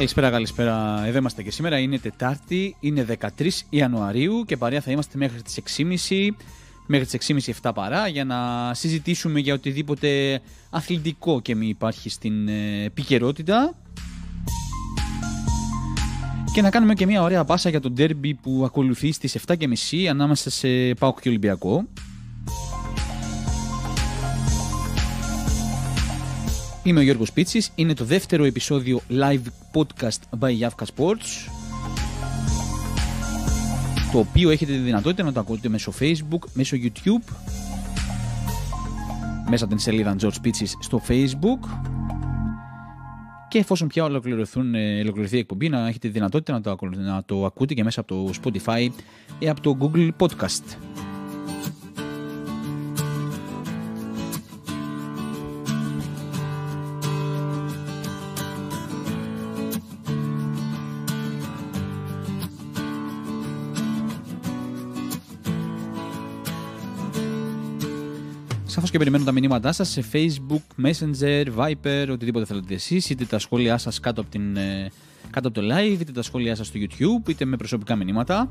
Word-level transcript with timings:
Καλησπέρα, 0.00 0.30
καλησπέρα. 0.30 1.02
Εδώ 1.06 1.18
είμαστε 1.18 1.42
και 1.42 1.50
σήμερα. 1.50 1.78
Είναι 1.78 1.98
Τετάρτη, 1.98 2.76
είναι 2.80 3.06
13 3.38 3.48
Ιανουαρίου 3.70 4.44
και 4.46 4.56
παρέα 4.56 4.80
θα 4.80 4.90
είμαστε 4.90 5.18
μέχρι 5.18 5.42
τις 5.42 5.60
6.30 6.08 6.28
μέχρι 6.86 7.06
τις 7.06 7.34
6.30 7.62 7.70
7 7.70 7.70
παρά 7.74 8.08
για 8.08 8.24
να 8.24 8.70
συζητήσουμε 8.74 9.40
για 9.40 9.54
οτιδήποτε 9.54 10.40
αθλητικό 10.70 11.40
και 11.40 11.54
μη 11.54 11.66
υπάρχει 11.66 12.10
στην 12.10 12.48
ε, 12.48 12.84
επικαιρότητα 12.84 13.74
και 16.52 16.62
να 16.62 16.70
κάνουμε 16.70 16.94
και 16.94 17.06
μια 17.06 17.22
ωραία 17.22 17.44
πάσα 17.44 17.68
για 17.68 17.80
το 17.80 17.90
ντέρμπι 17.90 18.34
που 18.34 18.62
ακολουθεί 18.64 19.12
στις 19.12 19.36
7.30 19.46 20.04
ανάμεσα 20.10 20.50
σε 20.50 20.94
ΠΑΟΚ 20.94 21.20
και 21.20 21.28
Ολυμπιακό. 21.28 21.84
Είμαι 26.82 27.00
ο 27.00 27.02
Γιώργος 27.02 27.32
Πίτσης, 27.32 27.70
είναι 27.74 27.94
το 27.94 28.04
δεύτερο 28.04 28.44
επεισόδιο 28.44 29.00
live 29.10 29.42
podcast 29.72 30.38
by 30.40 30.58
Yavka 30.58 30.84
Sports 30.94 31.50
το 34.12 34.18
οποίο 34.18 34.50
έχετε 34.50 34.72
τη 34.72 34.78
δυνατότητα 34.78 35.22
να 35.22 35.32
το 35.32 35.40
ακούτε 35.40 35.68
μέσω 35.68 35.92
facebook, 36.00 36.48
μέσω 36.52 36.76
youtube 36.76 37.32
μέσα 39.48 39.64
από 39.64 39.74
την 39.74 39.78
σελίδα 39.78 40.16
George 40.20 40.46
Pitches 40.46 40.68
στο 40.80 41.02
facebook 41.08 41.68
και 43.48 43.58
εφόσον 43.58 43.88
πια 43.88 44.04
ολοκληρωθούν, 44.04 44.74
ε, 44.74 45.00
ολοκληρωθεί 45.00 45.36
η 45.36 45.38
εκπομπή 45.38 45.68
να 45.68 45.78
έχετε 45.88 46.08
τη 46.08 46.08
δυνατότητα 46.08 46.52
να 46.52 46.60
το, 46.60 46.78
να 46.96 47.22
το 47.26 47.44
ακούτε 47.44 47.74
και 47.74 47.84
μέσα 47.84 48.00
από 48.00 48.14
το 48.14 48.30
Spotify 48.42 48.88
ή 49.38 49.48
από 49.48 49.60
το 49.60 49.76
Google 49.80 50.10
Podcast. 50.18 50.76
Σαφώς 68.70 68.90
και 68.90 68.98
περιμένω 68.98 69.24
τα 69.24 69.32
μηνύματά 69.32 69.72
σας 69.72 69.88
σε 69.88 70.04
Facebook, 70.12 70.84
Messenger, 70.84 71.44
Viper, 71.56 72.08
οτιδήποτε 72.10 72.44
θέλετε 72.44 72.74
εσείς, 72.74 73.10
είτε 73.10 73.24
τα 73.24 73.38
σχόλιά 73.38 73.78
σας 73.78 74.00
κάτω, 74.00 74.20
από 74.20 74.38
ε, 74.56 74.90
κάτω 75.30 75.48
από 75.48 75.60
το 75.60 75.66
live, 75.74 76.00
είτε 76.00 76.12
τα 76.12 76.22
σχόλιά 76.22 76.54
σας 76.54 76.66
στο 76.66 76.78
YouTube, 76.82 77.28
είτε 77.28 77.44
με 77.44 77.56
προσωπικά 77.56 77.96
μηνύματα. 77.96 78.50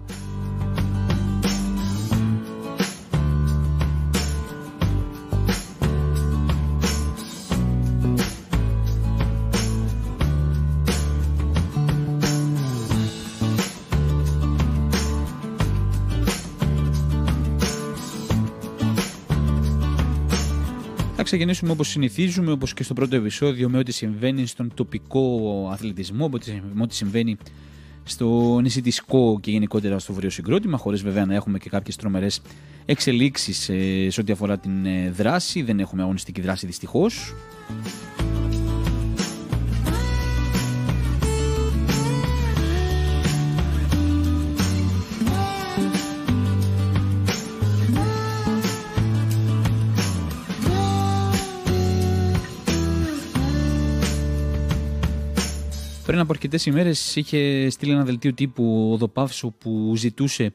Ξεκινήσουμε 21.29 21.71
όπως 21.71 21.87
συνηθίζουμε, 21.87 22.51
όπως 22.51 22.73
και 22.73 22.83
στο 22.83 22.93
πρώτο 22.93 23.15
επεισόδιο, 23.15 23.69
με 23.69 23.77
ό,τι 23.77 23.91
συμβαίνει 23.91 24.45
στον 24.45 24.71
τοπικό 24.73 25.69
αθλητισμό, 25.71 26.29
με 26.73 26.81
ό,τι 26.81 26.95
συμβαίνει 26.95 27.37
στο 28.03 28.59
νησιτισκό 28.61 29.39
και 29.41 29.51
γενικότερα 29.51 29.99
στο 29.99 30.13
βορείο 30.13 30.29
συγκρότημα, 30.29 30.77
χωρίς 30.77 31.01
βέβαια 31.01 31.25
να 31.25 31.35
έχουμε 31.35 31.57
και 31.57 31.69
κάποιες 31.69 31.95
τρομερές 31.95 32.41
εξελίξεις 32.85 33.69
ε, 33.69 34.09
σε 34.09 34.21
ό,τι 34.21 34.31
αφορά 34.31 34.57
την 34.57 34.85
ε, 34.85 35.09
δράση. 35.09 35.61
Δεν 35.61 35.79
έχουμε 35.79 36.01
αγωνιστική 36.01 36.41
δράση 36.41 36.65
δυστυχώς. 36.65 37.33
Πριν 56.09 56.21
από 56.21 56.33
αρκετές 56.33 56.65
ημέρες 56.65 57.15
είχε 57.15 57.69
στείλει 57.69 57.91
ένα 57.91 58.03
δελτίο 58.03 58.33
τύπου 58.33 58.89
ο 58.93 58.97
Δοπάυσο 58.97 59.53
που 59.59 59.93
ζητούσε 59.95 60.53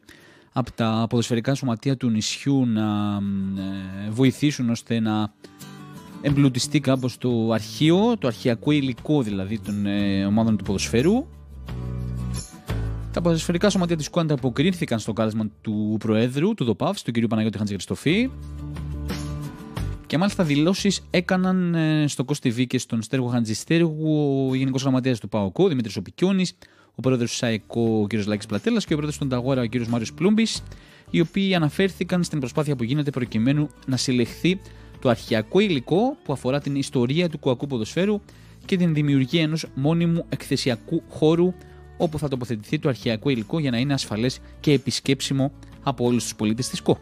από 0.53 0.73
τα 0.73 1.07
ποδοσφαιρικά 1.09 1.55
σωματεία 1.55 1.97
του 1.97 2.11
νησιού 2.11 2.67
να 2.67 2.83
ε, 4.07 4.11
βοηθήσουν 4.11 4.71
ώστε 4.71 5.01
να 5.01 5.33
εμπλουτιστεί 6.23 6.81
κάπως 6.81 7.19
το 7.19 7.51
αρχείο, 7.53 8.17
το 8.19 8.27
αρχιακό 8.27 8.71
υλικό 8.71 9.23
δηλαδή 9.23 9.59
των 9.59 9.87
ε, 9.87 10.25
ομάδων 10.25 10.57
του 10.57 10.65
ποδοσφαίρου. 10.65 11.27
Τα 13.13 13.21
ποδοσφαιρικά 13.21 13.71
σωματεία 13.71 13.97
της 13.97 14.11
ΚΟΑΝΤΑ 14.11 14.35
αποκρίνθηκαν 14.35 14.99
στο 14.99 15.13
κάλεσμα 15.13 15.49
του 15.61 15.97
Προέδρου, 15.99 16.55
του 16.55 16.65
ΔΟΠΑΒ, 16.65 17.01
του 17.03 17.13
κ. 17.13 17.27
Παναγιώτη 17.27 17.59
Χαντζηγριστοφή, 17.59 18.31
και 20.15 20.21
μάλιστα 20.21 20.45
δηλώσεις 20.45 21.07
έκαναν 21.11 21.75
ε, 21.75 22.05
στο 22.09 22.25
Κώστη 22.25 22.55
TV 22.57 22.67
και 22.67 22.79
στον 22.79 23.03
Στέργο 23.03 23.27
Χαντζιστέργου 23.27 24.49
ο 24.51 24.55
Γενικός 24.55 24.83
Γραμματέας 24.83 25.21
του 25.21 25.29
ΠΑΟΚΟ, 25.29 25.69
Δημήτρης 25.69 25.97
Οπικιώνης, 25.97 26.57
ο 26.95 27.01
πρόεδρος 27.01 27.31
του 27.31 27.37
ΣΑΕΚΟ, 27.37 28.01
ο 28.01 28.07
κ. 28.07 28.13
Λάκης 28.27 28.47
Πλατέλας 28.47 28.85
και 28.85 28.93
ο 28.93 28.97
πρόεδρος 28.97 29.21
του 29.21 29.27
Ταγόρα, 29.27 29.63
ο 29.63 29.69
κ. 29.69 29.87
Μάριος 29.87 30.13
Πλούμπης, 30.13 30.63
οι 31.11 31.21
οποίοι 31.21 31.55
αναφέρθηκαν 31.55 32.23
στην 32.23 32.39
προσπάθεια 32.39 32.77
που 32.77 32.85
γίνεται 32.85 33.11
προκειμένου 33.11 33.69
να 33.87 33.97
συλλεχθεί 33.97 34.61
το 35.01 35.09
αρχαιακό 35.09 35.59
υλικό 35.61 36.17
που 36.25 36.33
αφορά 36.33 36.61
την 36.61 36.77
ιστορία 36.77 37.29
του 37.29 37.39
κουακού 37.39 37.67
ποδοσφαίρου 37.67 38.21
και 38.65 38.77
την 38.77 38.95
δημιουργία 38.95 39.43
ενός 39.43 39.67
μόνιμου 39.75 40.27
εκθεσιακού 40.29 41.03
χώρου 41.09 41.55
όπου 41.97 42.19
θα 42.19 42.29
τοποθετηθεί 42.29 42.79
το 42.79 42.89
αρχαιακό 42.89 43.29
υλικό 43.29 43.59
για 43.59 43.71
να 43.71 43.79
είναι 43.79 43.93
ασφαλές 43.93 44.39
και 44.61 44.73
επισκέψιμο 44.73 45.53
από 45.83 46.05
όλους 46.05 46.23
τους 46.23 46.35
πολίτες 46.35 46.69
της 46.69 46.83
ΚΟ. 46.83 46.99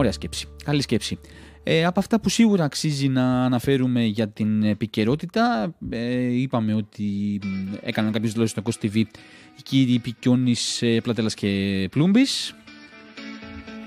Ωραία 0.00 0.12
σκέψη. 0.12 0.46
Καλή 0.64 0.82
σκέψη. 0.82 1.18
Ε, 1.62 1.84
από 1.84 2.00
αυτά 2.00 2.20
που 2.20 2.28
σίγουρα 2.28 2.64
αξίζει 2.64 3.08
να 3.08 3.44
αναφέρουμε 3.44 4.04
για 4.04 4.28
την 4.28 4.62
επικαιρότητα, 4.62 5.74
ε, 5.90 6.40
είπαμε 6.40 6.74
ότι 6.74 7.40
έκαναν 7.80 8.12
κάποιες 8.12 8.32
δηλώσεις 8.32 8.56
στο 8.58 8.62
Coast 8.64 8.84
TV 8.84 8.96
οι 8.96 9.62
κύριοι 9.62 9.98
Πικιόνης, 9.98 10.82
ε, 10.82 11.00
Πλατέλας 11.00 11.34
και 11.34 11.88
Πλούμπης. 11.90 12.54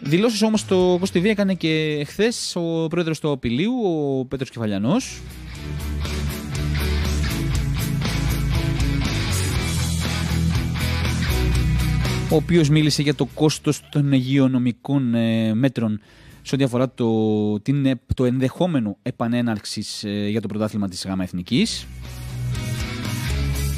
Δηλώσεις 0.01 0.41
όμως 0.41 0.59
στο 0.59 0.99
Coast 0.99 1.17
TV 1.17 1.23
έκανε 1.23 1.53
και 1.53 2.03
χθες 2.07 2.55
ο 2.55 2.87
πρόεδρος 2.87 3.19
του 3.19 3.31
Απειλίου, 3.31 3.73
ο 3.83 4.25
Πέτρος 4.25 4.49
Κεφαλιανός, 4.49 5.21
ο 12.33 12.35
οποίος 12.35 12.69
μίλησε 12.69 13.01
για 13.01 13.15
το 13.15 13.25
κόστος 13.25 13.89
των 13.89 14.11
υγειονομικών 14.11 15.15
ε, 15.15 15.53
μέτρων 15.53 15.99
σε 16.41 16.55
ό,τι 16.55 16.63
αφορά 16.63 16.89
το, 16.89 17.59
την, 17.59 17.85
ε, 17.85 17.99
το 18.15 18.25
ενδεχόμενο 18.25 18.97
επανέναρξης 19.01 20.03
ε, 20.03 20.27
για 20.27 20.41
το 20.41 20.47
πρωτάθλημα 20.47 20.87
της 20.87 21.05
ΓΑΜΑ 21.05 21.23
Εθνικής. 21.23 21.87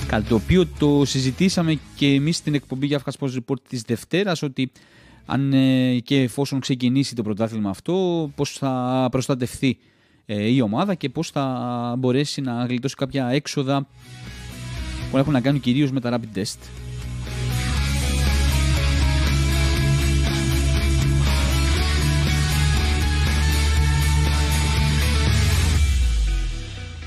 Κάτι 0.07 0.27
το 0.27 0.35
οποίο 0.35 0.67
το 0.79 1.05
συζητήσαμε 1.05 1.79
και 1.95 2.07
εμείς 2.07 2.35
στην 2.35 2.53
εκπομπή 2.53 2.85
για 2.85 3.01
Sports 3.19 3.33
Report 3.33 3.61
της 3.69 3.81
Δευτέρας 3.81 4.41
ότι 4.41 4.71
αν 5.25 5.53
και 6.03 6.21
εφόσον 6.21 6.59
ξεκινήσει 6.59 7.15
το 7.15 7.23
πρωτάθλημα 7.23 7.69
αυτό 7.69 8.29
πώς 8.35 8.51
θα 8.51 9.07
προστατευθεί 9.11 9.77
η 10.25 10.61
ομάδα 10.61 10.95
και 10.95 11.09
πώς 11.09 11.29
θα 11.29 11.95
μπορέσει 11.97 12.41
να 12.41 12.65
γλιτώσει 12.65 12.95
κάποια 12.95 13.27
έξοδα 13.27 13.87
που 15.11 15.17
έχουν 15.17 15.33
να 15.33 15.41
κάνουν 15.41 15.61
κυρίως 15.61 15.91
με 15.91 15.99
τα 15.99 16.19
rapid 16.19 16.37
test. 16.37 16.57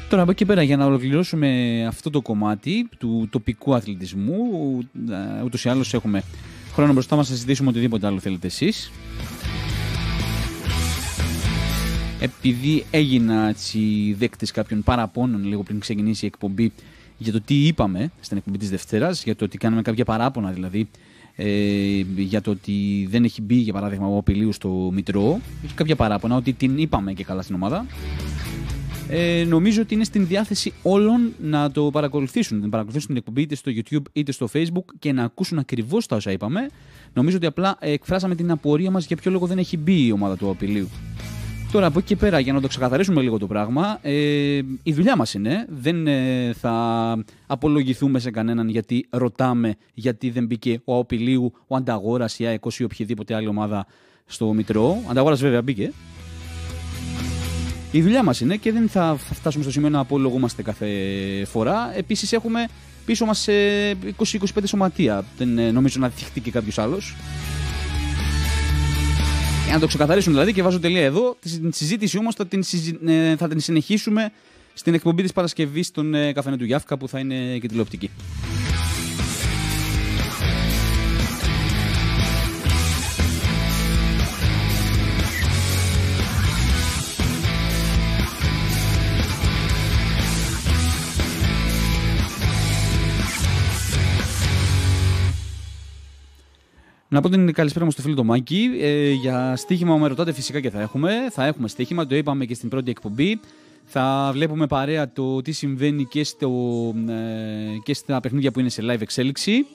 Τώρα 0.09 0.23
από 0.23 0.31
εκεί 0.31 0.45
πέρα 0.45 0.63
για 0.63 0.77
να 0.77 0.85
ολοκληρώσουμε 0.85 1.85
αυτό 1.87 2.11
το 2.11 2.23
κομμάτι 2.23 2.89
του 2.99 3.29
τοπικού 3.31 3.75
αθλητισμού, 3.75 4.35
ε, 5.39 5.43
ούτως 5.45 5.65
ή 5.65 5.69
άλλως 5.69 5.95
έχουμε 5.95 6.23
χρόνο 6.73 6.93
μπροστά 6.93 7.17
μας 7.17 7.29
να 7.29 7.35
συζητήσουμε 7.35 7.69
οτιδήποτε 7.69 8.07
άλλο 8.07 8.19
θέλετε 8.19 8.47
εσείς. 8.47 8.91
Επειδή 12.21 12.85
έγινα 12.91 13.49
έτσι 13.49 14.15
δέκτης 14.19 14.51
κάποιων 14.51 14.83
παραπώνων 14.83 15.45
λίγο 15.45 15.63
πριν 15.63 15.81
ξεκινήσει 15.81 16.25
η 16.25 16.29
εκπομπή 16.29 16.73
για 17.19 17.33
το 17.33 17.41
τι 17.41 17.67
είπαμε 17.67 18.11
στην 18.21 18.37
εκπομπή 18.37 18.59
της 18.59 18.71
Δευτέρας, 18.71 19.25
για 19.25 19.37
το 19.37 19.45
ότι 19.45 19.59
κάναμε 19.59 19.83
κάποια 19.83 20.05
παράπονα 20.05 20.51
δηλαδή 20.51 20.89
ε, 21.37 22.05
για 22.17 22.41
το 22.41 22.51
ότι 22.51 23.07
δεν 23.11 23.25
έχει 23.25 23.43
μπει 23.43 23.55
για 23.55 23.73
παράδειγμα 23.73 24.07
ο 24.07 24.17
Απειλίου 24.17 24.53
στο 24.53 24.91
Μητρό, 24.93 25.41
έχει 25.65 25.75
κάποια 25.75 25.97
παράπονα 25.97 26.37
ότι 26.37 26.53
την 26.53 26.79
είπαμε 26.79 27.13
και 27.13 27.25
καλά 27.25 27.43
στην 27.43 27.55
ομάδα 27.55 27.87
ε, 29.11 29.45
νομίζω 29.45 29.83
ότι 29.83 29.95
είναι 29.95 30.05
στην 30.05 30.27
διάθεση 30.27 30.73
όλων 30.83 31.33
να 31.41 31.71
το 31.71 31.91
παρακολουθήσουν. 31.91 32.61
Να 32.61 32.69
παρακολουθήσουν 32.69 33.09
την 33.09 33.17
εκπομπή 33.17 33.43
είτε 33.43 33.55
στο 33.55 33.73
YouTube 33.75 34.03
είτε 34.13 34.33
στο 34.33 34.49
Facebook 34.53 34.85
και 34.99 35.13
να 35.13 35.25
ακούσουν 35.25 35.59
ακριβώς 35.59 36.07
τα 36.07 36.17
όσα 36.17 36.33
είπαμε. 36.33 36.69
Νομίζω 37.13 37.37
ότι 37.37 37.47
απλά 37.47 37.77
εκφράσαμε 37.81 38.35
την 38.35 38.51
απορία 38.51 38.91
μας 38.91 39.07
για 39.07 39.17
ποιο 39.17 39.31
λόγο 39.31 39.47
δεν 39.47 39.59
έχει 39.59 39.77
μπει 39.77 40.07
η 40.07 40.13
ομάδα 40.13 40.37
του 40.37 40.51
απειλίου. 40.51 40.89
Τώρα 41.73 41.87
από 41.87 41.99
εκεί 41.99 42.09
και 42.09 42.17
πέρα, 42.17 42.39
για 42.39 42.53
να 42.53 42.61
το 42.61 42.69
ξεκαθαρίσουμε 42.69 43.21
λίγο 43.21 43.39
το 43.39 43.47
πράγμα, 43.47 43.99
ε, 44.03 44.13
η 44.83 44.93
δουλειά 44.93 45.17
μας 45.17 45.35
είναι. 45.35 45.67
Δεν 45.69 46.07
ε, 46.07 46.53
θα 46.53 47.25
απολογηθούμε 47.47 48.19
σε 48.19 48.31
κανέναν 48.31 48.69
γιατί 48.69 49.07
ρωτάμε 49.11 49.75
γιατί 49.95 50.31
δεν 50.31 50.47
μπήκε 50.47 50.81
ο 50.85 50.95
Αοπηλίου, 50.95 51.53
ο 51.67 51.77
Ανταγόρας, 51.77 52.39
η 52.39 52.47
ΑΕΚ 52.47 52.63
ή 52.79 52.85
οποιαδήποτε 52.85 53.35
άλλη 53.35 53.47
ομάδα 53.47 53.87
στο 54.27 54.53
Μητρό. 54.53 55.03
Ο 55.07 55.11
Ανταγόρας 55.11 55.41
βέβαια 55.41 55.63
μπήκε. 55.63 55.93
Η 57.91 58.03
δουλειά 58.03 58.23
μας 58.23 58.41
είναι 58.41 58.57
και 58.57 58.73
δεν 58.73 58.89
θα 58.89 59.17
φτάσουμε 59.33 59.63
στο 59.63 59.73
σημείο 59.73 59.89
να 59.89 59.99
απολογούμαστε 59.99 60.63
κάθε 60.63 60.87
φορά. 61.51 61.97
Επίσης 61.97 62.33
έχουμε 62.33 62.69
πίσω 63.05 63.25
μας 63.25 63.47
20-25 63.49 64.45
σωματεία. 64.65 65.25
Δεν 65.37 65.59
ε, 65.59 65.71
νομίζω 65.71 66.01
να 66.01 66.09
θυχτεί 66.09 66.41
και 66.41 66.51
κάποιος 66.51 66.79
άλλος. 66.79 67.17
Για 69.65 69.75
να 69.75 69.81
το 69.81 69.87
ξεκαθαρίσουν 69.87 70.33
δηλαδή 70.33 70.53
και 70.53 70.63
βάζω 70.63 70.81
τελεία 70.81 71.05
εδώ. 71.05 71.37
Την 71.41 71.73
συζήτηση 71.73 72.19
όμως 72.19 72.35
θα, 72.35 72.47
την, 72.47 72.65
ε, 73.07 73.37
θα 73.37 73.49
την 73.49 73.61
συνεχίσουμε 73.61 74.31
στην 74.75 74.95
εκπομπή 74.95 75.23
της 75.23 75.33
Παρασκευής 75.33 75.87
στον 75.87 76.15
ε, 76.15 76.33
καφενέ 76.33 76.57
του 76.57 76.65
Γιάφκα 76.65 76.99
που 76.99 77.09
θα 77.09 77.19
είναι 77.19 77.59
και 77.59 77.69
τηλεοπτική. 77.69 78.11
Να 97.11 97.21
πω 97.21 97.29
την 97.29 97.53
καλησπέρα 97.53 97.85
μου 97.85 97.91
στο 97.91 98.03
φίλο 98.03 98.15
το 98.15 98.25
Μάκη. 98.25 98.71
Ε, 98.81 99.11
για 99.13 99.57
στοίχημα 99.57 99.97
με 99.97 100.09
ρωτάτε 100.09 100.33
φυσικά 100.33 100.61
και 100.61 100.71
θα 100.71 100.81
έχουμε. 100.81 101.13
Θα 101.31 101.47
έχουμε 101.47 101.69
στοίχημα, 101.69 102.07
το 102.07 102.17
είπαμε 102.17 102.45
και 102.45 102.55
στην 102.55 102.69
πρώτη 102.69 102.91
εκπομπή. 102.91 103.41
Θα 103.85 104.31
βλέπουμε 104.33 104.67
παρέα 104.67 105.13
το 105.13 105.43
τι 105.43 105.53
συμβαίνει 105.53 106.05
και, 106.05 106.25
στο, 106.25 106.51
ε, 107.09 107.79
και 107.83 107.95
στα 107.95 108.21
παιχνίδια 108.21 108.51
που 108.51 108.61
είναι 108.61 108.69
σε 108.69 108.83
live 108.85 109.01
εξέλιξη. 109.01 109.67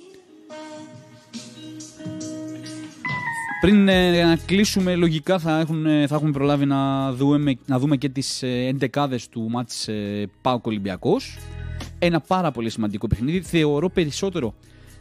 Πριν 3.62 3.88
ε, 3.88 4.24
να 4.24 4.36
κλείσουμε, 4.46 4.96
λογικά 4.96 5.40
θα, 5.40 5.60
έχουν, 5.60 5.86
ε, 5.86 6.08
θα 6.08 6.16
έχουμε 6.16 6.32
προλάβει 6.32 6.66
να 6.66 7.12
δούμε, 7.14 7.58
να 7.66 7.80
δούμε 7.80 7.98
και 7.98 8.10
τις 8.10 8.44
ε, 8.44 8.78
του 9.30 9.50
μάτς 9.50 9.88
ε, 9.88 10.30
Πάοκ 10.42 10.66
Ολυμπιακός. 10.66 11.38
Ένα 12.00 12.20
πάρα 12.20 12.52
πολύ 12.52 12.70
σημαντικό 12.70 13.08
παιχνίδι. 13.08 13.42
Θεωρώ 13.42 13.90
περισσότερο 13.90 14.54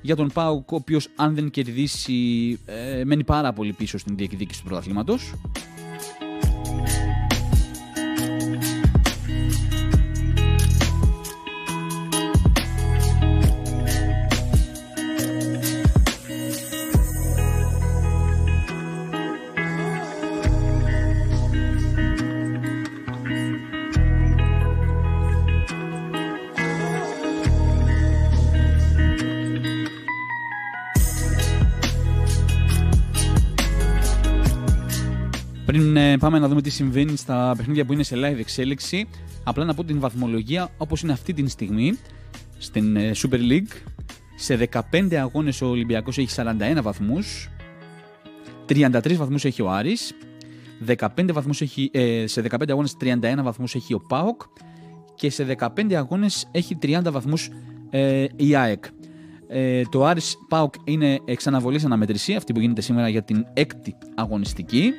για 0.02 0.16
τον 0.16 0.30
Πάουκ, 0.32 0.72
ο 0.72 0.74
οποίος 0.74 1.08
αν 1.16 1.34
δεν 1.34 1.50
κερδίσει, 1.50 2.58
ε, 2.66 3.04
μένει 3.04 3.24
πάρα 3.24 3.52
πολύ 3.52 3.72
πίσω 3.72 3.98
στην 3.98 4.16
διεκδίκηση 4.16 4.60
του 4.60 4.66
πρωταθλήματος. 4.66 5.32
Πριν 35.72 35.96
ε, 35.96 36.18
πάμε 36.18 36.38
να 36.38 36.48
δούμε 36.48 36.62
τι 36.62 36.70
συμβαίνει 36.70 37.16
στα 37.16 37.54
παιχνίδια 37.56 37.84
που 37.84 37.92
είναι 37.92 38.02
σε 38.02 38.16
live 38.16 38.38
εξέλιξη, 38.38 39.08
απλά 39.44 39.64
να 39.64 39.74
πω 39.74 39.84
την 39.84 40.00
βαθμολογία 40.00 40.68
όπως 40.76 41.02
είναι 41.02 41.12
αυτή 41.12 41.32
τη 41.32 41.48
στιγμή 41.48 41.98
στην 42.58 42.96
ε, 42.96 43.10
Super 43.16 43.38
League. 43.50 43.90
Σε 44.36 44.68
15 44.90 45.14
αγώνες 45.14 45.62
ο 45.62 45.66
Ολυμπιακός 45.66 46.18
έχει 46.18 46.28
41 46.36 46.78
βαθμούς, 46.82 47.50
33 48.68 49.14
βαθμούς 49.16 49.44
έχει 49.44 49.62
ο 49.62 49.70
Άρης, 49.70 50.14
15 50.86 51.32
βαθμούς 51.32 51.60
έχει, 51.60 51.90
ε, 51.92 52.24
σε 52.26 52.40
15 52.40 52.70
αγώνες 52.70 52.96
31 53.00 53.42
βαθμούς 53.42 53.74
έχει 53.74 53.94
ο 53.94 54.02
ΠΑΟΚ 54.08 54.42
και 55.14 55.30
σε 55.30 55.44
15 55.44 55.94
αγώνες 55.94 56.48
έχει 56.50 56.78
30 56.82 57.10
βαθμούς 57.10 57.50
ε, 57.90 58.26
η 58.36 58.56
ΑΕΚ. 58.56 58.84
Ε, 59.48 59.82
το 59.90 60.04
Άρης 60.04 60.36
ΠΑΟΚ 60.48 60.74
είναι 60.84 61.20
εξαναβολής 61.24 61.84
αναμετρησία, 61.84 62.36
αυτή 62.36 62.52
που 62.52 62.60
γίνεται 62.60 62.80
σήμερα 62.80 63.08
για 63.08 63.22
την 63.22 63.46
έκτη 63.52 63.94
αγωνιστική. 64.14 64.92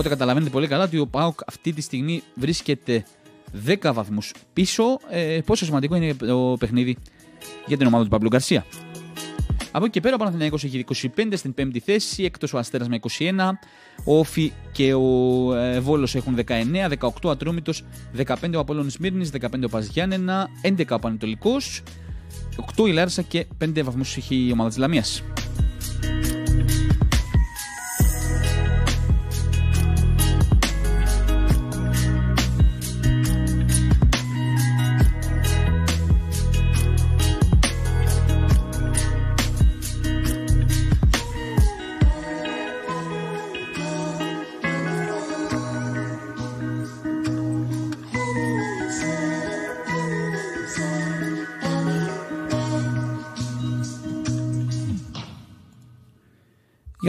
Οπότε 0.00 0.14
καταλαβαίνετε 0.14 0.50
πολύ 0.50 0.66
καλά 0.66 0.84
ότι 0.84 0.98
ο 0.98 1.06
ΠΑΟΚ 1.06 1.40
αυτή 1.46 1.72
τη 1.72 1.80
στιγμή 1.80 2.22
βρίσκεται 2.34 3.04
10 3.66 3.90
βαθμούς 3.94 4.34
πίσω. 4.52 4.84
Ε, 5.10 5.38
πόσο 5.44 5.64
σημαντικό 5.64 5.94
είναι 5.94 6.14
το 6.14 6.56
παιχνίδι 6.58 6.96
για 7.66 7.76
την 7.76 7.86
ομάδα 7.86 8.04
του 8.04 8.10
Παμπλου 8.10 8.28
Γκαρσία. 8.28 8.64
Από 9.70 9.84
εκεί 9.84 9.92
και 9.92 10.00
πέρα 10.00 10.14
ο 10.14 10.18
Παναθηναϊκός 10.18 10.64
έχει 10.64 10.84
25 11.16 11.32
στην 11.32 11.54
5η 11.58 11.78
θέση, 11.78 12.24
εκτός 12.24 12.52
ο 12.52 12.58
Αστέρας 12.58 12.88
με 12.88 12.98
21, 13.18 13.32
ο 14.04 14.18
Όφη 14.18 14.52
και 14.72 14.94
ο 14.94 15.54
ε, 15.54 15.80
Βόλος 15.80 16.14
έχουν 16.14 16.38
19, 16.46 16.52
18 17.00 17.08
ο 17.24 17.30
Ατρόμητος, 17.30 17.84
15 18.26 18.34
ο 18.54 18.58
Απόλλων 18.58 18.90
Σμύρνης, 18.90 19.30
15 19.40 19.46
ο 19.64 19.68
Παζιάννενα, 19.68 20.48
11 20.62 20.84
ο 20.90 20.98
Πανετολικός, 20.98 21.82
8 22.76 22.86
η 22.86 22.92
Λάρισα 22.92 23.22
και 23.22 23.46
5 23.64 23.82
βαθμούς 23.82 24.16
έχει 24.16 24.46
η 24.46 24.52
ομάδα 24.52 24.68
της 24.68 24.78
Λαμίας. 24.78 25.22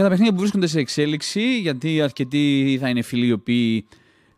Για 0.02 0.10
τα 0.10 0.16
παιχνίδια 0.16 0.36
που 0.36 0.40
βρίσκονται 0.40 0.66
σε 0.66 0.80
εξέλιξη, 0.80 1.60
γιατί 1.60 2.00
αρκετοί 2.00 2.76
θα 2.80 2.88
είναι 2.88 3.02
φίλοι 3.02 3.26
οι 3.26 3.32
οποίοι 3.32 3.84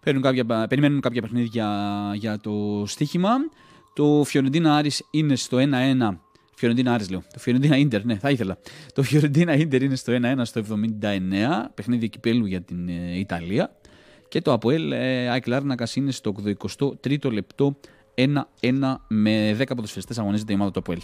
κάποια, 0.01 0.67
περιμένουν 0.69 1.01
κάποια 1.01 1.23
παιχνίδια 1.23 1.69
για 2.15 2.39
το 2.39 2.85
στοίχημα. 2.87 3.31
Το 3.95 4.23
Φιωρεντίνα 4.25 4.77
Άρης 4.77 5.07
είναι 5.11 5.37
στο 5.37 5.59
1-1. 5.59 6.17
Φιωρεντίνα 6.55 6.93
Άρης 6.93 7.11
λέω. 7.11 7.23
Το 7.33 7.39
Φιωρεντίνα 7.39 7.77
Ίντερ, 7.77 8.05
ναι, 8.05 8.17
θα 8.17 8.31
ήθελα. 8.31 8.59
Το 8.95 9.03
Φιωρεντίνα 9.03 9.55
Ίντερ 9.55 9.83
είναι 9.83 9.97
στο 9.97 10.13
1-1 10.23 10.41
στο 10.43 10.63
79. 11.01 11.71
Παιχνίδι 11.75 12.09
κυπέλου 12.09 12.47
για 12.47 12.61
την 12.61 12.89
ε, 12.89 13.19
Ιταλία. 13.19 13.77
Και 14.29 14.41
το 14.41 14.53
Αποέλ 14.53 14.93
ε, 14.93 15.29
ΑΕΚ 15.29 15.45
είναι 15.95 16.11
στο 16.11 16.35
83ο 16.45 17.33
λεπτό 17.33 17.77
1-1 18.61 18.95
με 19.09 19.57
10 19.59 19.65
ποδοσφαιριστές 19.69 20.19
αγωνίζεται 20.19 20.53
η 20.53 20.55
ομάδα 20.55 20.71
του 20.71 20.79
Αποέλ. 20.79 20.99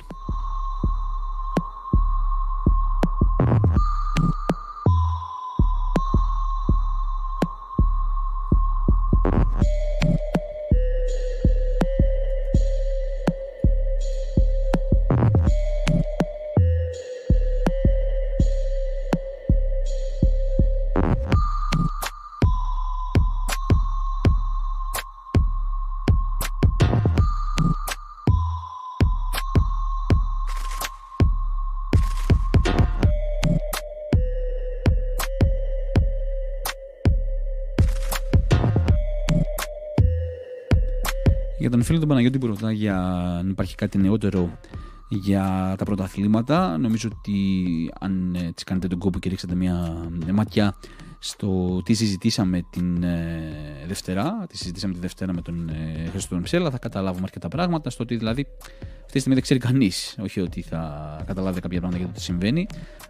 Φίλο 41.90 42.02
τον 42.02 42.08
Παναγιώτη 42.08 42.38
που 42.38 42.46
ρωτά 42.46 42.72
για 42.72 42.98
αν 43.38 43.48
υπάρχει 43.48 43.74
κάτι 43.74 43.98
νεότερο 43.98 44.58
για 45.08 45.74
τα 45.78 45.84
πρωταθλήματα. 45.84 46.78
Νομίζω 46.78 47.08
ότι 47.18 47.36
αν 48.00 48.34
έτσι 48.34 48.64
κάνετε 48.64 48.86
τον 48.88 48.98
κόπο 48.98 49.18
και 49.18 49.28
ρίξετε 49.28 49.54
μια 49.54 50.08
ματιά 50.32 50.76
στο 51.18 51.80
τι 51.84 51.94
συζητήσαμε 51.94 52.62
την 52.70 53.02
ε, 53.02 53.84
Δευτέρα, 53.86 54.46
τι 54.48 54.56
συζητήσαμε 54.56 54.94
τη 54.94 55.00
Δευτέρα 55.00 55.32
με 55.32 55.42
τον 55.42 55.68
ε, 55.68 56.08
Χριστό 56.10 56.34
τον 56.34 56.42
Ψέλα, 56.42 56.70
θα 56.70 56.78
καταλάβουμε 56.78 57.24
αρκετά 57.24 57.48
πράγματα. 57.48 57.90
Στο 57.90 58.02
ότι 58.02 58.16
δηλαδή 58.16 58.46
αυτή 59.00 59.12
τη 59.12 59.18
στιγμή 59.18 59.34
δεν 59.34 59.42
ξέρει 59.42 59.60
κανείς, 59.60 60.16
όχι 60.20 60.40
ότι 60.40 60.62
θα 60.62 61.22
καταλάβει 61.26 61.60
κάποια 61.60 61.78
πράγματα 61.78 62.02
για 62.02 62.12
το 62.12 62.18
τι 62.18 62.24
συμβαίνει. 62.24 62.66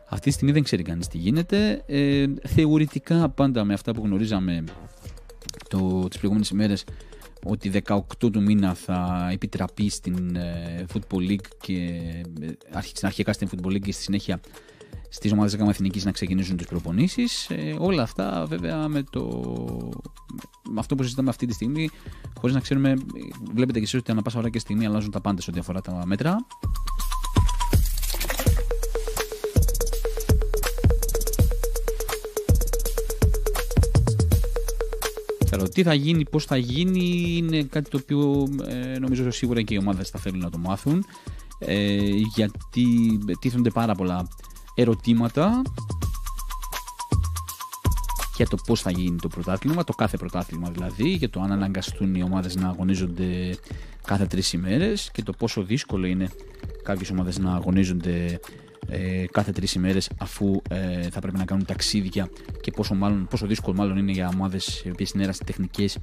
Αυτή 0.09 0.29
τη 0.29 0.35
στιγμή 0.35 0.53
δεν 0.53 0.63
ξέρει 0.63 0.83
κανείς 0.83 1.09
τι 1.09 1.19
γίνεται. 1.19 1.83
Ε, 1.87 2.27
θεωρητικά 2.49 3.29
πάντα 3.29 3.65
με 3.65 3.75
αυτά 3.75 3.93
που 3.93 4.03
γνωρίζαμε 4.05 4.65
το, 5.69 6.09
τις 6.09 6.19
προηγούμενες 6.19 6.51
ημέρες 6.51 6.85
ότι 7.45 7.83
18 7.87 8.01
του 8.19 8.43
μήνα 8.43 8.75
θα 8.75 9.29
επιτραπεί 9.33 9.89
στην 9.89 10.37
ε, 10.37 10.85
Football 10.95 11.31
League 11.31 11.49
και 11.61 11.75
ε, 12.41 12.53
αρχικά 13.03 13.33
στην 13.33 13.49
Football 13.49 13.71
League 13.71 13.81
και 13.81 13.93
στη 13.93 14.03
συνέχεια 14.03 14.41
στις 15.09 15.33
ομάδες 15.33 15.57
ΓΑΜΑ 15.57 15.71
Εθνικής 15.71 16.05
να 16.05 16.11
ξεκινήσουν 16.11 16.57
τις 16.57 16.67
προπονήσεις. 16.67 17.51
Ε, 17.51 17.77
όλα 17.79 18.03
αυτά 18.03 18.45
βέβαια 18.49 18.89
με, 18.89 19.03
το, 19.11 19.43
με 20.71 20.81
αυτό 20.81 20.95
που 20.95 21.03
συζητάμε 21.03 21.29
αυτή 21.29 21.47
τη 21.47 21.53
στιγμή 21.53 21.91
χωρίς 22.39 22.55
να 22.55 22.61
ξέρουμε, 22.61 22.95
βλέπετε 23.55 23.79
και 23.79 23.85
εσείς 23.85 24.01
ότι 24.01 24.11
ανά 24.11 24.23
πάσα 24.23 24.39
ώρα 24.39 24.51
και 24.51 24.59
στιγμή 24.59 24.87
αλλάζουν 24.87 25.11
τα 25.11 25.21
πάντα 25.21 25.41
σε 25.41 25.51
ό,τι 25.51 25.59
αφορά 25.59 25.81
τα 25.81 26.03
μέτρα. 26.07 26.37
Ξέρω, 35.51 35.69
τι 35.69 35.83
θα 35.83 35.95
γίνει, 35.95 36.25
πώς 36.25 36.45
θα 36.45 36.57
γίνει 36.57 37.35
είναι 37.37 37.63
κάτι 37.63 37.91
το 37.91 37.99
οποίο 38.03 38.49
ε, 38.67 38.99
νομίζω 38.99 39.31
σίγουρα 39.31 39.63
και 39.63 39.75
οι 39.75 39.77
ομάδες 39.77 40.09
θα 40.09 40.19
θέλουν 40.19 40.41
να 40.41 40.51
το 40.51 40.59
μάθουν. 40.59 41.05
Ε, 41.59 41.97
γιατί 42.35 43.19
τίθενται 43.41 43.71
πάρα 43.71 43.95
πολλά 43.95 44.29
ερωτήματα 44.75 45.63
για 48.37 48.47
το 48.47 48.57
πώς 48.67 48.81
θα 48.81 48.91
γίνει 48.91 49.17
το 49.17 49.29
πρωτάθλημα, 49.29 49.85
το 49.85 49.93
κάθε 49.93 50.17
πρωτάθλημα 50.17 50.71
δηλαδή, 50.71 51.09
για 51.09 51.31
το 51.31 51.41
αν 51.41 51.53
αναγκαστούν 51.53 52.15
οι 52.15 52.23
ομάδες 52.23 52.57
να 52.57 52.69
αγωνίζονται 52.69 53.59
κάθε 54.05 54.27
τρεις 54.27 54.53
ημέρες 54.53 55.11
και 55.13 55.23
το 55.23 55.33
πόσο 55.33 55.63
δύσκολο 55.63 56.07
είναι 56.07 56.29
κάποιες 56.83 57.11
ομάδες 57.11 57.39
να 57.39 57.55
αγωνίζονται 57.55 58.41
ε, 58.89 59.25
κάθε 59.31 59.53
τρεις 59.53 59.73
ημέρες 59.73 60.11
αφού 60.19 60.63
ε, 60.71 61.03
θα 61.11 61.21
πρέπει 61.21 61.39
να 61.39 61.45
κάνουν 61.45 61.65
ταξίδια 61.65 62.31
και 62.61 62.71
πόσο, 62.71 62.95
μάλλον, 62.95 63.27
πόσο 63.31 63.47
δύσκολο 63.47 63.77
μάλλον 63.77 63.97
είναι 63.97 64.13
για 64.13 64.31
ομάδες 64.35 64.83
οι 64.85 64.91
οποίες 64.91 65.11
είναι 65.11 65.23
ερασιτεχνικές 65.23 65.99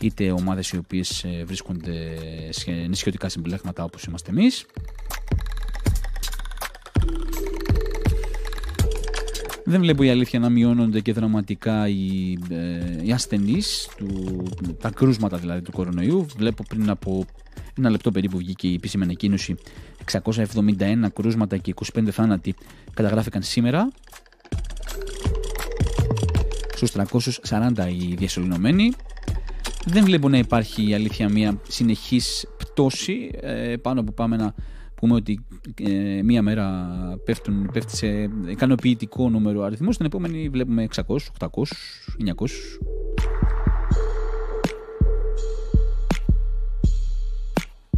είτε 0.00 0.30
ομάδες 0.30 0.70
οι 0.70 0.76
οποίες 0.76 1.24
ε, 1.24 1.44
βρίσκονται 1.44 2.16
σε 2.50 2.70
νησιωτικά 2.70 3.28
συμπλέγματα 3.28 3.84
όπως 3.84 4.04
είμαστε 4.04 4.30
εμείς. 4.30 4.66
Δεν 9.64 9.80
βλέπω 9.80 10.02
η 10.02 10.10
αλήθεια 10.10 10.38
να 10.38 10.48
μειώνονται 10.48 11.00
και 11.00 11.12
δραματικά 11.12 11.88
οι, 11.88 12.38
ε, 12.50 13.04
οι 13.06 13.12
ασθενείς, 13.12 13.88
του, 13.96 14.42
τα 14.80 14.90
κρούσματα 14.90 15.36
δηλαδή 15.36 15.62
του 15.62 15.72
κορονοϊού. 15.72 16.26
Βλέπω 16.36 16.64
πριν 16.68 16.90
από 16.90 17.24
ένα 17.78 17.90
λεπτό 17.90 18.10
περίπου 18.10 18.38
βγήκε 18.38 18.68
η 18.68 18.74
επίσημη 18.74 19.04
ανακοίνωση 19.04 19.54
671 20.12 21.06
κρούσματα 21.14 21.56
και 21.56 21.74
25 21.94 22.08
θάνατοι 22.10 22.54
καταγράφηκαν 22.94 23.42
σήμερα. 23.42 23.88
Στους 26.74 26.92
340 27.48 27.70
οι 28.00 28.14
διασωληνωμένοι. 28.14 28.92
Δεν 29.86 30.04
βλέπω 30.04 30.28
να 30.28 30.38
υπάρχει 30.38 30.88
η 30.88 30.94
αλήθεια 30.94 31.28
μια 31.28 31.60
συνεχής 31.68 32.46
πτώση 32.56 33.30
ε, 33.40 33.76
πάνω 33.76 34.02
που 34.04 34.14
πάμε 34.14 34.36
να 34.36 34.54
πούμε 34.94 35.14
ότι 35.14 35.44
ε, 35.74 36.22
μία 36.22 36.42
μέρα 36.42 36.88
πέφτουν, 37.24 37.70
πέφτει 37.72 37.96
σε 37.96 38.30
ικανοποιητικό 38.46 39.28
νούμερο 39.28 39.62
αριθμού, 39.62 39.92
στην 39.92 40.06
επόμενη 40.06 40.48
βλέπουμε 40.48 40.86
600, 40.94 41.02
800, 41.38 41.48
900. 42.36 42.46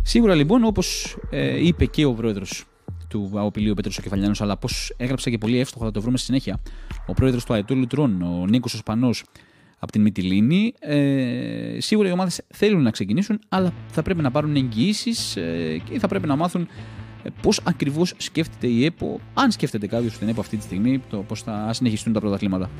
Σίγουρα 0.02 0.34
λοιπόν, 0.34 0.64
όπως 0.64 1.16
ε, 1.30 1.66
είπε 1.66 1.84
και 1.84 2.04
ο 2.04 2.12
πρόεδρος 2.12 2.64
του 3.08 3.30
Αοπηλίου 3.34 3.74
Πέτρος 3.74 3.98
ο 3.98 4.02
Κεφαλιάνος, 4.02 4.40
αλλά 4.40 4.56
πώς 4.56 4.94
έγραψε 4.96 5.30
και 5.30 5.38
πολύ 5.38 5.58
εύστοχα, 5.58 5.84
θα 5.84 5.90
το 5.90 6.00
βρούμε 6.00 6.16
στη 6.16 6.26
συνέχεια, 6.26 6.60
ο 7.06 7.12
πρόεδρος 7.12 7.44
του 7.44 7.54
Αετού 7.54 7.76
Λουτρών, 7.76 8.22
ο 8.22 8.46
Νίκος 8.46 8.74
Οσπανός, 8.74 9.24
από 9.78 9.92
την 9.92 10.02
Μυτιλίνη. 10.02 10.74
Ε, 10.78 11.76
σίγουρα 11.78 12.08
οι 12.08 12.12
ομάδες 12.12 12.40
θέλουν 12.48 12.82
να 12.82 12.90
ξεκινήσουν, 12.90 13.38
αλλά 13.48 13.72
θα 13.88 14.02
πρέπει 14.02 14.22
να 14.22 14.30
πάρουν 14.30 14.56
εγγυήσεις 14.56 15.36
ε, 15.36 15.80
και 15.90 15.98
θα 15.98 16.08
πρέπει 16.08 16.26
να 16.26 16.36
μάθουν 16.36 16.68
ε, 17.22 17.28
πώς 17.42 17.60
ακριβώς 17.64 18.14
σκέφτεται 18.16 18.66
η 18.66 18.84
ΕΠΟ, 18.84 19.20
αν 19.34 19.50
σκέφτεται 19.50 19.86
κάποιος 19.86 20.18
την 20.18 20.28
ΕΠΟ 20.28 20.40
αυτή 20.40 20.56
τη 20.56 20.62
στιγμή, 20.62 21.02
το 21.10 21.16
πώς 21.16 21.42
θα 21.42 21.72
συνεχιστούν 21.72 22.12
τα 22.12 22.20
πρωταθλήματα. 22.20 22.70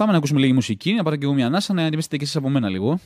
Πάμε 0.00 0.12
να 0.12 0.18
ακούσουμε 0.18 0.40
λίγη 0.40 0.52
μουσική, 0.52 0.92
να 0.92 1.02
πάρω 1.02 1.16
και 1.16 1.24
εγώ 1.24 1.34
μια 1.34 1.46
ανάσα, 1.46 1.72
να 1.72 1.78
αντιμετωπίσετε 1.78 2.16
και 2.16 2.24
εσείς 2.24 2.36
από 2.36 2.48
μένα 2.48 2.68
λίγο. 2.68 3.00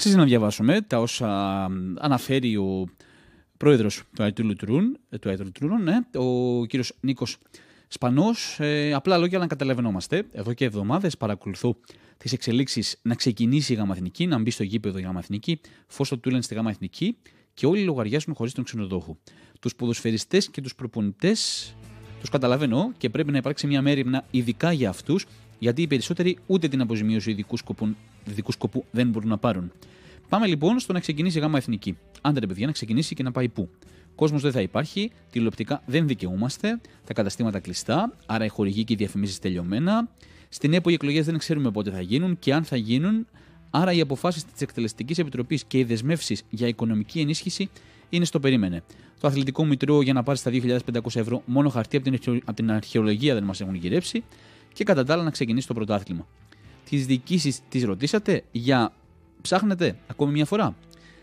Αξίζει 0.00 0.18
να 0.18 0.24
διαβάσουμε 0.24 0.80
τα 0.80 0.98
όσα 1.00 1.64
αναφέρει 1.98 2.56
ο 2.56 2.88
πρόεδρος 3.56 4.02
του 4.14 4.22
Αιτού 4.22 4.44
Λουτρούν, 4.44 4.98
ε, 5.08 5.18
του 5.18 5.78
ναι, 5.82 6.20
ο 6.20 6.66
κύριος 6.66 6.92
Νίκος 7.00 7.36
Σπανός. 7.88 8.56
Ε, 8.60 8.92
απλά 8.92 9.18
λόγια 9.18 9.38
να 9.38 9.46
καταλαβαίνόμαστε. 9.46 10.26
Εδώ 10.32 10.52
και 10.52 10.64
εβδομάδες 10.64 11.16
παρακολουθώ 11.16 11.76
τις 12.16 12.32
εξελίξεις 12.32 12.98
να 13.02 13.14
ξεκινήσει 13.14 13.72
η 13.72 13.76
Γαμαθηνική, 13.76 14.26
να 14.26 14.38
μπει 14.38 14.50
στο 14.50 14.62
γήπεδο 14.62 14.98
η 14.98 15.02
Γαμαθηνική, 15.02 15.60
φως 15.86 16.08
το 16.08 16.18
τούλεν 16.18 16.42
στη 16.42 16.54
Γαμαθηνική 16.54 17.16
και 17.54 17.66
όλοι 17.66 17.84
λογαριάζουν 17.84 18.34
χωρίς 18.34 18.52
τον 18.52 18.64
ξενοδόχο. 18.64 19.18
Τους 19.60 19.74
ποδοσφαιριστές 19.74 20.48
και 20.48 20.60
τους 20.60 20.74
προπονητές 20.74 21.72
τους 22.20 22.28
καταλαβαίνω 22.28 22.92
και 22.96 23.10
πρέπει 23.10 23.30
να 23.30 23.38
υπάρξει 23.38 23.66
μια 23.66 23.82
μέρημνα 23.82 24.24
ειδικά 24.30 24.72
για 24.72 24.88
αυτούς 24.88 25.26
γιατί 25.58 25.82
οι 25.82 25.86
περισσότεροι 25.86 26.38
ούτε 26.46 26.68
την 26.68 26.80
αποζημίωση 26.80 27.30
ειδικού 27.30 27.56
σκοπού, 27.56 27.96
ειδικού 28.28 28.52
σκοπού 28.52 28.84
δεν 28.90 29.08
μπορούν 29.08 29.28
να 29.28 29.38
πάρουν. 29.38 29.72
Πάμε 30.28 30.46
λοιπόν 30.46 30.78
στο 30.78 30.92
να 30.92 31.00
ξεκινήσει 31.00 31.38
η 31.38 31.40
γάμα 31.40 31.58
εθνική. 31.58 31.96
Άντε 32.20 32.40
ρε 32.40 32.46
παιδιά, 32.46 32.66
να 32.66 32.72
ξεκινήσει 32.72 33.14
και 33.14 33.22
να 33.22 33.32
πάει 33.32 33.48
πού. 33.48 33.68
Κόσμος 34.14 34.42
δεν 34.42 34.52
θα 34.52 34.60
υπάρχει, 34.60 35.10
τηλεοπτικά 35.30 35.82
δεν 35.86 36.06
δικαιούμαστε, 36.06 36.80
τα 37.06 37.12
καταστήματα 37.12 37.58
κλειστά, 37.58 38.16
άρα 38.26 38.44
οι 38.44 38.48
χορηγοί 38.48 38.84
και 38.84 38.92
οι 38.92 38.96
διαφημίσεις 38.96 39.38
τελειωμένα. 39.38 40.08
Στην 40.48 40.72
ΕΠΟ 40.74 40.90
οι 40.90 40.92
εκλογές 40.92 41.26
δεν 41.26 41.38
ξέρουμε 41.38 41.70
πότε 41.70 41.90
θα 41.90 42.00
γίνουν 42.00 42.38
και 42.38 42.54
αν 42.54 42.64
θα 42.64 42.76
γίνουν, 42.76 43.26
άρα 43.70 43.92
οι 43.92 44.00
αποφάσεις 44.00 44.44
της 44.44 44.60
Εκτελεστικής 44.60 45.18
Επιτροπής 45.18 45.64
και 45.64 45.78
οι 45.78 45.84
δεσμεύσεις 45.84 46.42
για 46.50 46.66
οικονομική 46.66 47.20
ενίσχυση 47.20 47.70
είναι 48.08 48.24
στο 48.24 48.40
περίμενε. 48.40 48.82
Το 49.20 49.26
αθλητικό 49.26 49.64
μητρό 49.64 50.02
για 50.02 50.12
να 50.12 50.22
πάρει 50.22 50.38
τα 50.38 50.50
2.500 50.50 51.16
ευρώ 51.16 51.42
μόνο 51.46 51.68
χαρτί 51.68 51.96
από 51.96 52.10
την, 52.10 52.40
από 52.44 52.54
την 52.54 52.70
αρχαιολογία 52.70 53.34
δεν 53.34 53.42
μας 53.42 53.60
έχουν 53.60 53.74
γυρέψει 53.74 54.24
και 54.72 54.84
κατά 54.84 55.04
τα 55.04 55.12
άλλα 55.12 55.22
να 55.22 55.30
ξεκινήσει 55.30 55.66
το 55.66 55.74
πρωτάθλημα. 55.74 56.26
Τις 56.88 57.06
διοικήσεις 57.06 57.60
τις 57.68 57.84
ρωτήσατε 57.84 58.42
για 58.52 58.92
ψάχνετε 59.42 59.98
ακόμη 60.06 60.32
μια 60.32 60.44
φορά 60.44 60.74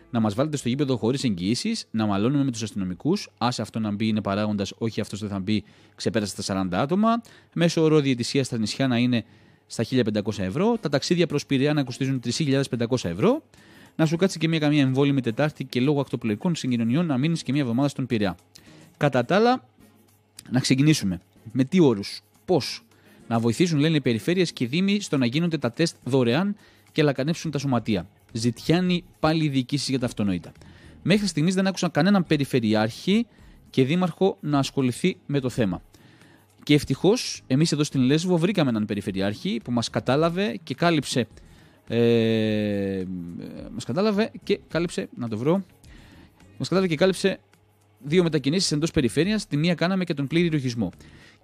να 0.10 0.20
μας 0.20 0.34
βάλετε 0.34 0.58
στο 0.58 0.70
γήπεδο 0.70 0.98
χωρίς 0.98 1.24
εγγυήσεις, 1.24 1.88
να 1.92 2.06
μαλώνουμε 2.06 2.44
με 2.44 2.52
τους 2.52 2.64
αστυνομικούς. 2.64 3.30
Άσε 3.38 3.62
αυτό 3.62 3.80
να 3.80 3.92
μπει 3.92 4.08
είναι 4.08 4.22
παράγοντας, 4.22 4.74
όχι 4.78 5.02
αυτός 5.02 5.20
δεν 5.20 5.30
θα 5.30 5.40
μπει, 5.40 5.64
ξεπέρασε 5.96 6.36
τα 6.36 6.42
40 6.42 6.68
άτομα. 6.72 7.22
Μέσω 7.54 7.82
όρο 7.82 8.00
διαιτησίας 8.00 8.46
στα 8.46 8.58
νησιά 8.58 8.88
να 8.88 8.98
είναι 8.98 9.24
στα 9.68 9.84
1500 9.84 10.44
ευρώ. 10.44 10.78
Τα 10.82 10.90
ταξίδια 10.90 11.28
προς 11.28 11.46
Πειραιά 11.46 11.74
να 11.74 11.84
κοστίζουν 11.84 12.20
3.500 12.20 13.10
ευρώ. 13.10 13.44
Να 13.96 14.06
σου 14.06 14.16
κάτσει 14.16 14.40
και 14.40 14.48
μια 14.48 14.60
καμία 14.60 14.82
εμβόλυμη 14.82 15.22
Τετάρτη 15.22 15.64
και 15.64 15.80
λόγω 15.80 16.00
ακτοπλοϊκών 16.00 16.56
συγκοινωνιών 16.56 17.06
να 17.06 17.18
μείνεις 17.18 17.44
και 17.44 17.52
μια 17.52 17.62
εβδομάδα 17.62 17.88
στον 17.88 18.06
Πειραιά. 18.06 18.38
Κατά 18.98 19.26
τα 19.26 19.36
άλλα, 19.36 19.64
να 20.50 20.60
ξεκινήσουμε. 20.60 21.22
Με 21.52 21.64
τι 21.64 21.80
όρους, 21.80 22.22
πώς. 22.46 22.82
Να 23.28 23.40
βοηθήσουν, 23.40 23.80
λένε 23.80 23.96
οι 23.96 24.02
περιφέρειες 24.02 24.52
και 24.52 24.64
οι 24.64 24.68
Δήμοι, 24.68 25.02
στο 25.02 25.18
να 25.18 25.26
γίνονται 25.26 25.58
τα 25.58 25.72
τεστ 25.72 25.96
δωρεάν 26.04 26.56
και 26.92 27.04
λακανέψουν 27.04 27.52
τα 27.52 27.58
σωματεία 27.58 28.08
ζητιάνει 28.32 29.04
πάλι 29.20 29.44
οι 29.44 29.50
διοικήσεις 29.50 29.90
για 29.90 30.00
τα 30.00 30.06
αυτονόητα. 30.06 30.52
Μέχρι 31.04 31.28
στιγμής 31.28 31.56
δεν 31.56 31.68
άκουσα 31.68 31.90
κανέναν 31.90 32.26
περιφερειάρχη 32.26 33.26
και 33.70 33.84
δήμαρχο 33.84 34.38
να 34.40 34.60
ασχοληθεί 34.60 35.18
με 35.26 35.40
το 35.40 35.50
θέμα. 35.50 35.82
Και 36.64 36.74
ευτυχώς, 36.74 37.42
εμείς 37.48 37.72
εδώ 37.72 37.84
στην 37.84 38.02
Λέσβο 38.02 38.38
βρήκαμε 38.38 38.70
έναν 38.70 38.86
περιφερειάρχη 38.86 39.60
που 39.64 39.72
μας 39.72 39.90
κατάλαβε 39.90 40.60
και 40.64 40.76
κάλυψε. 40.76 41.28
Ε, 41.88 43.04
μας 43.74 43.86
κατάλαβε 43.86 44.32
και 44.44 44.60
κάλυψε, 44.68 45.10
να 45.16 45.28
το 45.28 45.38
βρω, 45.38 45.64
μας 46.58 46.68
κατάλαβε 46.68 46.88
και 46.88 46.96
κάλυψε 46.96 47.40
δύο 48.00 48.24
μετακινήσεις 48.24 48.72
εντός 48.72 48.92
περιφέρειας. 48.92 49.48
Τη 49.48 49.58
μία 49.58 49.76
κάναμε 49.76 50.04
και 50.04 50.14
τον 50.14 50.28
πλήρη 50.28 50.48
ρογισμό. 50.48 50.92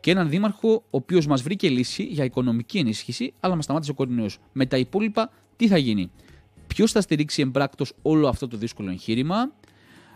Και 0.04 0.12
έναν 0.12 0.30
δήμαρχο, 0.30 0.70
ο 0.70 0.82
οποίος 0.90 1.28
μας 1.28 1.42
βρήκε 1.42 1.70
λύση 1.70 2.04
για 2.04 2.24
οικονομική 2.24 2.78
ενίσχυση, 2.78 3.34
αλλά 3.40 3.56
μας 3.56 3.64
σταμάτησε 3.64 3.92
ο 3.92 3.94
κοριναίο. 3.94 4.28
Με 4.52 4.66
τα 4.66 4.78
υπόλοιπα, 4.78 5.32
τι 5.56 5.68
θα 5.68 5.78
γίνει; 5.78 6.12
Ποιος 6.68 6.92
θα 6.92 7.02
στηρίξει 7.02 7.42
εμπράκτος 7.42 7.94
όλο 8.02 8.28
αυτό 8.28 8.48
το 8.48 8.58
δύσκολο 8.58 8.90
εγχείρημα; 8.90 9.52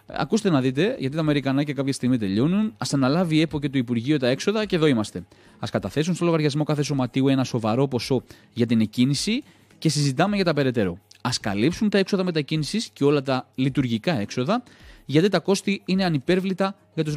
Ακούστε 0.05 0.49
να 0.49 0.61
δείτε, 0.61 0.95
γιατί 0.99 1.15
τα 1.15 1.21
Αμερικανάκια 1.21 1.73
κάποια 1.73 1.93
στιγμή 1.93 2.17
τελειώνουν. 2.17 2.65
Α 2.65 2.87
αναλάβει 2.91 3.35
η 3.35 3.41
ΕΠΟ 3.41 3.59
και 3.59 3.69
το 3.69 3.77
Υπουργείο 3.77 4.17
τα 4.17 4.27
έξοδα 4.27 4.65
και 4.65 4.75
εδώ 4.75 4.85
είμαστε. 4.85 5.19
Α 5.59 5.67
καταθέσουν 5.71 6.15
στο 6.15 6.25
λογαριασμό 6.25 6.63
κάθε 6.63 6.81
σωματείου 6.81 7.27
ένα 7.27 7.43
σοβαρό 7.43 7.87
ποσό 7.87 8.23
για 8.53 8.65
την 8.65 8.81
εκκίνηση 8.81 9.43
και 9.77 9.89
συζητάμε 9.89 10.35
για 10.35 10.45
τα 10.45 10.53
περαιτέρω. 10.53 10.97
Α 11.21 11.29
καλύψουν 11.41 11.89
τα 11.89 11.97
έξοδα 11.97 12.23
μετακίνησης 12.23 12.89
και 12.93 13.03
όλα 13.03 13.21
τα 13.21 13.49
λειτουργικά 13.55 14.19
έξοδα, 14.19 14.63
γιατί 15.09 15.29
τα 15.29 15.39
κόστη 15.39 15.81
είναι 15.85 16.05
ανυπέρβλητα 16.05 16.75
για 16.93 17.03
τους 17.03 17.13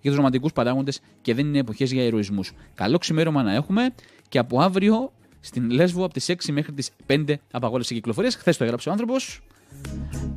για 0.00 0.10
τους 0.10 0.16
ρομαντικούς 0.16 0.52
παράγοντες 0.52 1.00
και 1.22 1.34
δεν 1.34 1.46
είναι 1.46 1.58
εποχές 1.58 1.92
για 1.92 2.02
ηρωισμούς. 2.02 2.52
Καλό 2.74 2.98
ξημέρωμα 2.98 3.42
να 3.42 3.54
έχουμε 3.54 3.94
και 4.28 4.38
από 4.38 4.60
αύριο 4.60 5.12
στην 5.40 5.70
Λέσβο 5.70 6.04
από 6.04 6.12
τις 6.12 6.30
6 6.30 6.52
μέχρι 6.52 6.72
τις 6.72 6.90
5 7.06 7.34
απαγόρευση 7.50 7.94
κυκλοφορίας. 7.94 8.34
Χθες 8.34 8.56
το 8.56 8.64
έγραψε 8.64 8.88
ο 8.88 8.92
άνθρωπος. 8.92 9.40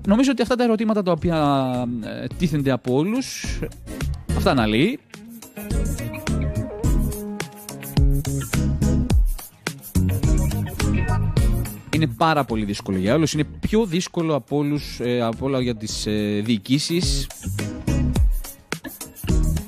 Νομίζω 0.07 0.31
ότι 0.31 0.41
αυτά 0.41 0.55
τα 0.55 0.63
ερωτήματα 0.63 1.03
τα 1.03 1.11
οποία 1.11 1.67
ε, 2.03 2.27
τίθενται 2.37 2.71
από 2.71 2.95
όλους. 2.95 3.59
Αυτά 4.35 4.53
να 4.53 4.67
λέει. 4.67 4.99
Είναι 11.93 12.07
πάρα 12.07 12.43
πολύ 12.43 12.65
δύσκολο 12.65 12.97
για 12.97 13.15
όλους. 13.15 13.33
Είναι 13.33 13.43
πιο 13.43 13.85
δύσκολο 13.85 14.35
από, 14.35 14.57
όλους, 14.57 14.99
ε, 14.99 15.21
από 15.21 15.45
όλα 15.45 15.61
για 15.61 15.75
τις 15.75 16.05
ε, 16.05 16.41
διοικήσεις. 16.43 17.27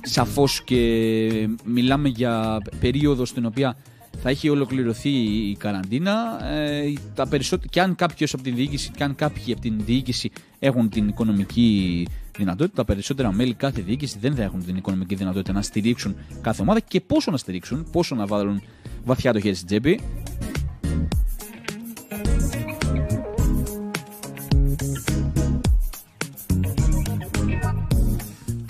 Σαφώς 0.02 0.64
και 0.64 1.50
μιλάμε 1.66 2.10
για 2.10 2.58
περίοδο 2.80 3.26
στην 3.26 3.46
οποία 3.46 3.78
θα 4.22 4.30
έχει 4.30 4.50
ολοκληρωθεί 4.50 5.10
η 5.50 5.56
καραντίνα. 5.56 6.46
Ε, 6.46 6.94
τα 7.16 7.28
και 7.70 7.82
αν 7.82 7.96
κάποιος 7.96 8.34
από 8.34 8.44
την 8.44 8.56
διοίκηση, 8.56 8.92
και 8.98 9.04
αν 9.04 9.16
κάποιοι 9.16 9.54
από 9.54 9.62
την 9.62 9.82
διοίκηση 9.86 10.32
έχουν 10.60 10.90
την 10.90 11.08
οικονομική 11.08 12.08
δυνατότητα, 12.38 12.76
τα 12.76 12.86
περισσότερα 12.86 13.32
μέλη 13.32 13.54
κάθε 13.54 13.82
διοίκηση 13.82 14.18
δεν 14.20 14.36
θα 14.36 14.44
έχουν 14.44 14.66
την 14.66 14.76
οικονομική 14.76 15.16
δυνατότητα 15.16 15.54
να 15.54 15.62
στηρίξουν 15.62 16.16
κάθε 16.42 16.62
ομάδα 16.62 16.80
και 16.80 17.02
πόσο 17.02 17.32
να 17.32 17.38
στηρίξουν, 17.38 17.88
πόσο 17.92 18.16
να 18.16 18.26
βάλουν 18.26 18.62
βαθιά 19.06 19.34
το 19.34 19.40
χέρι 19.40 19.56
στην 19.56 19.68
τσέπη. 19.68 20.00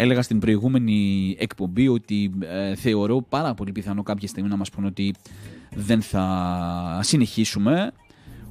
Έλεγα 0.05 0.21
στην 0.21 0.39
προηγούμενη 0.39 1.35
εκπομπή 1.39 1.87
ότι 1.87 2.31
ε, 2.39 2.75
θεωρώ 2.75 3.21
πάρα 3.29 3.53
πολύ 3.53 3.71
πιθανό 3.71 4.03
κάποια 4.03 4.27
στιγμή 4.27 4.49
να 4.49 4.55
μας 4.55 4.69
πούνε 4.69 4.87
ότι 4.87 5.13
δεν 5.75 6.01
θα 6.01 6.99
συνεχίσουμε, 7.01 7.91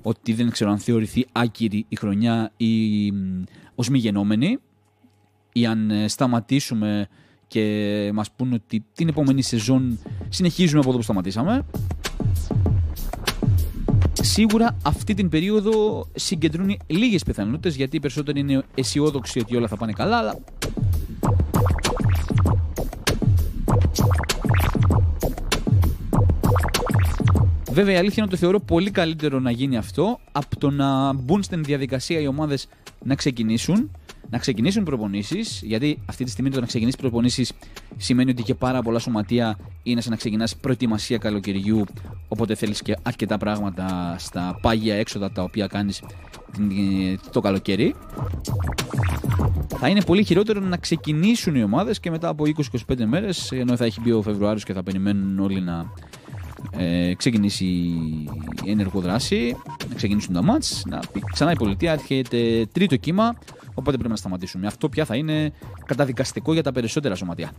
ότι 0.02 0.32
δεν 0.32 0.50
ξέρω 0.50 0.70
αν 0.70 0.78
θεωρηθεί 0.78 1.26
άκυρη 1.32 1.84
η 1.88 1.96
χρονιά 1.96 2.52
ή 2.56 3.12
ως 3.74 3.88
μη 3.88 3.98
γενόμενη 3.98 4.58
ή 5.52 5.66
αν 5.66 5.90
ε, 5.90 6.08
σταματήσουμε 6.08 7.08
και 7.46 8.10
μας 8.14 8.30
πούνε 8.36 8.54
ότι 8.54 8.84
την 8.94 9.08
επόμενη 9.08 9.42
σεζόν 9.42 9.98
συνεχίζουμε 10.28 10.80
από 10.80 10.88
εδώ 10.88 10.98
που 10.98 11.04
σταματήσαμε. 11.04 11.66
Σίγουρα 14.12 14.76
αυτή 14.82 15.14
την 15.14 15.28
περίοδο 15.28 16.06
συγκεντρώνει 16.14 16.78
λίγες 16.86 17.22
πιθανότητες 17.22 17.76
γιατί 17.76 17.96
οι 17.96 18.00
περισσότεροι 18.00 18.40
είναι 18.40 18.62
αισιόδοξοι 18.74 19.38
ότι 19.38 19.56
όλα 19.56 19.68
θα 19.68 19.76
πάνε 19.76 19.92
καλά 19.92 20.16
αλλά 20.16 20.38
Βέβαια 27.74 27.94
η 27.94 27.96
αλήθεια 27.96 28.22
είναι 28.22 28.32
ότι 28.32 28.40
θεωρώ 28.40 28.60
πολύ 28.60 28.90
καλύτερο 28.90 29.40
να 29.40 29.50
γίνει 29.50 29.76
αυτό 29.76 30.20
από 30.32 30.58
το 30.58 30.70
να 30.70 31.12
μπουν 31.12 31.42
στην 31.42 31.64
διαδικασία 31.64 32.20
οι 32.20 32.26
ομάδες 32.26 32.68
να 33.02 33.14
ξεκινήσουν. 33.14 33.90
Να 34.30 34.38
ξεκινήσουν 34.38 34.84
προπονήσεις, 34.84 35.62
γιατί 35.64 35.98
αυτή 36.06 36.24
τη 36.24 36.30
στιγμή 36.30 36.50
το 36.50 36.60
να 36.60 36.66
ξεκινήσεις 36.66 37.00
προπονήσεις 37.00 37.52
σημαίνει 37.96 38.30
ότι 38.30 38.42
και 38.42 38.54
πάρα 38.54 38.82
πολλά 38.82 38.98
σωματεία 38.98 39.58
είναι 39.82 40.00
σαν 40.00 40.10
να 40.10 40.16
ξεκινάς 40.16 40.56
προετοιμασία 40.56 41.18
καλοκαιριού. 41.18 41.84
Οπότε 42.28 42.54
θέλεις 42.54 42.82
και 42.82 42.96
αρκετά 43.02 43.38
πράγματα 43.38 44.16
στα 44.18 44.58
πάγια 44.62 44.94
έξοδα 44.94 45.32
τα 45.32 45.42
οποία 45.42 45.66
κάνεις 45.66 46.02
το 47.32 47.40
καλοκαίρι. 47.40 47.94
Θα 49.78 49.88
είναι 49.88 50.02
πολύ 50.02 50.24
χειρότερο 50.24 50.60
να 50.60 50.76
ξεκινήσουν 50.76 51.54
οι 51.54 51.62
ομάδες 51.62 52.00
και 52.00 52.10
μετά 52.10 52.28
από 52.28 52.44
20-25 52.88 53.04
μέρες, 53.06 53.52
ενώ 53.52 53.76
θα 53.76 53.84
έχει 53.84 54.00
μπει 54.00 54.12
ο 54.12 54.22
Φεβρουάριος 54.22 54.64
και 54.64 54.72
θα 54.72 54.82
περιμένουν 54.82 55.38
όλοι 55.38 55.60
να 55.60 55.92
ε, 56.70 57.14
ξεκινήσει 57.14 57.64
η 58.64 58.70
ενεργοδράση, 58.70 59.56
να 59.88 59.94
ξεκινήσουν 59.94 60.34
τα 60.34 60.42
μάτς, 60.42 60.82
να 60.86 61.00
πει 61.12 61.22
ξανά 61.32 61.52
η 61.52 61.56
πολιτεία, 61.56 61.92
έρχεται 61.92 62.66
τρίτο 62.72 62.96
κύμα, 62.96 63.34
οπότε 63.74 63.96
πρέπει 63.96 64.10
να 64.10 64.16
σταματήσουμε. 64.16 64.66
Αυτό 64.66 64.88
πια 64.88 65.04
θα 65.04 65.16
είναι 65.16 65.52
καταδικαστικό 65.86 66.52
για 66.52 66.62
τα 66.62 66.72
περισσότερα 66.72 67.14
σωματεία. 67.14 67.52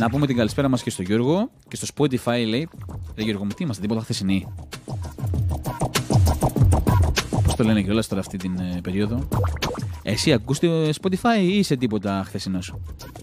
Να 0.00 0.10
πούμε 0.10 0.26
την 0.26 0.36
καλησπέρα 0.36 0.68
μας 0.68 0.82
και 0.82 0.90
στο 0.90 1.02
Γιώργο 1.02 1.50
και 1.68 1.76
στο 1.76 1.86
Spotify 1.96 2.44
λέει 2.48 2.68
Ρε 3.16 3.22
Γιώργο 3.22 3.44
μου 3.44 3.50
τι 3.50 3.64
είμαστε 3.64 3.82
τίποτα 3.82 4.00
χθεσινή 4.00 4.46
το 7.60 7.66
λένε 7.66 7.82
κιόλας 7.82 8.08
τώρα 8.08 8.20
αυτή 8.20 8.36
την 8.36 8.58
ε, 8.58 8.80
περίοδο. 8.82 9.28
Εσύ 10.02 10.32
ακούς 10.32 10.58
το 10.58 10.68
Spotify 10.88 11.40
ή 11.40 11.58
είσαι 11.58 11.76
τίποτα 11.76 12.22
χθεσινός; 12.26 12.74
Πάμε 13.12 13.19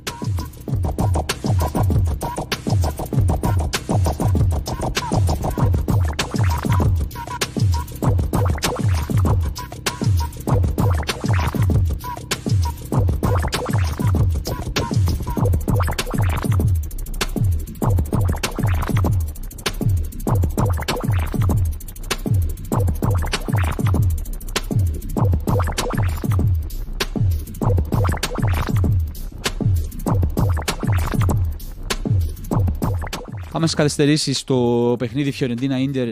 στι 33.67 33.75
καθυστερήσει 33.75 34.34
στο 34.34 34.95
παιχνίδι 34.99 35.32
Φιωρεντίνα 35.32 35.80
Ίντερ 35.80 36.10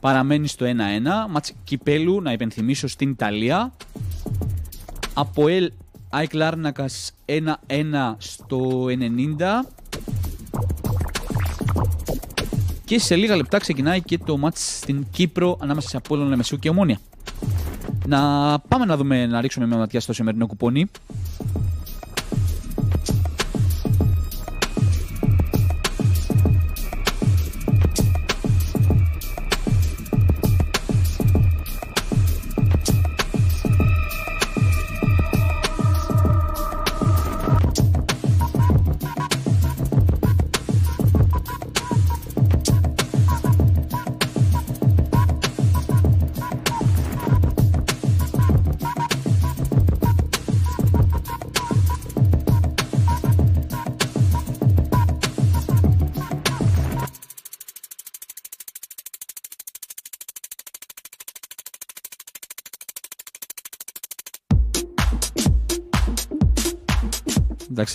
παραμένει 0.00 0.46
στο 0.46 0.66
1-1. 0.66 0.70
Μάτς 1.30 1.52
κυπέλου, 1.64 2.20
να 2.20 2.32
υπενθυμίσω, 2.32 2.88
στην 2.88 3.10
Ιταλία. 3.10 3.72
Από 5.14 5.48
Ελ 5.48 5.72
Άικ 6.10 6.32
Λάρνακας 6.32 7.12
1-1 7.26 8.14
στο 8.18 8.86
90. 8.88 9.66
Και 12.84 12.98
σε 12.98 13.16
λίγα 13.16 13.36
λεπτά 13.36 13.58
ξεκινάει 13.58 14.02
και 14.02 14.18
το 14.18 14.36
μάτς 14.36 14.76
στην 14.76 15.06
Κύπρο 15.10 15.56
ανάμεσα 15.60 15.88
σε 15.88 15.96
Απόλλων 15.96 16.28
Λεμεσού 16.28 16.58
και 16.58 16.68
Ομόνια. 16.68 16.98
Να 18.06 18.18
πάμε 18.58 18.84
να 18.84 18.96
δούμε, 18.96 19.26
να 19.26 19.40
ρίξουμε 19.40 19.66
μια 19.66 19.76
ματιά 19.76 20.00
στο 20.00 20.12
σημερινό 20.12 20.46
κουπόνι. 20.46 20.90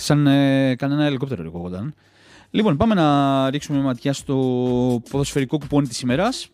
Σαν 0.06 0.26
ε, 0.26 0.74
κανένα 0.74 1.04
ελικόπτερο 1.04 1.42
λεγόταν. 1.42 1.94
Λοιπόν, 2.50 2.76
πάμε 2.76 2.94
να 2.94 3.50
ρίξουμε 3.50 3.78
ματιά 3.78 4.12
στο 4.12 4.36
ποδοσφαιρικό 5.10 5.58
κουπόνι 5.58 5.86
της 5.86 6.00
ημέρας. 6.00 6.48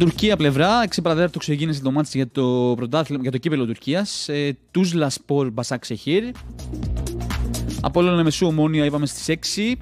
Τουρκία 0.00 0.36
πλευρά, 0.36 0.88
6 0.88 1.02
παραδέρτο 1.02 1.38
ξεκίνησε 1.38 1.82
το 1.82 1.90
μάτι 1.90 2.08
για 2.12 2.28
το, 2.28 2.76
για 3.20 3.30
το 3.30 3.38
κύπελο 3.38 3.66
Τουρκίας. 3.66 4.28
Ε, 4.28 4.56
Τούσλας 4.70 5.14
Σπορ 5.14 5.50
Μπασάκ 5.50 5.84
Σεχίρ. 5.84 6.24
Από 7.80 8.00
όλο 8.00 8.22
μεσού 8.22 8.46
ομόνια 8.46 8.84
είπαμε 8.84 9.06
στις 9.06 9.28
6. 9.28 9.76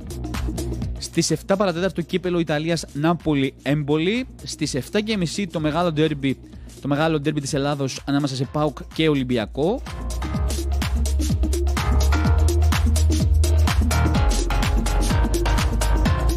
Στις 0.98 1.32
7 1.46 1.54
παρατέταρτο 1.58 2.02
κύπελο 2.02 2.38
Ιταλίας 2.38 2.84
Νάπολη 2.92 3.54
Έμπολη. 3.62 4.26
Στις 4.42 4.74
7 4.74 5.00
και 5.04 5.16
μισή 5.16 5.46
το 5.46 5.60
μεγάλο 5.60 5.92
ντέρμπι 5.92 6.38
το 6.80 6.88
μεγάλο 6.88 7.20
ντέρμπι 7.20 7.40
της 7.40 7.54
Ελλάδος 7.54 8.02
ανάμεσα 8.04 8.34
σε 8.34 8.48
ΠΑΟΚ 8.52 8.78
και 8.94 9.08
Ολυμπιακό. 9.08 9.82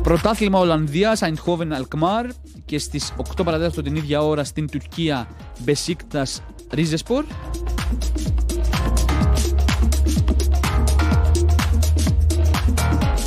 Πρωτάθλημα 0.04 0.60
Ολλανδίας, 0.60 1.20
Eindhoven 1.24 1.68
Αλκμάρ 1.72 2.26
και 2.72 2.80
στις 2.80 3.14
8 3.38 3.44
παραδεύτερο 3.44 3.82
την 3.82 3.96
ίδια 3.96 4.24
ώρα 4.24 4.44
στην 4.44 4.70
Τουρκία 4.70 5.28
Μπεσίκτας 5.60 6.42
Ρίζεσπορ. 6.70 7.26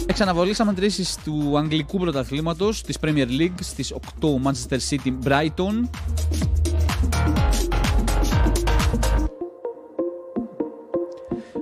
Εξαναβολή 0.07 0.55
αμαντρήσεις 0.59 1.19
του 1.25 1.59
Αγγλικού 1.59 1.99
Πρωταθλήματος 1.99 2.83
της 2.83 2.97
Premier 3.01 3.27
League 3.41 3.55
στις 3.61 3.95
8 4.21 4.29
Manchester 4.45 4.79
City 4.91 5.13
Brighton. 5.25 5.89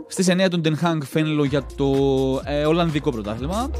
Στις 0.06 0.28
9 0.28 0.48
τον 0.50 0.60
Den 0.64 0.84
Haag 0.84 0.98
Φένλο 1.04 1.44
για 1.44 1.66
το 1.76 1.94
ε, 2.44 2.64
Ολλανδικό 2.66 3.10
Πρωτάθλημα. 3.10 3.70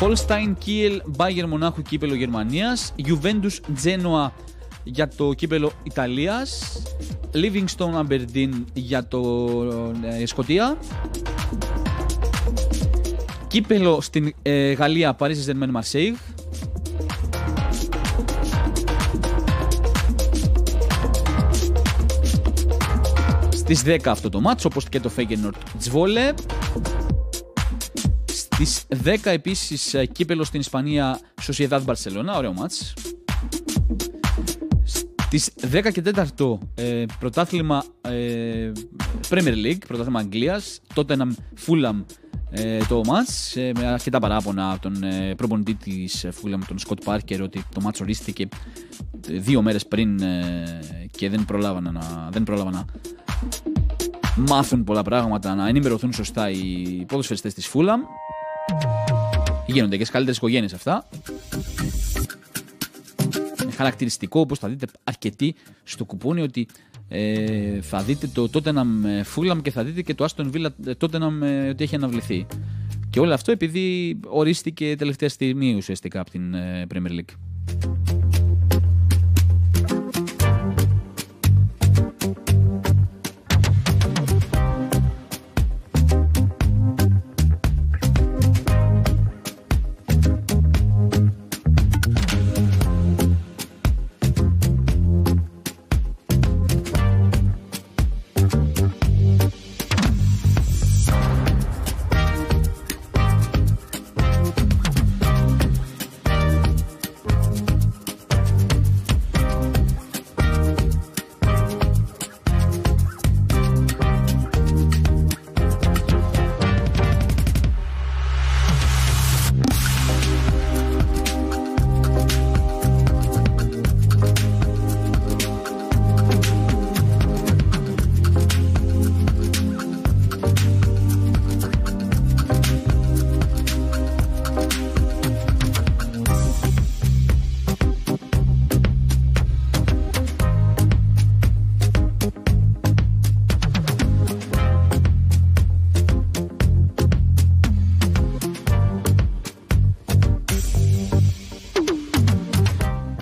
Holstein 0.00 0.54
Kiel 0.66 1.00
Bayern 1.16 1.46
Μονάχου 1.48 1.82
κύπελο 1.82 2.14
Γερμανίας, 2.14 2.94
Juventus 3.06 3.84
Genoa 3.84 4.30
για 4.84 5.08
το 5.08 5.32
κύπελο 5.32 5.72
Ιταλίας, 5.82 6.82
Livingston 7.34 8.06
Aberdeen 8.06 8.64
για 8.72 9.06
το 9.08 9.48
ε, 10.20 10.26
Σκοτία, 10.26 10.78
κύπελο 13.46 14.00
στην 14.00 14.34
ε, 14.42 14.72
Γαλλία 14.72 15.16
Paris 15.18 15.34
Saint-Germain 15.46 15.80
Marseille, 15.80 16.14
Στις 23.50 23.82
10 23.86 23.98
αυτό 24.06 24.28
το 24.28 24.40
μάτσο, 24.40 24.68
όπως 24.70 24.88
και 24.88 25.00
το 25.00 25.10
Feyenoord 25.16 25.90
Zwolle. 25.90 26.34
Στις 28.58 28.84
10 29.04 29.16
επίσης 29.24 29.94
ε, 29.94 30.06
κύπελο 30.06 30.44
στην 30.44 30.60
Ισπανία 30.60 31.20
Sociedad 31.42 31.84
Barcelona, 31.84 32.34
ωραίο 32.36 32.52
μάτς. 32.52 32.94
Στις 34.84 35.50
10 35.72 35.92
και 35.92 36.02
4 36.36 36.58
ε, 36.74 37.04
πρωτάθλημα 37.18 37.84
ε, 38.00 38.72
Premier 39.28 39.54
League, 39.64 39.78
πρωτάθλημα 39.86 40.18
Αγγλίας, 40.18 40.80
Tottenham 40.94 41.30
Fulham 41.66 42.04
ε, 42.50 42.78
το 42.88 43.00
μάτς 43.04 43.56
ε, 43.56 43.72
με 43.78 43.86
αρκετά 43.86 44.18
παράπονα 44.18 44.70
από 44.70 44.80
τον 44.80 45.02
ε, 45.02 45.34
προπονητή 45.34 45.74
της 45.74 46.26
Fulham, 46.26 46.60
τον 46.68 46.76
Scott 46.86 47.12
Parker, 47.12 47.40
ότι 47.42 47.64
το 47.74 47.80
μάτς 47.80 48.00
ορίστηκε 48.00 48.48
δύο 49.28 49.62
μέρες 49.62 49.86
πριν 49.86 50.20
και 51.10 51.28
δεν 51.28 51.44
προλάβανα 51.44 51.92
να, 51.92 52.28
δεν 52.32 52.42
πρόλαβα 52.42 52.70
να 52.70 52.84
μάθουν 54.36 54.84
πολλά 54.84 55.02
πράγματα, 55.02 55.54
να 55.54 55.68
ενημερωθούν 55.68 56.12
σωστά 56.12 56.50
οι 56.50 57.04
ποδοσφαιριστές 57.08 57.54
της 57.54 57.70
Fulham. 57.74 58.27
Γίνονται 59.66 59.96
και 59.96 60.02
στι 60.02 60.12
καλύτερες 60.12 60.38
οικογένειες 60.38 60.72
αυτά. 60.72 61.08
Είναι 63.62 63.72
χαρακτηριστικό, 63.72 64.40
όπως 64.40 64.58
θα 64.58 64.68
δείτε 64.68 64.86
αρκετοί 65.04 65.54
στο 65.84 66.04
κουπόνι, 66.04 66.40
ότι 66.40 66.66
ε, 67.08 67.80
θα 67.80 68.02
δείτε 68.02 68.26
το 68.26 68.50
Tottenham 68.52 69.04
ε, 69.04 69.22
Fulham 69.34 69.62
και 69.62 69.70
θα 69.70 69.84
δείτε 69.84 70.02
και 70.02 70.14
το 70.14 70.26
Aston 70.28 70.50
Villa 70.52 70.68
ε, 70.86 70.92
Tottenham 71.00 71.42
ε, 71.42 71.68
ότι 71.68 71.84
έχει 71.84 71.94
αναβληθεί. 71.94 72.46
Και 73.10 73.20
όλο 73.20 73.34
αυτό 73.34 73.52
επειδή 73.52 74.18
ορίστηκε 74.26 74.94
τελευταία 74.96 75.28
στιγμή 75.28 75.74
ουσιαστικά 75.74 76.20
από 76.20 76.30
την 76.30 76.54
ε, 76.54 76.86
Premier 76.94 77.10
League. 77.10 77.34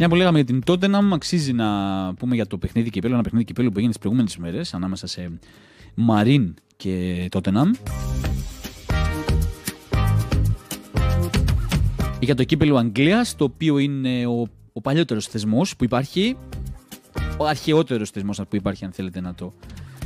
Μια 0.07 0.15
που 0.15 0.21
λέγαμε 0.21 0.41
για 0.43 0.47
την 0.47 0.63
Tottenham, 0.67 1.13
αξίζει 1.13 1.53
να 1.53 1.67
πούμε 2.15 2.35
για 2.35 2.47
το 2.47 2.59
παιχνίδι 2.59 2.91
κυπέλου, 2.91 3.15
ένα 3.15 3.23
παιχνίδι 3.23 3.45
κυπέλου 3.45 3.69
που 3.69 3.75
έγινε 3.77 3.93
τις 3.93 4.01
προηγούμενες 4.01 4.37
μέρες 4.37 4.75
ανάμεσα 4.75 5.07
σε 5.07 5.31
Μαρίν 5.95 6.55
και 6.77 7.29
Tottenham. 7.33 7.71
Για 12.21 12.35
το 12.35 12.45
κύπελο 12.45 12.77
Αγγλίας, 12.77 13.37
το 13.37 13.45
οποίο 13.45 13.79
είναι 13.79 14.27
ο, 14.27 14.47
ο 14.73 14.81
παλιότερος 14.81 15.27
θεσμός 15.27 15.77
που 15.77 15.85
υπάρχει, 15.85 16.37
ο 17.37 17.47
αρχαιότερος 17.47 18.11
θεσμός 18.11 18.41
που 18.49 18.57
υπάρχει 18.57 18.85
αν 18.85 18.93
θέλετε 18.93 19.21
να 19.21 19.35
το 19.35 19.53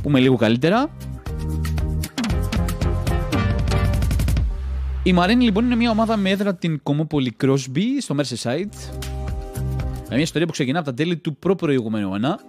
πούμε 0.01 0.19
λίγο 0.19 0.35
καλύτερα. 0.35 0.89
Η 5.03 5.13
Μαρίνη 5.13 5.43
λοιπόν 5.43 5.65
είναι 5.65 5.75
μια 5.75 5.89
ομάδα 5.89 6.17
με 6.17 6.29
έδρα 6.29 6.55
την 6.55 6.79
Κομόπολη 6.83 7.35
Crosby 7.41 7.85
στο 7.99 8.15
Merseyside. 8.17 9.09
Με 10.11 10.17
μια 10.17 10.25
ιστορία 10.25 10.47
που 10.47 10.53
ξεκινά 10.53 10.79
από 10.79 10.87
τα 10.87 10.93
τέλη 10.93 11.17
του 11.17 11.35
προ-προηγούμενου 11.35 12.09
αιώνα. 12.09 12.39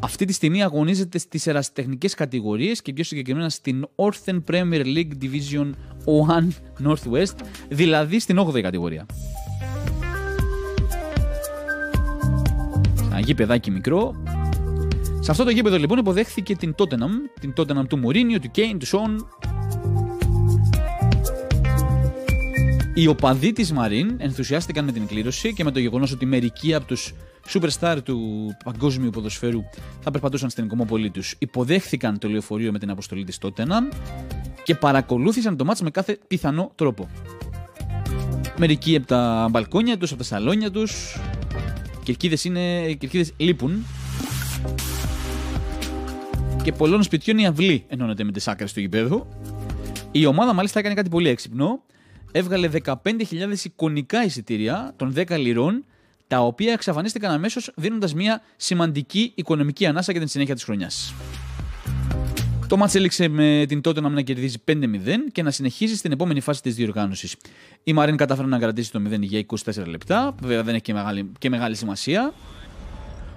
Αυτή 0.00 0.24
τη 0.24 0.32
στιγμή 0.32 0.62
αγωνίζεται 0.62 1.18
στις 1.18 1.46
ερασιτεχνικές 1.46 2.14
κατηγορίες 2.14 2.82
και 2.82 2.92
πιο 2.92 3.04
συγκεκριμένα 3.04 3.48
στην 3.48 3.86
Orthen 3.94 4.42
Premier 4.50 4.84
League 4.84 5.10
Division 5.22 5.70
1 6.82 6.86
Northwest, 6.86 7.34
δηλαδή 7.68 8.18
στην 8.18 8.38
8η 8.38 8.60
κατηγορία. 8.60 9.06
Ένα 13.10 13.20
γήπεδάκι 13.20 13.70
μικρό. 13.70 14.22
Σε 15.20 15.30
αυτό 15.30 15.44
το 15.44 15.50
γήπεδο 15.50 15.76
λοιπόν 15.76 15.98
υποδέχθηκε 15.98 16.56
την 16.56 16.74
Tottenham, 16.78 17.40
την 17.40 17.52
Tottenham 17.56 17.86
του 17.88 17.98
Μουρίνιο, 17.98 18.40
του 18.40 18.50
Κέιν, 18.50 18.78
του 18.78 18.86
Σον, 18.86 19.28
Οι 22.94 23.06
οπαδοί 23.06 23.52
της 23.52 23.72
Μαρίν 23.72 24.14
ενθουσιάστηκαν 24.18 24.84
με 24.84 24.92
την 24.92 25.06
κλήρωση 25.06 25.52
και 25.52 25.64
με 25.64 25.70
το 25.70 25.78
γεγονός 25.78 26.12
ότι 26.12 26.26
μερικοί 26.26 26.74
από 26.74 26.86
τους 26.86 27.14
superstar 27.52 27.96
του 28.04 28.48
παγκόσμιου 28.64 29.10
ποδοσφαίρου 29.10 29.62
θα 30.00 30.10
περπατούσαν 30.10 30.50
στην 30.50 30.68
Κομόπολη 30.68 31.10
τους. 31.10 31.34
Υποδέχθηκαν 31.38 32.18
το 32.18 32.28
λεωφορείο 32.28 32.72
με 32.72 32.78
την 32.78 32.90
αποστολή 32.90 33.24
της 33.24 33.38
Τότεναμ 33.38 33.88
και 34.64 34.74
παρακολούθησαν 34.74 35.56
το 35.56 35.64
μάτς 35.64 35.82
με 35.82 35.90
κάθε 35.90 36.18
πιθανό 36.26 36.72
τρόπο. 36.74 37.08
Μερικοί 38.58 38.96
από 38.96 39.06
τα 39.06 39.48
μπαλκόνια 39.50 39.98
τους, 39.98 40.10
από 40.10 40.18
τα 40.18 40.26
σαλόνια 40.26 40.70
τους. 40.70 41.18
Κερκίδες 42.02 42.44
είναι. 42.44 42.92
Κερκίδες 42.92 43.32
λείπουν. 43.36 43.84
Και 46.62 46.72
πολλών 46.72 47.02
σπιτιών 47.02 47.38
η 47.38 47.46
αυλή 47.46 47.84
ενώνεται 47.88 48.24
με 48.24 48.32
τις 48.32 48.48
άκρες 48.48 48.72
του 48.72 48.80
γηπέδου. 48.80 49.26
Η 50.10 50.26
ομάδα 50.26 50.52
μάλιστα 50.52 50.78
έκανε 50.78 50.94
κάτι 50.94 51.08
πολύ 51.08 51.28
έξυπνο 51.28 51.82
έβγαλε 52.32 52.68
15.000 52.84 52.94
εικονικά 53.64 54.24
εισιτήρια 54.24 54.92
των 54.96 55.14
10 55.16 55.38
λιρών, 55.38 55.84
τα 56.26 56.40
οποία 56.40 56.72
εξαφανίστηκαν 56.72 57.32
αμέσως 57.32 57.72
δίνοντας 57.76 58.14
μια 58.14 58.42
σημαντική 58.56 59.32
οικονομική 59.34 59.86
ανάσα 59.86 60.12
για 60.12 60.20
την 60.20 60.30
συνέχεια 60.30 60.54
της 60.54 60.64
χρονιάς. 60.64 61.14
Το 62.72 62.78
μάτς 62.78 62.94
έληξε 62.94 63.28
με 63.28 63.64
την 63.68 63.80
τότε 63.80 64.00
να 64.00 64.22
κερδίζει 64.22 64.56
5-0 64.68 64.74
και 65.32 65.42
να 65.42 65.50
συνεχίζει 65.50 65.96
στην 65.96 66.12
επόμενη 66.12 66.40
φάση 66.40 66.62
της 66.62 66.74
διοργάνωσης. 66.74 67.36
Η 67.84 67.92
Μαρίν 67.92 68.16
κατάφερε 68.16 68.48
να 68.48 68.58
κρατήσει 68.58 68.92
το 68.92 69.02
0 69.06 69.20
για 69.20 69.44
24 69.64 69.86
λεπτά, 69.86 70.34
βέβαια 70.42 70.62
δεν 70.62 70.74
έχει 70.74 70.82
και 70.82 70.92
μεγάλη, 70.92 71.32
και 71.38 71.50
μεγάλη 71.50 71.76
σημασία. 71.76 72.32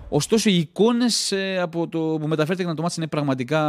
Ωστόσο, 0.09 0.49
οι 0.49 0.57
εικόνες 0.57 1.31
ε, 1.31 1.67
που 1.71 2.21
μεταφέρθηκαν 2.25 2.75
το 2.75 2.81
μάτς 2.81 2.97
είναι 2.97 3.07
πραγματικά 3.07 3.61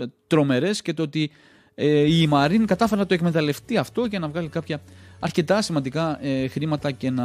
ε, 0.00 0.04
τρομερές 0.26 0.82
και 0.82 0.92
το 0.94 1.02
ότι 1.02 1.30
ε, 1.80 2.14
η 2.14 2.26
Μαρίν 2.26 2.66
κατάφερε 2.66 3.00
να 3.00 3.06
το 3.06 3.14
εκμεταλλευτεί 3.14 3.76
αυτό 3.76 4.08
και 4.08 4.18
να 4.18 4.28
βγάλει 4.28 4.48
κάποια 4.48 4.80
αρκετά 5.20 5.62
σημαντικά 5.62 6.24
ε, 6.24 6.48
χρήματα 6.48 6.90
και 6.90 7.10
να 7.10 7.24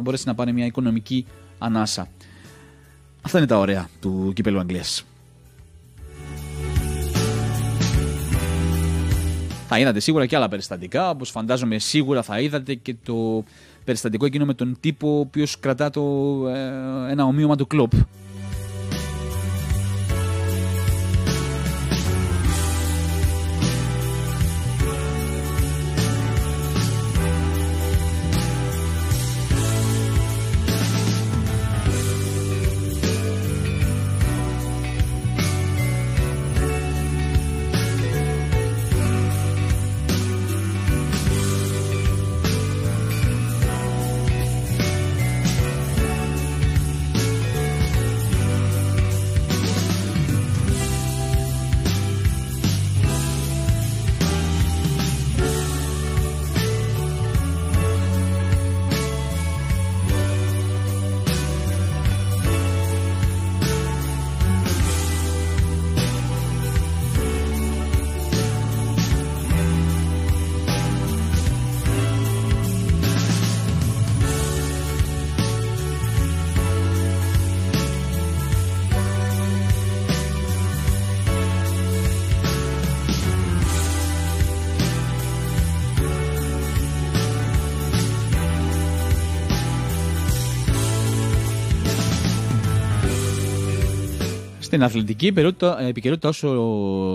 μπορέσει 0.00 0.26
να 0.26 0.34
πάρει 0.34 0.52
μια 0.52 0.66
οικονομική 0.66 1.26
ανάσα. 1.58 2.08
Αυτά 3.22 3.38
είναι 3.38 3.46
τα 3.46 3.58
ωραία 3.58 3.88
του 4.00 4.32
κυπέλου 4.34 4.58
Αγγλίας. 4.58 5.04
Θα 9.68 9.78
είδατε 9.78 10.00
σίγουρα 10.00 10.26
και 10.26 10.36
άλλα 10.36 10.48
περιστατικά, 10.48 11.10
όπως 11.10 11.30
φαντάζομαι 11.30 11.78
σίγουρα 11.78 12.22
θα 12.22 12.40
είδατε 12.40 12.74
και 12.74 12.94
το 13.04 13.44
περιστατικό 13.84 14.26
εκείνο 14.26 14.44
με 14.44 14.54
τον 14.54 14.76
τύπο 14.80 15.16
ο 15.16 15.18
οποίος 15.18 15.60
κρατά 15.60 15.90
το, 15.90 16.02
ε, 16.48 17.10
ένα 17.10 17.24
ομοίωμα 17.24 17.56
του 17.56 17.66
κλόπ 17.66 17.92
Στην 94.82 94.94
αθλητική 94.94 95.32
επικαιρότητα, 95.78 96.28
όσο 96.28 96.48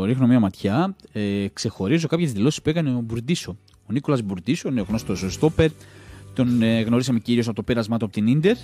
ρίχνω 0.06 0.28
μια 0.28 0.40
ματιά, 0.40 0.96
ε, 1.12 1.48
ξεχωρίζω 1.54 2.08
κάποιες 2.08 2.32
δηλώσεις 2.34 2.62
που 2.62 2.70
έκανε 2.70 2.90
ο 2.90 3.00
Μπουρντίσο. 3.00 3.58
Ο 3.86 3.92
Νίκολας 3.94 4.22
Μπουρντίσο, 4.22 4.70
είναι 4.70 4.82
ο 4.82 4.86
γνωστός 4.88 5.26
στόπερ. 5.30 5.70
Τον 6.34 6.62
ε, 6.62 6.82
γνωρίσαμε 6.82 7.20
κυρίως 7.20 7.48
από 7.48 7.56
το 7.56 7.64
πέρασμά 7.64 7.98
του 7.98 8.06
από 8.06 8.14
την 8.14 8.40
ντερ. 8.40 8.56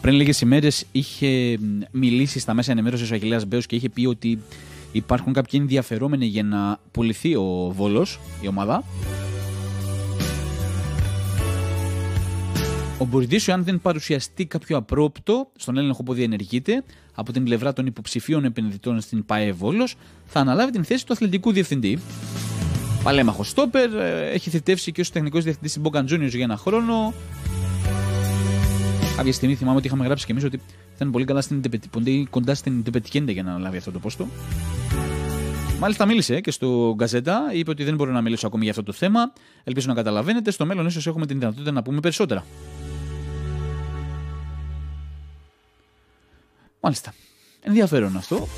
Πριν 0.00 0.14
λίγες 0.14 0.40
ημέρες 0.40 0.84
είχε 0.92 1.58
μιλήσει 1.90 2.38
στα 2.38 2.54
μέσα 2.54 2.72
ενημέρωσης 2.72 3.10
ο 3.10 3.14
Αγγελέας 3.14 3.46
Μπέος 3.46 3.66
και 3.66 3.76
είχε 3.76 3.88
πει 3.88 4.06
ότι 4.06 4.38
υπάρχουν 4.92 5.32
κάποιοι 5.32 5.60
ενδιαφερόμενοι 5.62 6.26
για 6.26 6.42
να 6.42 6.78
πουληθεί 6.90 7.34
ο 7.34 7.72
Βόλος, 7.76 8.20
η 8.40 8.48
ομάδα. 8.48 8.84
Ο 13.00 13.04
Μποριδίσιο, 13.04 13.54
αν 13.54 13.64
δεν 13.64 13.80
παρουσιαστεί 13.80 14.46
κάποιο 14.46 14.76
απρόπτο 14.76 15.48
στον 15.56 15.78
έλεγχο 15.78 16.02
που 16.02 16.12
διενεργείται 16.12 16.84
από 17.14 17.32
την 17.32 17.44
πλευρά 17.44 17.72
των 17.72 17.86
υποψηφίων 17.86 18.44
επενδυτών 18.44 19.00
στην 19.00 19.24
ΠαΕ 19.24 19.52
Βόλος, 19.52 19.94
θα 20.26 20.40
αναλάβει 20.40 20.72
την 20.72 20.84
θέση 20.84 21.06
του 21.06 21.12
αθλητικού 21.12 21.52
διευθυντή. 21.52 21.98
Παλέμαχο 23.02 23.42
Στόπερ, 23.42 23.94
ε, 23.94 24.30
έχει 24.30 24.50
θητεύσει 24.50 24.92
και 24.92 25.00
ως 25.00 25.10
τεχνικός 25.10 25.42
διευθυντής 25.42 25.70
στην 25.70 25.82
Μπόκαν 25.82 26.06
για 26.06 26.42
ένα 26.42 26.56
χρόνο. 26.56 27.14
Κάποια 29.16 29.32
στιγμή 29.32 29.54
θυμάμαι 29.54 29.76
ότι 29.76 29.86
είχαμε 29.86 30.04
γράψει 30.04 30.26
και 30.26 30.32
εμείς 30.32 30.44
ότι 30.44 30.56
θα 30.66 30.98
είναι 31.00 31.10
πολύ 31.10 31.24
καλά 31.24 31.40
στην, 31.40 31.62
κοντά 32.30 32.54
στην 32.54 32.82
Τεπετικέντε 32.82 33.32
για 33.32 33.42
να 33.42 33.50
αναλάβει 33.50 33.76
αυτό 33.76 33.90
το 33.90 33.98
πόστο. 33.98 34.28
Μάλιστα 35.80 36.06
μίλησε 36.06 36.40
και 36.40 36.50
στο 36.50 36.94
Γκαζέτα, 36.96 37.50
είπε 37.52 37.70
ότι 37.70 37.84
δεν 37.84 37.94
μπορώ 37.94 38.12
να 38.12 38.20
μιλήσω 38.20 38.46
ακόμη 38.46 38.62
για 38.62 38.70
αυτό 38.70 38.82
το 38.82 38.92
θέμα. 38.92 39.32
Ελπίζω 39.64 39.88
να 39.88 39.94
καταλαβαίνετε. 39.94 40.50
Στο 40.50 40.66
μέλλον 40.66 40.86
ίσως 40.86 41.06
έχουμε 41.06 41.26
την 41.26 41.38
δυνατότητα 41.38 41.72
να 41.72 41.82
πούμε 41.82 42.00
περισσότερα. 42.00 42.44
Μάλιστα. 46.80 47.14
Ενδιαφέρον 47.62 48.16
αυτό. 48.16 48.48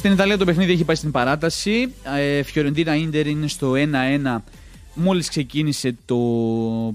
Στην 0.00 0.12
Ιταλία 0.12 0.38
το 0.38 0.44
παιχνίδι 0.44 0.72
έχει 0.72 0.84
πάει 0.84 0.96
στην 0.96 1.10
παράταση. 1.10 1.94
Ε, 2.18 2.42
Φιωρεντίνα 2.42 2.94
Ίντερ 2.94 3.26
είναι 3.26 3.48
στο 3.48 3.72
1-1 3.72 4.36
μόλις 5.00 5.28
ξεκίνησε 5.28 5.96
το 6.04 6.16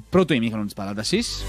πρώτο 0.09 0.33
ημίχρονο 0.33 0.63
της 0.65 0.73
παράτασης. 0.73 1.43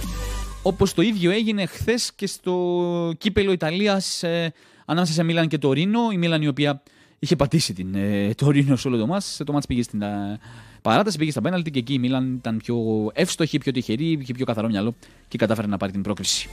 Όπως 0.62 0.94
το 0.94 1.02
ίδιο 1.02 1.30
έγινε 1.30 1.66
χθες 1.66 2.12
και 2.14 2.26
στο 2.26 3.12
κύπελο 3.18 3.52
Ιταλίας 3.52 4.22
ε, 4.22 4.52
ανάμεσα 4.84 5.12
σε 5.12 5.22
Μίλαν 5.22 5.48
και 5.48 5.58
το 5.58 5.72
Ρήνο. 5.72 6.00
Η 6.12 6.16
Μίλαν 6.16 6.42
η 6.42 6.48
οποία 6.48 6.82
είχε 7.18 7.36
πατήσει 7.36 7.72
την, 7.72 7.94
ε, 7.94 8.34
το 8.34 8.50
Ρήνο 8.50 8.76
σε 8.76 8.88
όλο 8.88 8.96
το 8.96 9.06
μάτς. 9.06 9.40
Το 9.46 9.52
μάτς 9.52 9.66
πήγε 9.66 9.82
στην 9.82 10.02
ε, 10.02 10.38
παράταση, 10.82 11.18
πήγε 11.18 11.30
στα 11.30 11.40
πέναλτι 11.40 11.70
και 11.70 11.78
εκεί 11.78 11.92
η 11.92 11.98
Μίλαν 11.98 12.34
ήταν 12.34 12.56
πιο 12.56 12.76
εύστοχη, 13.12 13.58
πιο 13.58 13.72
τυχερή, 13.72 14.18
είχε 14.20 14.32
πιο 14.32 14.44
καθαρό 14.44 14.68
μυαλό 14.68 14.94
και 15.28 15.38
κατάφερε 15.38 15.66
να 15.66 15.76
πάρει 15.76 15.92
την 15.92 16.02
πρόκριση. 16.02 16.48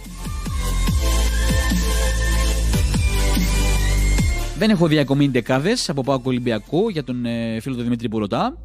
Δεν 4.57 4.69
έχω 4.69 4.87
δει 4.87 4.99
ακόμη 4.99 5.27
δεκάδες 5.27 5.89
από 5.89 6.01
Πάο 6.01 6.21
Ολυμπιακό 6.23 6.89
για 6.89 7.03
τον 7.03 7.25
ε, 7.25 7.59
φίλο 7.59 7.75
του 7.75 7.81
Δημήτρη 7.81 8.07
Μπουρωτά. 8.07 8.57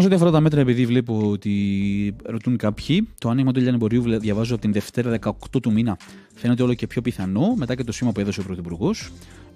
Λοιπόν, 0.00 0.18
σε 0.18 0.24
ό,τι 0.24 0.30
αφορά 0.30 0.30
τα 0.30 0.40
μέτρα, 0.40 0.60
επειδή 0.60 0.86
βλέπω 0.86 1.30
ότι 1.30 2.16
ρωτούν 2.24 2.56
κάποιοι, 2.56 3.08
το 3.18 3.28
άνοιγμα 3.28 3.52
του 3.52 3.60
εμπορίου 3.60 4.18
διαβάζω 4.18 4.52
από 4.52 4.62
την 4.62 4.72
Δευτέρα 4.72 5.18
18 5.22 5.32
του 5.62 5.72
μήνα 5.72 5.96
φαίνεται 6.34 6.62
όλο 6.62 6.74
και 6.74 6.86
πιο 6.86 7.02
πιθανό 7.02 7.54
μετά 7.56 7.74
και 7.74 7.84
το 7.84 7.92
σήμα 7.92 8.12
που 8.12 8.20
έδωσε 8.20 8.40
ο 8.40 8.42
Πρωθυπουργός. 8.42 9.10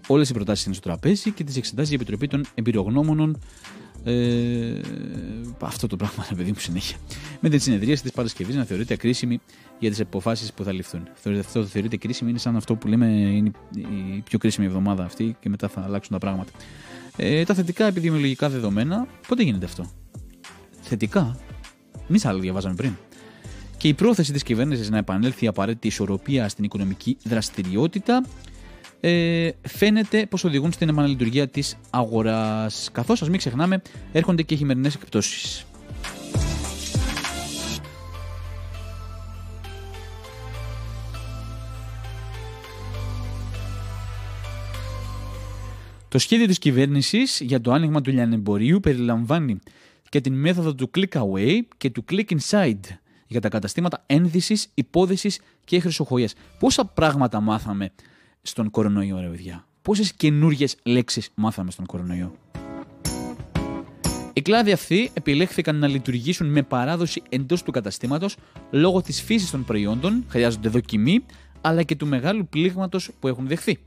Όλες 0.07 0.31
οι 0.31 0.33
προτάσεις 0.33 0.65
είναι 0.65 0.75
στο 0.75 0.89
τραπέζι 0.89 1.31
και 1.31 1.45
τις 1.45 1.57
εξετάζει 1.57 1.93
η 1.93 1.95
Επιτροπή 1.95 2.27
των 2.27 2.45
Εμπειρογνώμονων. 2.55 3.39
Ε, 4.05 4.81
αυτό 5.61 5.87
το 5.87 5.97
πράγμα, 5.97 6.27
παιδί 6.37 6.51
μου, 6.51 6.59
συνέχεια. 6.59 6.97
Με 7.41 7.49
την 7.49 7.61
συνεδρίαση 7.61 8.03
της 8.03 8.13
Παρασκευής 8.13 8.55
να 8.55 8.65
θεωρείται 8.65 8.97
κρίσιμη 8.97 9.41
για 9.79 9.91
τις 9.91 10.01
αποφάσεις 10.01 10.53
που 10.53 10.65
θα 10.65 10.73
ληφθούν. 10.73 11.09
Αυτό 11.39 11.61
το 11.61 11.67
θεωρείται 11.67 11.97
κρίσιμη, 11.97 12.31
είναι 12.31 12.39
σαν 12.39 12.57
αυτό 12.57 12.75
που 12.75 12.89
λέμε 12.89 13.07
είναι 13.07 13.51
η 14.17 14.21
πιο 14.25 14.39
κρίσιμη 14.39 14.67
εβδομάδα 14.67 15.05
αυτή 15.05 15.37
και 15.41 15.49
μετά 15.49 15.69
θα 15.69 15.81
αλλάξουν 15.81 16.13
τα 16.13 16.19
πράγματα. 16.19 16.51
Ε, 17.17 17.45
τα 17.45 17.55
θετικά 17.55 17.87
επιδημιολογικά 17.87 18.49
δεδομένα, 18.49 19.07
πότε 19.29 19.43
γίνεται 19.43 19.65
αυτό; 19.65 19.91
Θετικά. 20.85 21.37
Εμείς 22.09 22.25
άλλα 22.25 22.39
διαβάζαμε 22.39 22.75
πριν. 22.75 22.97
Και 23.77 23.89
η 23.89 23.95
πρόθεση 23.95 24.33
της 24.33 24.43
κυβέρνησης 24.43 24.91
να 24.91 24.99
επανέλθει 24.99 25.45
η 25.45 25.49
απαραίτητη 25.49 25.87
ισορροπία 25.87 26.49
στην 26.49 26.65
οικονομική 26.65 27.17
δραστηριότητα 27.25 28.25
ε, 29.01 29.51
φαίνεται 29.63 30.27
πως 30.27 30.45
οδηγούν 30.45 30.73
στην 30.73 30.89
επαναλειτουργία 30.89 31.49
της 31.49 31.77
αγοράς. 31.91 32.89
Καθώς, 32.93 33.23
ας 33.23 33.29
μην 33.29 33.39
ξεχνάμε, 33.39 33.83
έρχονται 34.13 34.43
και 34.43 34.55
χειμερινές 34.55 34.95
εκπτώσεις. 34.95 35.67
Το 46.09 46.21
σχέδιο 46.21 46.47
της 46.47 46.59
κυβέρνησης 46.59 47.41
για 47.41 47.61
το 47.61 47.73
άνοιγμα 47.73 48.01
του 48.01 48.11
λιανεμπορίου 48.11 48.81
περιλαμβάνει 48.81 49.59
και 50.15 50.21
την 50.21 50.35
μέθοδο 50.35 50.75
του 50.75 50.91
click 50.95 51.09
away 51.09 51.61
και 51.77 51.91
του 51.91 52.05
click 52.11 52.25
inside 52.39 52.81
για 53.27 53.41
τα 53.41 53.49
καταστήματα 53.49 54.03
ένδυσης, 54.07 54.69
υπόδεσης 54.75 55.41
και 55.65 55.81
χρυσοχοίας. 55.81 56.35
Πόσα 56.59 56.85
πράγματα 56.85 57.41
μάθαμε 57.41 57.93
στον 58.43 58.71
κορονοϊό, 58.71 59.21
ρε 59.21 59.29
παιδιά; 59.29 59.67
Πόσες 59.83 60.13
καινούργιες 60.13 60.77
λέξεις 60.83 61.31
μάθαμε 61.35 61.71
στον 61.71 61.87
κορονοϊό; 61.87 62.35
Οι 64.33 64.43
κλάδοι 64.43 64.73
αυτοί 64.73 65.11
επιλέχθηκαν 65.15 65.77
να 65.77 65.87
λειτουργήσουν 65.87 66.47
με 66.47 66.63
παράδοση 66.63 67.23
εντός 67.29 67.63
του 67.63 67.71
καταστήματος 67.71 68.37
λόγω 68.71 69.03
της 69.03 69.23
φύσης 69.23 69.51
των 69.51 69.65
προϊόντων, 69.65 70.25
χρειάζονται 70.29 70.69
δοκιμή, 70.69 71.25
αλλά 71.61 71.83
και 71.83 71.97
του 71.97 72.07
μεγάλου 72.07 72.47
πλήγματος 72.49 73.11
που 73.21 73.29
έχουν 73.29 73.47
δεχθεί. 73.47 73.79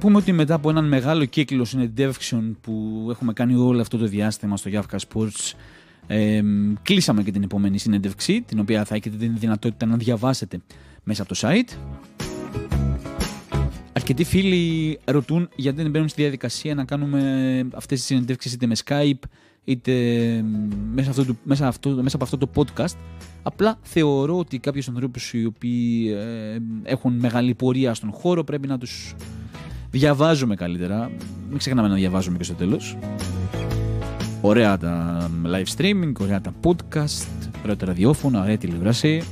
Πούμε 0.00 0.16
ότι 0.16 0.32
μετά 0.32 0.54
από 0.54 0.70
έναν 0.70 0.88
μεγάλο 0.88 1.24
κύκλο 1.24 1.64
συνεντεύξεων 1.64 2.56
που 2.60 3.06
έχουμε 3.10 3.32
κάνει 3.32 3.54
όλο 3.54 3.80
αυτό 3.80 3.98
το 3.98 4.06
διάστημα 4.06 4.56
στο 4.56 4.68
Γιάφκα 4.68 4.98
Sports, 5.08 5.52
ε, 6.06 6.42
κλείσαμε 6.82 7.22
και 7.22 7.30
την 7.30 7.42
επόμενη 7.42 7.78
συνέντευξη, 7.78 8.42
την 8.42 8.58
οποία 8.58 8.84
θα 8.84 8.94
έχετε 8.94 9.16
την 9.16 9.36
δυνατότητα 9.38 9.86
να 9.86 9.96
διαβάσετε 9.96 10.60
μέσα 11.02 11.22
από 11.22 11.34
το 11.34 11.40
site. 11.42 11.76
Αρκετοί 13.92 14.24
φίλοι 14.24 14.98
ρωτούν 15.04 15.48
γιατί 15.56 15.82
δεν 15.82 15.90
μπαίνουν 15.90 16.08
στη 16.08 16.22
διαδικασία 16.22 16.74
να 16.74 16.84
κάνουμε 16.84 17.20
αυτές 17.74 17.98
τις 17.98 18.06
συνεντεύξεις 18.06 18.52
είτε 18.52 18.66
με 18.66 18.74
Skype 18.84 19.28
είτε 19.64 19.92
μέσα, 20.92 21.10
αυτό, 21.10 21.24
μέσα, 21.42 21.66
αυτό, 21.66 21.90
μέσα 21.90 22.16
από 22.16 22.24
αυτό 22.24 22.38
το 22.38 22.50
podcast. 22.54 22.96
Απλά 23.42 23.78
θεωρώ 23.82 24.38
ότι 24.38 24.58
κάποιους 24.58 24.88
ανθρώπους 24.88 25.32
οι 25.32 25.44
οποίοι 25.44 26.14
ε, 26.16 26.58
έχουν 26.82 27.12
μεγάλη 27.12 27.54
πορεία 27.54 27.94
στον 27.94 28.10
χώρο 28.12 28.44
πρέπει 28.44 28.66
να 28.66 28.78
τους 28.78 29.14
διαβάζουμε 29.90 30.54
καλύτερα. 30.54 31.10
Μην 31.48 31.58
ξεχνάμε 31.58 31.88
να 31.88 31.94
διαβάζουμε 31.94 32.36
και 32.36 32.44
στο 32.44 32.54
τέλος. 32.54 32.96
Ωραία 34.40 34.78
τα 34.78 35.30
live 35.46 35.76
streaming, 35.76 36.12
ωραία 36.20 36.40
τα 36.40 36.52
podcast, 36.62 37.26
ωραία 37.62 37.76
τα 37.76 37.86
ραδιόφωνα, 37.86 38.40
ωραία 38.42 38.56
τηλεόραση. 38.56 39.22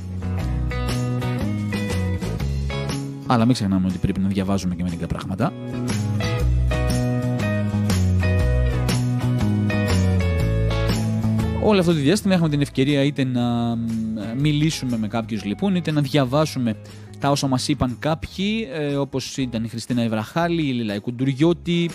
Αλλά 3.25 3.45
μην 3.45 3.53
ξεχνάμε 3.53 3.87
ότι 3.87 3.97
πρέπει 3.97 4.19
να 4.19 4.27
διαβάζουμε 4.27 4.75
και 4.75 4.83
μερικά 4.83 5.07
πράγματα. 5.07 5.53
Όλο 11.63 11.79
αυτό 11.79 11.91
το 11.93 11.99
διάστημα 11.99 12.33
έχουμε 12.33 12.49
την 12.49 12.61
ευκαιρία 12.61 13.03
είτε 13.03 13.23
να 13.23 13.75
μιλήσουμε 14.37 14.97
με 14.97 15.07
κάποιους 15.07 15.43
λοιπόν, 15.43 15.75
είτε 15.75 15.91
να 15.91 16.01
διαβάσουμε 16.01 16.75
τα 17.19 17.29
όσα 17.31 17.47
μας 17.47 17.67
είπαν 17.67 17.95
κάποιοι, 17.99 18.67
ε, 18.71 18.95
όπως 18.95 19.37
ήταν 19.37 19.63
η 19.63 19.67
Χριστίνα 19.67 20.01
Ευραχάλη, 20.01 20.61
η 20.61 20.73
Λιλαϊκού 20.73 21.03
Κουντουριώτη, 21.03 21.89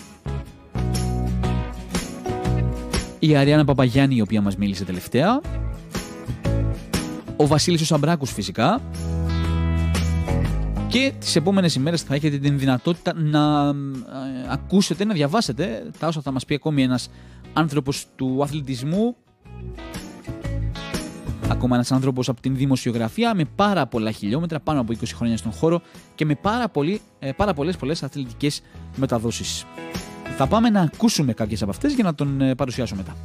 η 3.18 3.37
Αριάννα 3.37 3.64
Παπαγιάννη 3.64 4.16
η 4.16 4.20
οποία 4.20 4.41
μας 4.41 4.57
μίλησε 4.57 4.85
τελευταία, 4.85 5.41
ο 7.37 7.47
Βασίλης 7.47 7.81
ο 7.81 7.85
Σαμπράκους 7.85 8.33
φυσικά, 8.33 8.81
και 10.89 11.12
τις 11.18 11.37
επόμενες 11.37 11.75
ημέρες 11.75 12.03
θα 12.03 12.14
έχετε 12.14 12.39
την 12.39 12.59
δυνατότητα 12.59 13.12
να 13.14 13.68
ε, 13.68 13.72
ακούσετε, 14.49 15.05
να 15.05 15.14
διαβάσετε 15.14 15.91
τα 15.99 16.07
όσα 16.07 16.20
θα 16.20 16.31
μας 16.31 16.45
πει 16.45 16.55
ακόμη 16.55 16.83
ένας 16.83 17.11
άνθρωπος 17.53 18.07
του 18.16 18.43
αθλητισμού 18.43 19.16
Ακόμα 21.49 21.74
ένας 21.74 21.92
άνθρωπος 21.92 22.28
από 22.28 22.40
την 22.40 22.57
δημοσιογραφία 22.57 23.34
με 23.34 23.45
πάρα 23.57 23.86
πολλά 23.86 24.11
χιλιόμετρα, 24.11 24.61
πάνω 24.61 24.80
από 24.80 24.92
20 24.92 24.97
χρόνια 25.14 25.36
στον 25.36 25.53
χώρο 25.53 25.80
και 26.14 26.24
με 26.24 26.34
πάρα, 26.34 26.68
πολύ, 26.68 27.01
ε, 27.18 27.32
πάρα 27.32 27.55
πολλές, 27.55 27.76
πολλές 27.76 28.03
αθλητικές 28.03 28.62
μεταδόσεις. 28.97 29.64
Θα 30.36 30.47
πάμε 30.47 30.70
να 30.70 30.80
ακούσουμε 30.80 31.32
κάποιες 31.32 31.62
από 31.62 31.70
αυτές 31.70 31.95
για 31.95 32.05
να 32.05 32.14
τον 32.14 32.40
ε, 32.40 32.55
παρουσιάσω 32.55 32.95
μετά. 32.97 33.16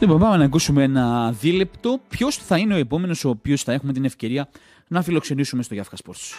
Λοιπόν, 0.00 0.18
πάμε 0.18 0.36
να 0.36 0.44
ακούσουμε 0.44 0.82
ένα 0.82 1.32
δίλεπτο. 1.40 2.00
Ποιος 2.08 2.36
θα 2.36 2.58
είναι 2.58 2.74
ο 2.74 2.76
επόμενος 2.76 3.24
ο 3.24 3.28
οποίος 3.28 3.62
θα 3.62 3.72
έχουμε 3.72 3.92
την 3.92 4.04
ευκαιρία 4.04 4.48
να 4.88 5.02
φιλοξενήσουμε 5.02 5.62
στο 5.62 5.74
Γιάφκα 5.74 5.96
Sports. 6.04 6.32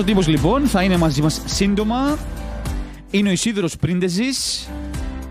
Ο 0.00 0.04
τύπος 0.04 0.26
λοιπόν 0.26 0.66
θα 0.66 0.82
είναι 0.82 0.96
μαζί 0.96 1.22
μας 1.22 1.42
σύντομα. 1.44 2.18
Είναι 3.10 3.28
ο 3.28 3.32
Ισίδωρος 3.32 3.76
Πρίντεζης. 3.76 4.68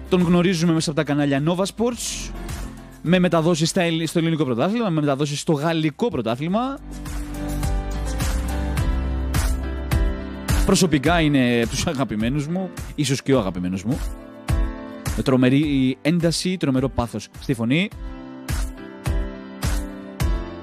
Τον 0.10 0.22
γνωρίζουμε 0.22 0.74
μέσα 0.74 0.92
από 0.92 1.00
τα 1.00 1.06
κανάλια 1.06 1.44
Nova 1.46 1.64
Sports 1.64 2.32
με 3.02 3.20
μεταδόσεις 3.20 3.70
στο 4.06 4.20
ελληνικό 4.20 4.46
πρωτάθλημα, 4.46 4.90
με 4.90 5.02
μεταδόσεις 5.02 5.40
στο 5.40 5.54
γαλλικό 5.54 6.08
πρωτάθλημα. 6.08 6.80
Προσωπικά 10.66 11.20
είναι 11.20 11.60
από 11.62 11.70
τους 11.70 11.88
αγαπημένους 11.88 12.48
μου, 12.48 12.70
ίσως 12.96 13.22
και 13.22 13.34
ο 13.34 13.40
αγαπημένος 13.40 13.84
μου. 13.84 14.00
Με 15.18 15.24
τρομερή 15.24 15.98
ένταση, 16.02 16.58
τρομερό 16.58 16.90
πάθος 16.90 17.28
στη 17.42 17.54
φωνή. 17.54 17.90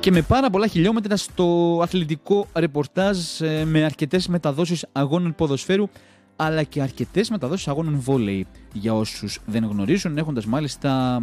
Και 0.07 0.13
με 0.13 0.23
πάρα 0.23 0.51
πολλά 0.51 0.67
χιλιόμετρα 0.67 1.17
στο 1.17 1.79
αθλητικό 1.83 2.47
ρεπορτάζ 2.55 3.41
ε, 3.41 3.65
με 3.65 3.85
αρκετές 3.85 4.29
μεταδόσεις 4.29 4.87
αγώνων 4.93 5.35
ποδοσφαίρου 5.35 5.89
αλλά 6.37 6.63
και 6.63 6.83
αρκετές 6.83 7.31
μεταδόσεις 7.31 7.69
αγώνων 7.69 8.01
βόλεϊ 8.01 8.47
για 8.73 8.95
όσους 8.95 9.41
δεν 9.47 9.65
γνωρίζουν, 9.65 10.19
έχοντας 10.19 10.47
μάλιστα 10.47 11.23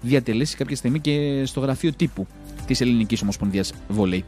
διατελέσει 0.00 0.56
κάποια 0.56 0.76
στιγμή 0.76 1.00
και 1.00 1.42
στο 1.46 1.60
γραφείο 1.60 1.92
τύπου 1.92 2.26
της 2.66 2.80
Ελληνικής 2.80 3.22
Ομοσπονδίας 3.22 3.72
Βόλεϊ. 3.88 4.24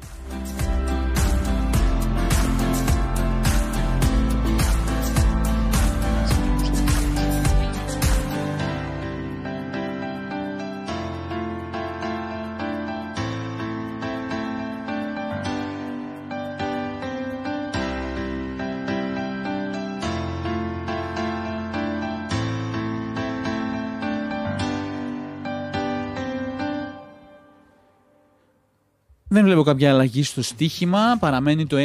Δεν 29.45 29.53
βλέπω 29.53 29.69
κάποια 29.69 29.91
αλλαγή 29.91 30.23
στο 30.23 30.43
στοίχημα. 30.43 31.17
Παραμένει 31.21 31.67
το 31.67 31.77
1-1 31.77 31.81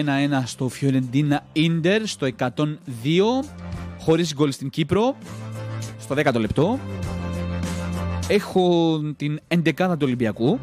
στο 0.45 0.69
Fiorentina 0.79 1.37
Inter 1.55 2.01
στο 2.03 2.27
102. 2.37 2.65
Χωρίς 3.99 4.33
γκολ 4.33 4.51
στην 4.51 4.69
Κύπρο. 4.69 5.15
Στο 5.99 6.15
10ο 6.15 6.39
λεπτό. 6.39 6.79
Έχω 8.27 8.99
την 9.15 9.39
11 9.47 9.71
του 9.77 9.97
Ολυμπιακού. 10.01 10.59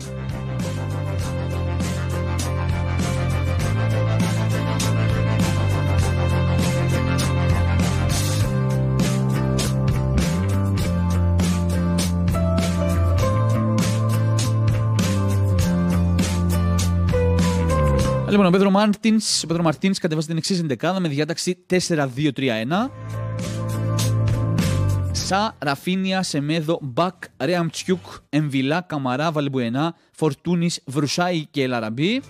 Λοιπόν, 18.37 18.51
ο 18.55 18.57
Πέδρο 18.57 18.71
Μάρτινς 18.71 19.43
ο 19.43 19.47
Πέδρο 19.47 19.63
Μαρτίνς 19.63 19.99
κατεβάζει 19.99 20.27
την 20.27 20.37
εξής 20.37 20.61
εντεκάδα 20.61 21.01
με 21.01 21.09
διάταξη 21.09 21.65
4-2-3-1. 21.71 22.91
Σα, 25.13 25.55
Ραφίνια, 25.59 26.23
Σεμέδο, 26.23 26.79
Μπα, 26.83 27.15
Ρέαμπτσιουκ, 27.37 28.01
Εμβιλά, 28.29 28.81
Καμαρά, 28.81 29.31
Βαλμπουενά, 29.33 29.95
Φορτούνης, 30.13 30.81
Βρουσάι 30.87 31.47
και 31.51 31.63
Ελ 31.63 31.76
Αραμπί. 31.76 32.23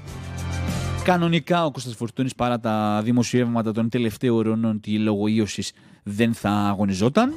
Κανονικά 1.04 1.64
ο 1.64 1.70
Κώστας 1.70 1.94
Φορτούνης 1.94 2.34
παρά 2.34 2.61
τα 2.61 3.00
δημοσιεύματα 3.04 3.72
των 3.72 3.88
τελευταίων 3.88 4.36
ώρων 4.36 4.64
ότι 4.64 4.98
λόγω 4.98 5.26
ίωσης 5.26 5.72
δεν 6.02 6.34
θα 6.34 6.50
αγωνιζόταν. 6.50 7.32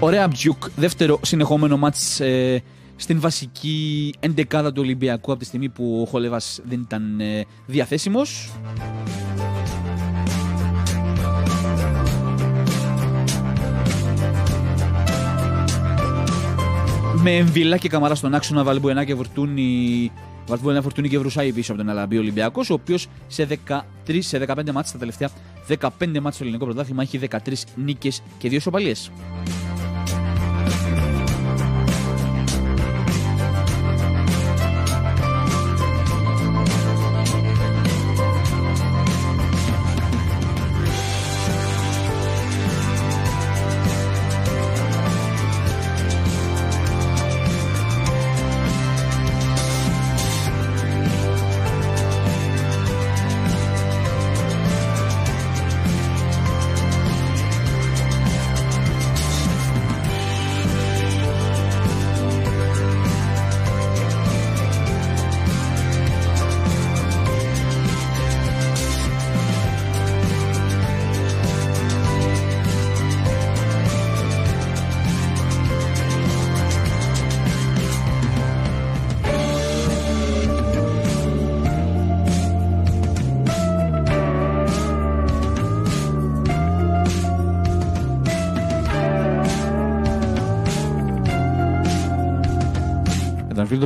Ωραία 0.00 0.28
Μπτζιουκ, 0.28 0.70
δεύτερο 0.76 1.20
συνεχόμενο 1.22 1.76
μάτς 1.76 2.20
ε, 2.20 2.62
στην 2.96 3.20
βασική 3.20 4.14
εντεκάδα 4.20 4.72
του 4.72 4.82
Ολυμπιακού 4.82 5.30
από 5.30 5.40
τη 5.40 5.46
στιγμή 5.46 5.68
που 5.68 6.00
ο 6.02 6.10
Χολέβας 6.10 6.60
δεν 6.64 6.80
ήταν 6.80 7.20
ε, 7.20 7.44
διαθέσιμος. 7.66 8.52
Με 17.22 17.36
εμβυλά 17.36 17.76
και 17.76 17.88
καμαρά 17.88 18.14
στον 18.14 18.34
άξονα 18.34 18.64
Βαλμπουενά 18.64 19.04
και 19.04 19.14
Φορτούνη 19.14 20.10
Βαλμπουενά 20.46 20.82
Φορτούνη 20.82 21.08
και 21.08 21.18
Βρουσάη 21.18 21.52
πίσω 21.52 21.72
από 21.72 21.80
τον 21.80 21.90
Αλαμπή 21.90 22.18
Ολυμπιακός, 22.18 22.70
ο 22.70 22.74
οποίος 22.74 23.06
σε, 23.26 23.48
13, 23.68 23.80
σε 24.18 24.38
15 24.38 24.46
μάτια 24.56 24.82
στα 24.82 24.98
τελευταία 24.98 25.30
15 25.68 25.88
μάτια 25.98 26.30
στο 26.30 26.42
ελληνικό 26.42 26.64
πρωτάθλημα 26.64 27.02
έχει 27.02 27.20
13 27.30 27.36
νίκες 27.76 28.22
και 28.38 28.48
2 28.48 28.56
σοπαλίες. 28.60 29.10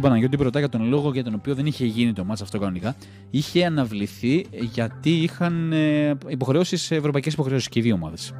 Παναγιώτη 0.08 0.36
ρωτάει 0.42 0.62
για 0.62 0.78
τον 0.78 0.88
λόγο 0.88 1.10
για 1.12 1.24
τον 1.24 1.34
οποίο 1.34 1.54
δεν 1.54 1.66
είχε 1.66 1.84
γίνει 1.84 2.12
το 2.12 2.24
μάτς 2.24 2.42
αυτό 2.42 2.58
κανονικά. 2.58 2.96
Είχε 3.30 3.64
αναβληθεί 3.64 4.46
γιατί 4.50 5.10
είχαν 5.10 5.72
ε, 5.72 6.18
υποχρεώσεις, 6.28 6.90
ευρωπαϊκές 6.90 7.32
υποχρεώσεις 7.32 7.68
και 7.68 7.78
οι 7.78 7.82
δύο 7.82 7.94
ομάδες. 7.94 8.32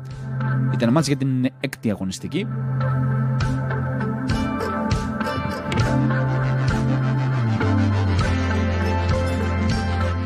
Ήταν 0.74 0.92
μάτς 0.92 1.06
για 1.06 1.16
την 1.16 1.44
έκτη 1.60 1.90
αγωνιστική. 1.90 2.46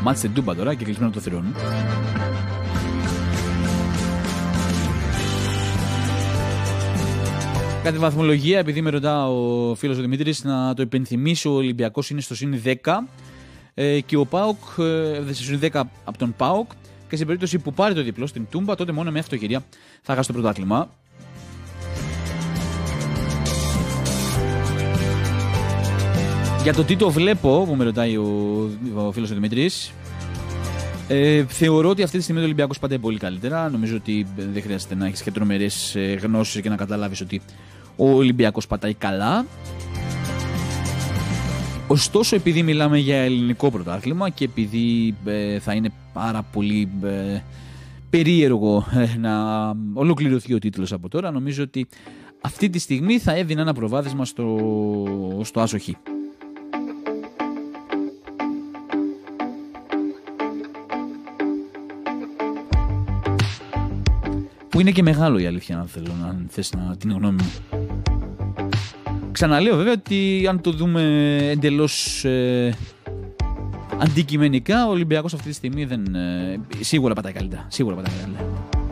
Μάτς 0.03 0.17
στην 0.17 0.33
Τούμπα 0.33 0.55
τώρα 0.55 0.73
και 0.73 0.83
κλεισμένο 0.83 1.11
το 1.11 1.19
θηρόν. 1.19 1.45
Κάτι 7.83 7.97
βαθμολογία, 7.97 8.59
επειδή 8.59 8.81
με 8.81 8.89
ρωτά 8.89 9.29
ο 9.29 9.75
φίλος 9.75 9.97
ο 9.97 10.01
Δημήτρης, 10.01 10.43
να 10.43 10.73
το 10.73 10.81
υπενθυμίσω: 10.81 11.53
ο 11.53 11.55
Ολυμπιακός 11.55 12.09
είναι 12.09 12.21
στο 12.21 12.35
συν 12.35 12.61
10 12.63 12.73
ε, 13.73 13.99
και 13.99 14.15
ο 14.15 14.25
Πάοκ, 14.25 14.57
ε, 14.77 15.33
στο 15.33 15.43
συν 15.43 15.59
10 15.61 15.81
από 16.03 16.17
τον 16.17 16.33
Πάοκ. 16.37 16.71
Και 17.09 17.15
σε 17.15 17.25
περίπτωση 17.25 17.59
που 17.59 17.73
πάρει 17.73 17.93
το 17.93 18.03
διπλό 18.03 18.27
στην 18.27 18.47
Τούμπα, 18.49 18.75
τότε 18.75 18.91
μόνο 18.91 19.11
με 19.11 19.19
αυτοκαιρία 19.19 19.63
θα 20.01 20.15
χάσει 20.15 20.27
το 20.27 20.33
πρωτάθλημα. 20.33 20.89
Για 26.63 26.73
το 26.73 26.83
τι 26.83 26.95
το 26.95 27.09
βλέπω, 27.09 27.65
που 27.67 27.75
με 27.75 27.83
ρωτάει 27.83 28.17
ο, 28.17 28.69
ο 28.95 29.11
φίλος 29.11 29.31
ο 29.31 29.33
Δημήτρης, 29.33 29.93
ε, 31.07 31.45
θεωρώ 31.47 31.89
ότι 31.89 32.03
αυτή 32.03 32.17
τη 32.17 32.23
στιγμή 32.23 32.41
ο 32.41 32.43
Ολυμπιακός 32.43 32.79
πατάει 32.79 32.99
πολύ 32.99 33.17
καλύτερα. 33.17 33.69
Νομίζω 33.69 33.95
ότι 33.95 34.27
δεν 34.35 34.61
χρειάζεται 34.61 34.95
να 34.95 35.05
έχεις 35.05 35.21
και 35.21 35.31
τρομερές 35.31 35.95
ε, 35.95 36.19
γνώσεις 36.21 36.61
και 36.61 36.69
να 36.69 36.75
καταλάβεις 36.75 37.21
ότι 37.21 37.41
ο 37.95 38.09
Ολυμπιακός 38.09 38.67
πατάει 38.67 38.93
καλά. 38.93 39.45
Ωστόσο, 41.87 42.35
επειδή 42.35 42.63
μιλάμε 42.63 42.97
για 42.97 43.17
ελληνικό 43.17 43.71
πρωτάθλημα 43.71 44.29
και 44.29 44.43
επειδή 44.43 45.15
ε, 45.25 45.59
θα 45.59 45.73
είναι 45.73 45.89
πάρα 46.13 46.41
πολύ 46.51 46.89
ε, 47.03 47.39
περίεργο 48.09 48.85
ε, 48.93 49.17
να 49.17 49.33
ολοκληρωθεί 49.93 50.53
ο 50.53 50.59
τίτλος 50.59 50.91
από 50.91 51.09
τώρα, 51.09 51.31
νομίζω 51.31 51.63
ότι 51.63 51.87
αυτή 52.41 52.69
τη 52.69 52.79
στιγμή 52.79 53.19
θα 53.19 53.31
έδινε 53.35 53.61
ένα 53.61 53.73
προβάδισμα 53.73 54.25
στο, 54.25 54.59
στο 55.43 55.59
Άσοχη. 55.59 55.97
Που 64.69 64.79
είναι 64.79 64.91
και 64.91 65.01
μεγάλο 65.03 65.39
η 65.39 65.45
αλήθεια, 65.45 65.79
αν 65.79 65.87
θέλω 65.87 66.13
να 66.21 66.45
θες 66.49 66.73
να 66.73 66.97
την 66.97 67.11
γνώμη 67.11 67.41
μου. 67.41 67.82
Ξαναλέω 69.33 69.75
βέβαια 69.75 69.93
ότι 69.93 70.45
αν 70.49 70.61
το 70.61 70.71
δούμε 70.71 71.01
εντελώς 71.51 72.25
ε, 72.25 72.73
αντικειμενικά, 73.97 74.87
ο 74.87 74.89
Ολυμπιακός 74.89 75.33
αυτή 75.33 75.47
τη 75.47 75.53
στιγμή 75.53 75.85
δεν, 75.85 76.15
ε, 76.15 76.59
σίγουρα 76.79 77.13
πατάει 77.13 77.33
καλύτερα. 77.33 77.65
Σίγουρα 77.69 77.95
πατάει 77.95 78.15
καλύτερα. 78.19 78.82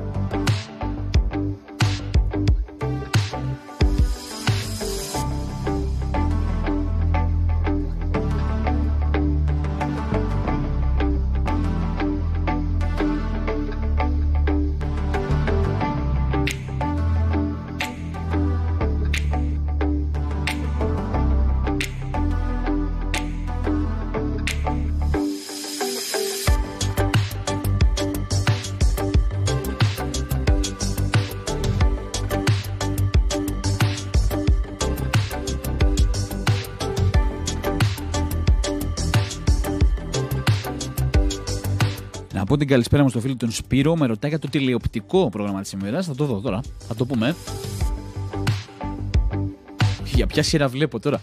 Καλησπέρα 42.71 43.03
μου 43.03 43.09
στο 43.09 43.19
φίλο 43.19 43.35
τον 43.35 43.51
Σπύρο. 43.51 43.95
Με 43.95 44.05
ρωτάει 44.05 44.29
για 44.29 44.39
το 44.39 44.49
τηλεοπτικό 44.49 45.29
πρόγραμμα 45.29 45.61
της 45.61 45.71
ημέρας. 45.71 46.05
Θα 46.05 46.15
το 46.15 46.25
δω 46.25 46.39
τώρα. 46.39 46.61
Θα 46.87 46.95
το 46.95 47.05
πούμε. 47.05 47.35
Για 50.05 50.27
ποια 50.27 50.43
σειρά 50.43 50.67
βλέπω 50.67 50.99
τώρα. 50.99 51.21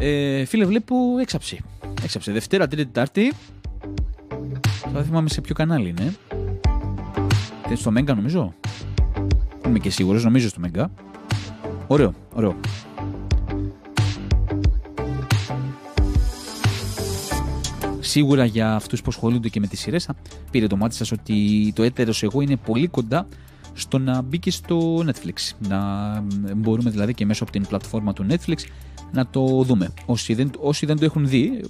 Ε, 0.00 0.44
φίλε, 0.44 0.64
βλέπω 0.64 0.94
έξαψη. 1.20 1.60
Έξαψη. 2.02 2.32
Δευτέρα, 2.32 2.68
Τρίτη, 2.68 2.86
Τετάρτη. 2.86 3.32
Θα 4.92 5.02
θυμάμαι 5.02 5.28
σε 5.28 5.40
ποιο 5.40 5.54
κανάλι 5.54 5.88
είναι. 5.88 6.14
Είναι 7.66 7.76
στο 7.76 7.90
Μέγκα, 7.90 8.14
νομίζω. 8.14 8.54
Είμαι 9.66 9.78
και 9.78 9.90
σίγουρος, 9.90 10.24
νομίζω 10.24 10.48
στο 10.48 10.60
Μέγκα. 10.60 10.90
Ωραίο, 11.86 12.14
ωραίο. 12.34 12.56
Σίγουρα 18.08 18.44
για 18.44 18.74
αυτούς 18.74 19.02
που 19.02 19.06
ασχολούνται 19.08 19.48
και 19.48 19.60
με 19.60 19.66
τις 19.66 19.80
σειρές, 19.80 20.08
πήρε 20.50 20.66
το 20.66 20.76
μάτι 20.76 20.94
σας 20.94 21.12
ότι 21.12 21.72
το 21.74 21.82
έτερος 21.82 22.22
εγώ 22.22 22.40
είναι 22.40 22.56
πολύ 22.56 22.86
κοντά 22.86 23.28
στο 23.72 23.98
να 23.98 24.22
μπει 24.22 24.38
και 24.38 24.50
στο 24.50 25.04
Netflix. 25.06 25.68
Να 25.68 25.78
μπορούμε 26.56 26.90
δηλαδή 26.90 27.14
και 27.14 27.26
μέσω 27.26 27.42
από 27.42 27.52
την 27.52 27.66
πλατφόρμα 27.66 28.12
του 28.12 28.26
Netflix 28.30 28.56
να 29.12 29.26
το 29.26 29.62
δούμε. 29.62 29.92
Όσοι 30.06 30.34
δεν, 30.34 30.50
όσοι 30.58 30.86
δεν 30.86 30.98
το 30.98 31.04
έχουν 31.04 31.28
δει, 31.28 31.60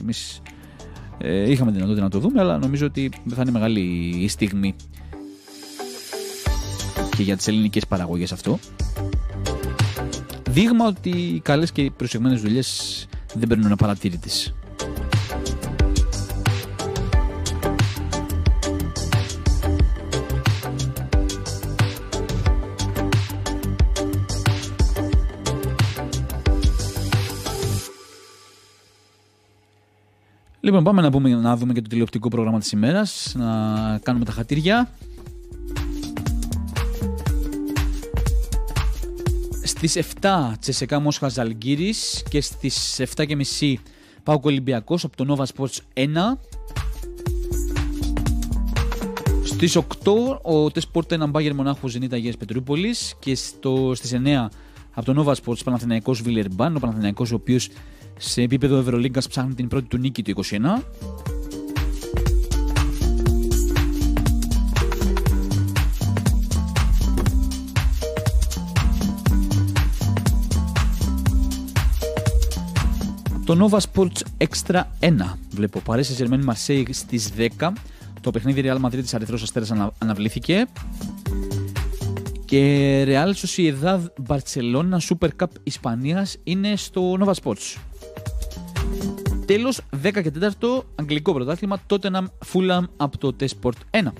εμείς 0.00 0.42
ε, 1.18 1.50
είχαμε 1.50 1.70
δυνατότητα 1.70 2.02
να 2.02 2.10
το 2.10 2.18
δούμε, 2.18 2.40
αλλά 2.40 2.58
νομίζω 2.58 2.86
ότι 2.86 3.10
θα 3.28 3.42
είναι 3.42 3.50
μεγάλη 3.50 3.80
η 4.18 4.28
στιγμή 4.28 4.74
και 7.16 7.22
για 7.22 7.36
τις 7.36 7.48
ελληνικές 7.48 7.86
παραγωγές 7.86 8.32
αυτό. 8.32 8.58
Δείγμα 10.50 10.86
ότι 10.86 11.10
οι 11.10 11.40
καλές 11.40 11.72
και 11.72 11.90
προσεγμένες 11.96 12.40
δουλειές 12.40 13.08
δεν 13.34 13.48
παίρνουν 13.48 13.72
απαρατήρητες. 13.72 14.54
Λοιπόν, 30.70 30.84
πάμε 30.84 31.02
να, 31.02 31.10
πούμε, 31.10 31.34
να 31.34 31.56
δούμε 31.56 31.72
και 31.72 31.82
το 31.82 31.88
τηλεοπτικό 31.88 32.28
πρόγραμμα 32.28 32.58
της 32.58 32.72
ημέρας, 32.72 33.34
να 33.36 33.98
κάνουμε 34.02 34.24
τα 34.24 34.32
χατήρια. 34.32 34.90
Στις 39.62 39.96
7 39.96 40.52
Τσεσεκά 40.60 41.00
Μόσχα 41.00 41.28
Ζαλγκύρης 41.28 42.22
και 42.28 42.40
στις 42.40 43.00
7.30 43.16 43.74
Πάουκ 44.22 44.44
Ολυμπιακός 44.44 45.04
από 45.04 45.16
το 45.16 45.36
Nova 45.36 45.44
Sports 45.54 45.78
1. 45.94 46.06
Στις 49.44 49.76
8 49.76 49.82
ο 50.42 50.70
Τεσπόρτ 50.70 51.12
1 51.14 51.28
Μπάγκερ 51.28 51.54
Μονάχου 51.54 51.88
Ζενίτα 51.88 52.16
Αγίας 52.16 52.36
Πετρούπολης 52.36 53.14
και 53.18 53.34
στο, 53.34 53.92
στις 53.94 54.12
9 54.24 54.48
από 54.90 55.12
το 55.12 55.22
Nova 55.22 55.34
Sports 55.44 55.64
Παναθηναϊκός 55.64 56.22
Βιλερμπάν, 56.22 56.76
ο 56.76 56.78
Παναθηναϊκός 56.78 57.32
ο 57.32 57.34
οποίος 57.34 57.68
σε 58.22 58.42
επίπεδο 58.42 58.76
Ευρωλίγκας 58.76 59.28
ψάχνει 59.28 59.54
την 59.54 59.68
πρώτη 59.68 59.86
του 59.86 59.96
νίκη 59.96 60.22
του 60.22 60.30
21. 60.30 60.82
Το 73.44 73.68
Nova 73.70 73.78
Sports 73.92 74.46
Extra 74.46 74.82
1 75.00 75.10
βλέπω. 75.50 75.80
Παρέσει 75.80 76.12
Ζερμένη 76.12 76.44
Μαρσέη 76.44 76.86
στις 76.90 77.30
10. 77.58 77.72
Το 78.20 78.30
παιχνίδι 78.30 78.62
Real 78.64 78.80
Madrid 78.86 79.00
της 79.02 79.14
Αριθρός 79.14 79.42
Αστέρας 79.42 79.72
αναβλήθηκε. 79.98 80.66
Και 82.44 83.04
Real 83.08 83.32
Sociedad 83.32 84.00
Barcelona 84.26 84.98
Super 85.08 85.28
Cup 85.40 85.48
Ισπανίας 85.62 86.36
είναι 86.44 86.76
στο 86.76 87.16
Nova 87.20 87.32
Sports. 87.42 87.89
Τέλος, 89.50 89.80
10 90.02 90.22
και 90.22 90.30
4 90.30 90.82
αγγλικό 90.94 91.32
πρωτάθλημα, 91.32 91.80
Tottenham 91.88 92.24
Fulham 92.52 92.82
από 92.96 93.18
το 93.18 93.36
T-Sport 93.40 93.72
1. 93.90 94.12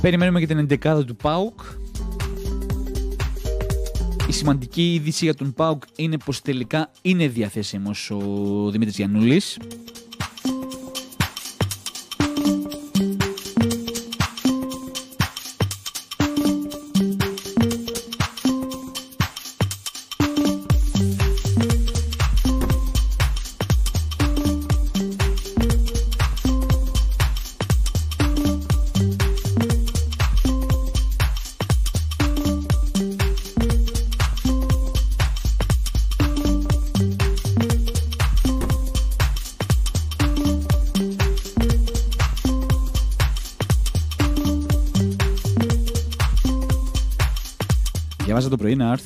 Περιμένουμε 0.00 0.40
και 0.40 0.46
την 0.46 0.58
11 0.58 1.04
του 1.04 1.16
ΠΑΟΚ. 1.16 1.60
Η 4.28 4.32
σημαντική 4.32 4.94
είδηση 4.94 5.24
για 5.24 5.34
τον 5.34 5.52
ΠΑΟΚ 5.52 5.82
είναι 5.96 6.18
πως 6.24 6.40
τελικά 6.40 6.90
είναι 7.02 7.28
διαθέσιμος 7.28 8.10
ο 8.10 8.70
Δημήτρης 8.70 8.96
Γιαννούλης. 8.96 9.58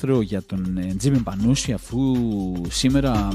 Άρθρο 0.01 0.21
για 0.21 0.43
τον 0.43 0.77
ε, 0.77 0.93
Τζίμι 0.97 1.19
Πανούση 1.19 1.71
αφού 1.71 2.15
σήμερα 2.69 3.27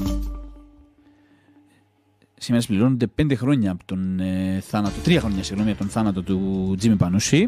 σήμερα 2.37 2.63
συμπληρώνονται 2.63 3.07
5 3.21 3.35
χρόνια 3.35 3.71
από 3.71 3.83
τον 3.85 4.19
ε, 4.19 4.59
θάνατο, 4.61 4.95
3 5.05 5.17
χρόνια 5.19 5.43
συγγνώμη 5.43 5.69
από 5.69 5.79
τον 5.79 5.89
θάνατο 5.89 6.21
του 6.21 6.73
Τζίμι 6.77 6.95
Πανούση 6.95 7.47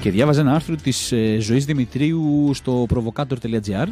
και 0.00 0.10
διάβαζα 0.10 0.40
ένα 0.40 0.54
άρθρο 0.54 0.76
της 0.76 1.12
ε, 1.12 1.38
Ζωής 1.40 1.64
Δημητρίου 1.64 2.50
στο 2.54 2.86
provocator.gr 2.94 3.86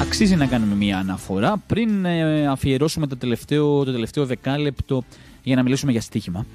Αξίζει 0.00 0.36
να 0.36 0.46
κάνουμε 0.46 0.74
μια 0.74 0.98
αναφορά 0.98 1.62
πριν 1.66 2.04
ε, 2.04 2.46
αφιερώσουμε 2.46 3.06
το 3.06 3.16
τελευταίο, 3.16 3.84
το 3.84 3.92
τελευταίο 3.92 4.26
δεκάλεπτο 4.26 5.04
για 5.42 5.56
να 5.56 5.62
μιλήσουμε 5.62 5.92
για 5.92 6.00
στοίχημα. 6.00 6.46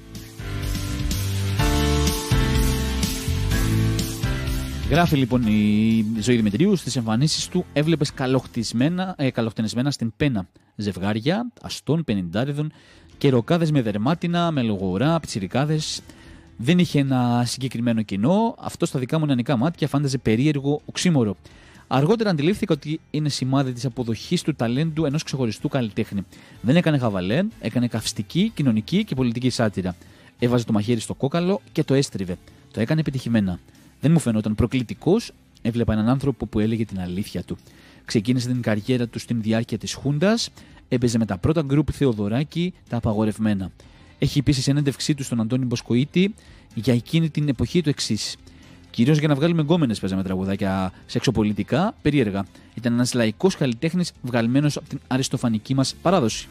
Γράφει 4.94 5.16
λοιπόν 5.16 5.42
η 5.46 6.04
Ζωή 6.20 6.36
Δημητρίου 6.36 6.76
στις 6.76 6.96
εμφανίσεις 6.96 7.48
του 7.48 7.64
έβλεπες 7.72 8.12
ε, 9.16 9.30
καλοχτενισμένα 9.30 9.90
στην 9.90 10.12
πένα 10.16 10.46
ζευγάρια, 10.76 11.50
αστών, 11.62 12.04
πενιντάριδων 12.04 12.72
και 13.18 13.30
ροκάδε 13.30 13.68
με 13.72 13.82
δερμάτινα, 13.82 14.50
με 14.50 14.62
λογορά, 14.62 15.20
πιτσιρικάδες. 15.20 16.02
Δεν 16.56 16.78
είχε 16.78 16.98
ένα 16.98 17.42
συγκεκριμένο 17.46 18.02
κοινό. 18.02 18.54
Αυτό 18.58 18.86
στα 18.86 18.98
δικά 18.98 19.18
μου 19.18 19.26
νεανικά 19.26 19.56
μάτια 19.56 19.88
φάνταζε 19.88 20.18
περίεργο 20.18 20.80
οξύμορο. 20.84 21.36
Αργότερα 21.86 22.30
αντιλήφθηκα 22.30 22.74
ότι 22.74 23.00
είναι 23.10 23.28
σημάδι 23.28 23.72
της 23.72 23.84
αποδοχής 23.84 24.42
του 24.42 24.54
ταλέντου 24.54 25.04
ενός 25.04 25.22
ξεχωριστού 25.22 25.68
καλλιτέχνη. 25.68 26.26
Δεν 26.60 26.76
έκανε 26.76 26.98
χαβαλέ, 26.98 27.42
έκανε 27.60 27.88
καυστική, 27.88 28.52
κοινωνική 28.54 29.04
και 29.04 29.14
πολιτική 29.14 29.50
σάτυρα. 29.50 29.96
Έβαζε 30.38 30.64
το 30.64 30.72
μαχαίρι 30.72 31.00
στο 31.00 31.14
κόκαλο 31.14 31.60
και 31.72 31.84
το 31.84 31.94
έστριβε. 31.94 32.36
Το 32.72 32.80
έκανε 32.80 33.00
επιτυχημένα. 33.00 33.58
Δεν 34.04 34.12
μου 34.12 34.18
φαινόταν 34.18 34.54
προκλητικός, 34.54 35.32
έβλεπα 35.62 35.92
έναν 35.92 36.08
άνθρωπο 36.08 36.46
που 36.46 36.60
έλεγε 36.60 36.84
την 36.84 37.00
αλήθεια 37.00 37.42
του. 37.42 37.56
Ξεκίνησε 38.04 38.48
την 38.48 38.62
καριέρα 38.62 39.06
του 39.06 39.18
στην 39.18 39.42
διάρκεια 39.42 39.78
της 39.78 39.94
Χούντας, 39.94 40.50
έπαιζε 40.88 41.18
με 41.18 41.24
τα 41.24 41.38
πρώτα 41.38 41.62
γκρουπ 41.62 41.88
Θεοδωράκη, 41.92 42.74
τα 42.88 42.96
απαγορευμένα. 42.96 43.70
Έχει 44.18 44.38
επίσης 44.38 44.62
συνέντευξή 44.62 45.14
του 45.14 45.22
στον 45.22 45.40
Αντώνη 45.40 45.64
Μποσκοίτη 45.64 46.34
για 46.74 46.94
εκείνη 46.94 47.30
την 47.30 47.48
εποχή 47.48 47.82
του 47.82 47.88
εξής. 47.88 48.36
Κυρίως 48.90 49.18
για 49.18 49.28
να 49.28 49.34
βγάλουμε 49.34 49.62
γκόμενες 49.62 50.00
παίζαμε 50.00 50.22
τραγουδάκια 50.22 50.92
σεξοπολιτικά, 51.06 51.94
περίεργα. 52.02 52.44
Ήταν 52.74 52.92
ένας 52.92 53.14
λαϊκός 53.14 53.56
καλλιτέχνης 53.56 54.12
βγαλμένος 54.22 54.76
από 54.76 54.88
την 54.88 55.00
αριστοφανική 55.06 55.74
μας 55.74 55.94
παράδοση. 56.02 56.48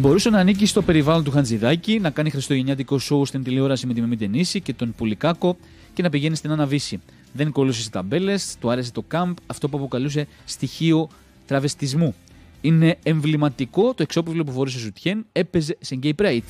Μπορούσε 0.00 0.30
να 0.30 0.38
ανήκει 0.38 0.66
στο 0.66 0.82
περιβάλλον 0.82 1.24
του 1.24 1.30
Χαντζηδάκη, 1.30 1.98
να 2.00 2.10
κάνει 2.10 2.30
χριστουγεννιάτικο 2.30 2.98
σοου 2.98 3.26
στην 3.26 3.42
τηλεόραση 3.42 3.86
με 3.86 3.94
τη 3.94 4.00
Μεμή 4.00 4.16
Τενίση 4.16 4.60
και 4.60 4.74
τον 4.74 4.94
Πουλικάκο 4.96 5.56
και 5.94 6.02
να 6.02 6.10
πηγαίνει 6.10 6.36
στην 6.36 6.50
Αναβίση. 6.50 7.00
Δεν 7.32 7.52
κολούσε 7.52 7.78
στις 7.78 7.90
ταμπέλες, 7.90 8.56
του 8.60 8.70
άρεσε 8.70 8.92
το 8.92 9.02
κάμπ, 9.08 9.36
αυτό 9.46 9.68
που 9.68 9.76
αποκαλούσε 9.76 10.26
στοιχείο 10.44 11.08
τραβεστισμού. 11.46 12.14
Είναι 12.60 12.98
εμβληματικό 13.02 13.94
το 13.94 14.02
εξώπιβλο 14.02 14.44
που 14.44 14.52
φορούσε 14.52 14.78
Ζουτιέν, 14.78 15.26
έπαιζε 15.32 15.76
σε 15.80 15.98
gay 16.02 16.12
pride. 16.22 16.40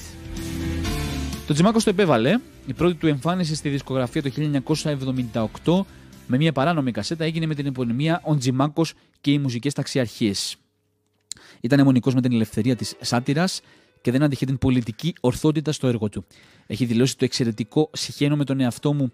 Το 1.46 1.53
Τζιμάκο 1.53 1.78
το 1.78 1.90
επέβαλε. 1.90 2.38
Η 2.66 2.72
πρώτη 2.72 2.94
του 2.94 3.07
εμφάνιση 3.07 3.55
στη 3.55 3.68
δισκογραφία 3.68 4.22
το 4.22 4.30
1978 5.64 5.84
με 6.26 6.36
μια 6.36 6.53
παράνομη 6.53 6.90
κασέτα 6.90 7.24
έγινε 7.24 7.46
με 7.46 7.55
την 7.55 7.66
επωνυμία 7.66 8.20
Ο 8.24 8.36
Τζιμάκος 8.36 8.92
και 9.20 9.30
οι 9.30 9.38
μουσικές 9.38 9.74
ταξιαρχίες. 9.74 10.60
Ήταν 11.61 11.79
αιμονικό 11.79 12.11
με 12.15 12.21
την 12.21 12.33
ελευθερία 12.33 12.77
της 12.77 12.95
σάτυρας 13.01 13.61
και 14.01 14.11
δεν 14.11 14.23
αντιχεί 14.23 14.47
την 14.47 14.59
πολιτική 14.59 15.15
ορθότητα 15.21 15.73
στο 15.73 15.87
έργο 15.87 16.09
του. 16.09 16.25
Έχει 16.67 16.85
δηλώσει 16.85 17.17
το 17.17 17.25
εξαιρετικό 17.25 17.91
συχαίνω 17.93 18.37
με 18.37 18.45
τον 18.45 18.61
εαυτό 18.61 18.93
μου 18.93 19.13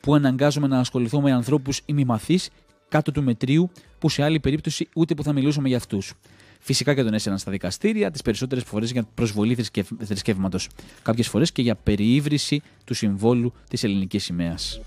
που 0.00 0.14
αναγκάζομαι 0.14 0.66
να 0.66 0.78
ασχοληθώ 0.78 1.20
με 1.20 1.32
ανθρώπους 1.32 1.80
ημιμαθείς 1.86 2.50
κάτω 2.88 3.12
του 3.12 3.22
μετρίου 3.22 3.70
που 3.98 4.08
σε 4.08 4.22
άλλη 4.22 4.40
περίπτωση 4.40 4.88
ούτε 4.94 5.14
που 5.14 5.22
θα 5.22 5.32
μιλούσαμε 5.32 5.68
για 5.68 5.76
αυτούς. 5.76 6.12
Φυσικά 6.60 6.94
και 6.94 7.02
τον 7.02 7.14
έσαιραν 7.14 7.38
στα 7.38 7.50
δικαστήρια, 7.50 8.10
τις 8.10 8.22
περισσότερες 8.22 8.64
φορές 8.64 8.90
για 8.90 9.04
προσβολή 9.14 9.56
θρησκεύματος. 9.98 10.68
Κάποιες 11.02 11.28
φορές 11.28 11.52
και 11.52 11.62
για 11.62 11.74
περιήβρηση 11.74 12.62
του 12.84 12.94
συμβόλου 12.94 13.52
της 13.68 13.84
ελληνικής 13.84 14.24
σημαίας. 14.24 14.80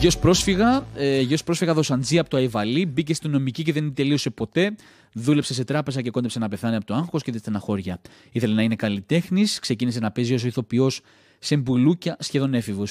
Γιος 0.00 0.18
πρόσφυγα, 0.18 0.86
ε, 0.94 1.20
γιος 1.20 1.44
πρόσφυγα 1.44 1.74
δοσαντζή 1.74 2.18
από 2.18 2.30
το 2.30 2.36
Αϊβαλή, 2.36 2.86
μπήκε 2.86 3.14
στην 3.14 3.30
νομική 3.30 3.62
και 3.62 3.72
δεν 3.72 3.94
τελείωσε 3.94 4.30
ποτέ. 4.30 4.74
Δούλεψε 5.12 5.54
σε 5.54 5.64
τράπεζα 5.64 6.02
και 6.02 6.10
κόντεψε 6.10 6.38
να 6.38 6.48
πεθάνει 6.48 6.76
από 6.76 6.84
το 6.84 6.94
άγχος 6.94 7.22
και 7.22 7.32
τη 7.32 7.38
στεναχώρια. 7.38 8.00
Ήθελε 8.32 8.54
να 8.54 8.62
είναι 8.62 8.76
καλλιτέχνης, 8.76 9.58
ξεκίνησε 9.58 9.98
να 9.98 10.10
παίζει 10.10 10.34
ως 10.34 10.44
ηθοποιός 10.44 11.00
σε 11.38 11.56
μπουλούκια 11.56 12.16
σχεδόν 12.18 12.54
έφηβου. 12.54 12.84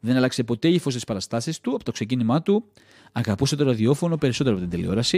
Δεν 0.00 0.16
άλλαξε 0.16 0.42
ποτέ 0.42 0.68
ύφο 0.68 0.90
στι 0.90 1.00
παραστάσει 1.06 1.62
του 1.62 1.74
από 1.74 1.84
το 1.84 1.92
ξεκίνημά 1.92 2.42
του. 2.42 2.64
Αγαπούσε 3.12 3.56
το 3.56 3.64
ραδιόφωνο 3.64 4.16
περισσότερο 4.16 4.56
από 4.56 4.64
την 4.68 4.78
τηλεόραση. 4.78 5.16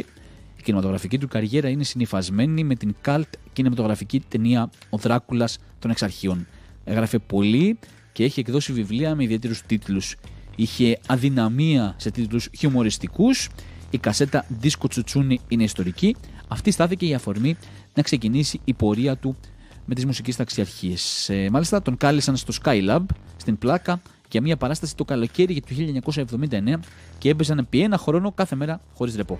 Η 0.56 0.62
κινηματογραφική 0.62 1.18
του 1.18 1.28
καριέρα 1.28 1.68
είναι 1.68 1.84
συνυφασμένη 1.84 2.64
με 2.64 2.74
την 2.74 2.94
καλτ 3.00 3.28
κινηματογραφική 3.52 4.22
ταινία 4.28 4.70
Ο 4.90 4.96
Δράκουλας 4.96 5.58
των 5.78 5.90
Εξαρχείων. 5.90 6.46
Έγραφε 6.84 7.18
πολύ 7.18 7.78
και 8.12 8.24
έχει 8.24 8.40
εκδώσει 8.40 8.72
βιβλία 8.72 9.14
με 9.14 9.22
ιδιαίτερους 9.22 9.62
τίτλους. 9.62 10.16
Είχε 10.56 10.98
αδυναμία 11.06 11.94
σε 11.96 12.10
τίτλους 12.10 12.48
χιουμοριστικούς. 12.56 13.48
Η 13.90 13.98
κασέτα 13.98 14.46
Disco 14.62 14.88
Τσουτσούνι 14.88 15.40
είναι 15.48 15.62
ιστορική. 15.62 16.16
Αυτή 16.48 16.70
στάθηκε 16.70 17.06
η 17.06 17.14
αφορμή 17.14 17.56
να 17.94 18.02
ξεκινήσει 18.02 18.60
η 18.64 18.74
πορεία 18.74 19.16
του 19.16 19.36
με 19.84 19.94
τις 19.94 20.06
μουσικές 20.06 20.36
ταξιαρχίες. 20.36 21.28
Ε, 21.28 21.48
μάλιστα, 21.50 21.82
τον 21.82 21.96
κάλεσαν 21.96 22.36
στο 22.36 22.52
Skylab, 22.62 23.04
στην 23.36 23.58
πλάκα, 23.58 24.02
για 24.34 24.42
μια 24.42 24.56
παράσταση 24.56 24.96
το 24.96 25.04
καλοκαίρι 25.04 25.52
για 25.52 25.62
το 25.62 26.24
1979 26.50 26.80
και 27.18 27.28
έπαιζαν 27.28 27.58
επί 27.58 27.80
ένα 27.80 27.98
χρόνο 27.98 28.32
κάθε 28.32 28.56
μέρα 28.56 28.80
χωρίς 28.94 29.16
ρεπό. 29.16 29.38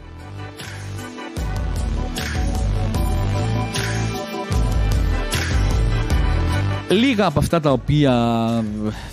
Λίγα 6.94 7.26
από 7.26 7.38
αυτά 7.38 7.60
τα 7.60 7.70
οποία 7.70 8.12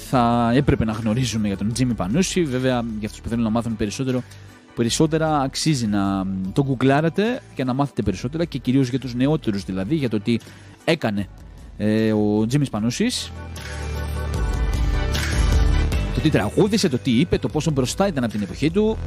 θα 0.09 0.51
έπρεπε 0.53 0.85
να 0.85 0.91
γνωρίζουμε 0.91 1.47
για 1.47 1.57
τον 1.57 1.73
Τζίμι 1.73 1.93
Πανούση, 1.93 2.43
βέβαια 2.43 2.83
για 2.99 3.07
αυτούς 3.07 3.21
που 3.21 3.29
θέλουν 3.29 3.43
να 3.43 3.49
μάθουν 3.49 3.75
περισσότερο, 3.75 4.23
περισσότερα 4.75 5.39
αξίζει 5.39 5.87
να 5.87 6.25
το 6.53 6.63
γκουγκλάρετε 6.63 7.41
και 7.55 7.63
να 7.63 7.73
μάθετε 7.73 8.01
περισσότερα 8.01 8.45
και 8.45 8.57
κυρίως 8.57 8.89
για 8.89 8.99
τους 8.99 9.13
νεότερους 9.15 9.63
δηλαδή, 9.63 9.95
για 9.95 10.09
το 10.09 10.19
τι 10.19 10.37
έκανε 10.83 11.27
ε, 11.77 12.13
ο 12.13 12.45
Τζίμις 12.47 12.69
Πανούσης. 12.69 13.31
Το 16.13 16.19
τι 16.21 16.29
τραγούδισε, 16.29 16.89
το 16.89 16.97
τι 16.97 17.11
είπε, 17.11 17.37
το 17.37 17.47
πόσο 17.47 17.71
μπροστά 17.71 18.07
ήταν 18.07 18.23
από 18.23 18.33
την 18.33 18.41
εποχή 18.41 18.71
του 18.71 18.97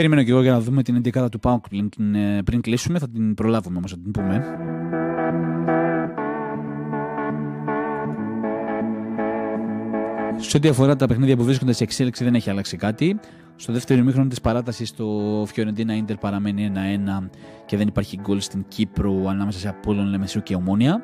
Περιμένω 0.00 0.22
και 0.22 0.30
εγώ 0.30 0.42
για 0.42 0.52
να 0.52 0.60
δούμε 0.60 0.82
την 0.82 1.02
11 1.04 1.30
του 1.30 1.38
Πάουκ 1.38 1.68
πριν, 1.68 2.14
ε, 2.14 2.42
πριν 2.42 2.60
κλείσουμε. 2.60 2.98
Θα 2.98 3.08
την 3.08 3.34
προλάβουμε 3.34 3.76
όμως 3.76 3.96
να 3.96 4.02
την 4.02 4.10
πούμε. 4.10 4.44
Σε 10.36 10.56
ό,τι 10.56 10.68
αφορά 10.68 10.96
τα 10.96 11.06
παιχνίδια 11.06 11.36
που 11.36 11.44
βρίσκονται 11.44 11.72
σε 11.72 11.84
εξέλιξη 11.84 12.24
δεν 12.24 12.34
έχει 12.34 12.50
αλλάξει 12.50 12.76
κάτι. 12.76 13.20
Στο 13.56 13.72
δεύτερο 13.72 14.00
ημίχρονο 14.00 14.28
της 14.28 14.40
παράτασης 14.40 14.94
το 14.94 15.06
Φιωρεντίνα 15.46 15.96
Ίντερ 15.96 16.16
παραμένει 16.16 16.72
1-1 16.74 17.30
και 17.66 17.76
δεν 17.76 17.88
υπάρχει 17.88 18.18
γκολ 18.22 18.40
στην 18.40 18.64
Κύπρο 18.68 19.24
ανάμεσα 19.28 19.58
σε 19.58 19.68
Απόλλων 19.68 20.06
Λεμεσού 20.06 20.42
και 20.42 20.54
Ομόνια. 20.54 21.02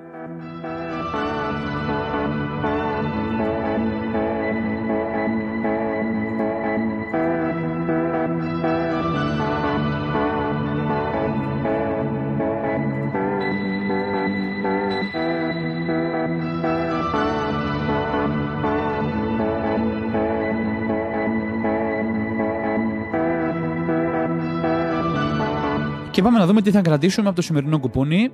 Πάμε 26.27 26.39
να 26.39 26.47
δούμε 26.47 26.63
τι 26.63 26.71
θα 26.71 26.81
κρατήσουμε 26.81 27.27
από 27.27 27.37
το 27.37 27.43
σημερινό 27.43 27.79
κουπούνι. 27.79 28.31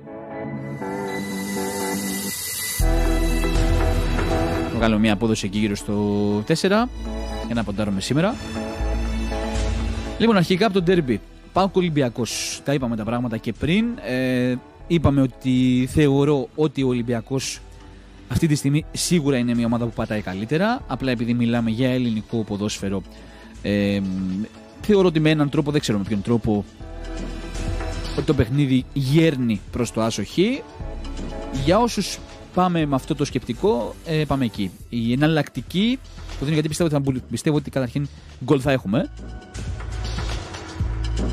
Βγάλω 4.75 4.99
μια 4.99 5.13
απόδοση 5.13 5.45
εκεί 5.45 5.57
γύρω 5.57 5.75
στο 5.75 5.93
4 6.47 6.53
για 7.45 7.55
να 7.55 7.63
ποντάρουμε 7.63 8.01
σήμερα. 8.01 8.35
Λοιπόν, 10.17 10.37
αρχικά 10.37 10.65
από 10.65 10.73
το 10.73 10.81
ντέρμπι. 10.81 11.21
Πάω 11.53 11.69
Ολυμπιακός. 11.73 12.61
Τα 12.63 12.73
είπαμε 12.73 12.95
τα 12.95 13.03
πράγματα 13.03 13.37
και 13.37 13.53
πριν. 13.53 13.85
Ε, 14.07 14.55
είπαμε 14.87 15.21
ότι 15.21 15.87
θεωρώ 15.91 16.49
ότι 16.55 16.83
ο 16.83 16.87
Ολυμπιακός 16.87 17.61
αυτή 18.29 18.47
τη 18.47 18.55
στιγμή 18.55 18.85
σίγουρα 18.91 19.37
είναι 19.37 19.55
μια 19.55 19.65
ομάδα 19.65 19.85
που 19.85 19.93
πατάει 19.95 20.21
καλύτερα. 20.21 20.81
Απλά 20.87 21.11
επειδή 21.11 21.33
μιλάμε 21.33 21.69
για 21.69 21.89
ελληνικό 21.89 22.37
ποδόσφαιρο, 22.43 23.01
ε, 23.61 23.99
θεωρώ 24.81 25.07
ότι 25.07 25.19
με 25.19 25.29
έναν 25.29 25.49
τρόπο, 25.49 25.71
δεν 25.71 25.81
ξέρω 25.81 25.97
με 25.97 26.03
ποιον 26.03 26.21
τρόπο, 26.21 26.65
ότι 28.17 28.25
το 28.25 28.33
παιχνίδι 28.33 28.85
γέρνει 28.93 29.61
προς 29.71 29.91
το 29.91 30.01
άσο 30.01 30.23
χ. 30.23 30.37
Για 31.63 31.79
όσους 31.79 32.19
πάμε 32.53 32.85
με 32.85 32.95
αυτό 32.95 33.15
το 33.15 33.25
σκεπτικό, 33.25 33.95
ε, 34.05 34.23
πάμε 34.27 34.45
εκεί. 34.45 34.71
Η 34.89 35.11
εναλλακτική, 35.11 35.99
που 36.29 36.39
δίνω 36.39 36.53
γιατί 36.53 36.67
πιστεύω 36.67 36.97
ότι, 36.97 37.11
θα, 37.11 37.21
πιστεύω 37.29 37.57
ότι 37.57 37.69
καταρχήν 37.69 38.07
γκολ 38.43 38.59
θα 38.63 38.71
έχουμε. 38.71 39.09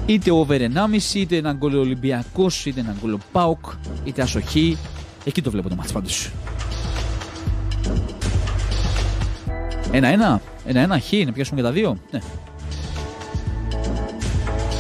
Είτε 0.07 0.31
over 0.31 0.61
1,5, 0.61 1.15
είτε 1.15 1.37
ένα 1.37 1.53
γκολ 1.53 1.75
Ολυμπιακός, 1.75 2.67
είτε 2.67 2.81
ένα 2.81 2.97
γκολ 3.01 3.19
Πάοκ, 3.33 3.65
είτε 4.05 4.23
ασοχή. 4.23 4.79
Εκεί 5.25 5.43
το 5.43 5.51
βλέπω 5.51 5.69
το 5.69 5.75
μάτι 5.75 5.93
πάντως. 5.93 6.31
Ένα-ένα, 9.93 10.41
ένα-ένα 10.65 11.01
χ, 11.01 11.13
να 11.27 11.33
πιάσουμε 11.33 11.61
και 11.61 11.67
τα 11.67 11.73
δύο. 11.73 11.99
Ναι, 12.11 12.21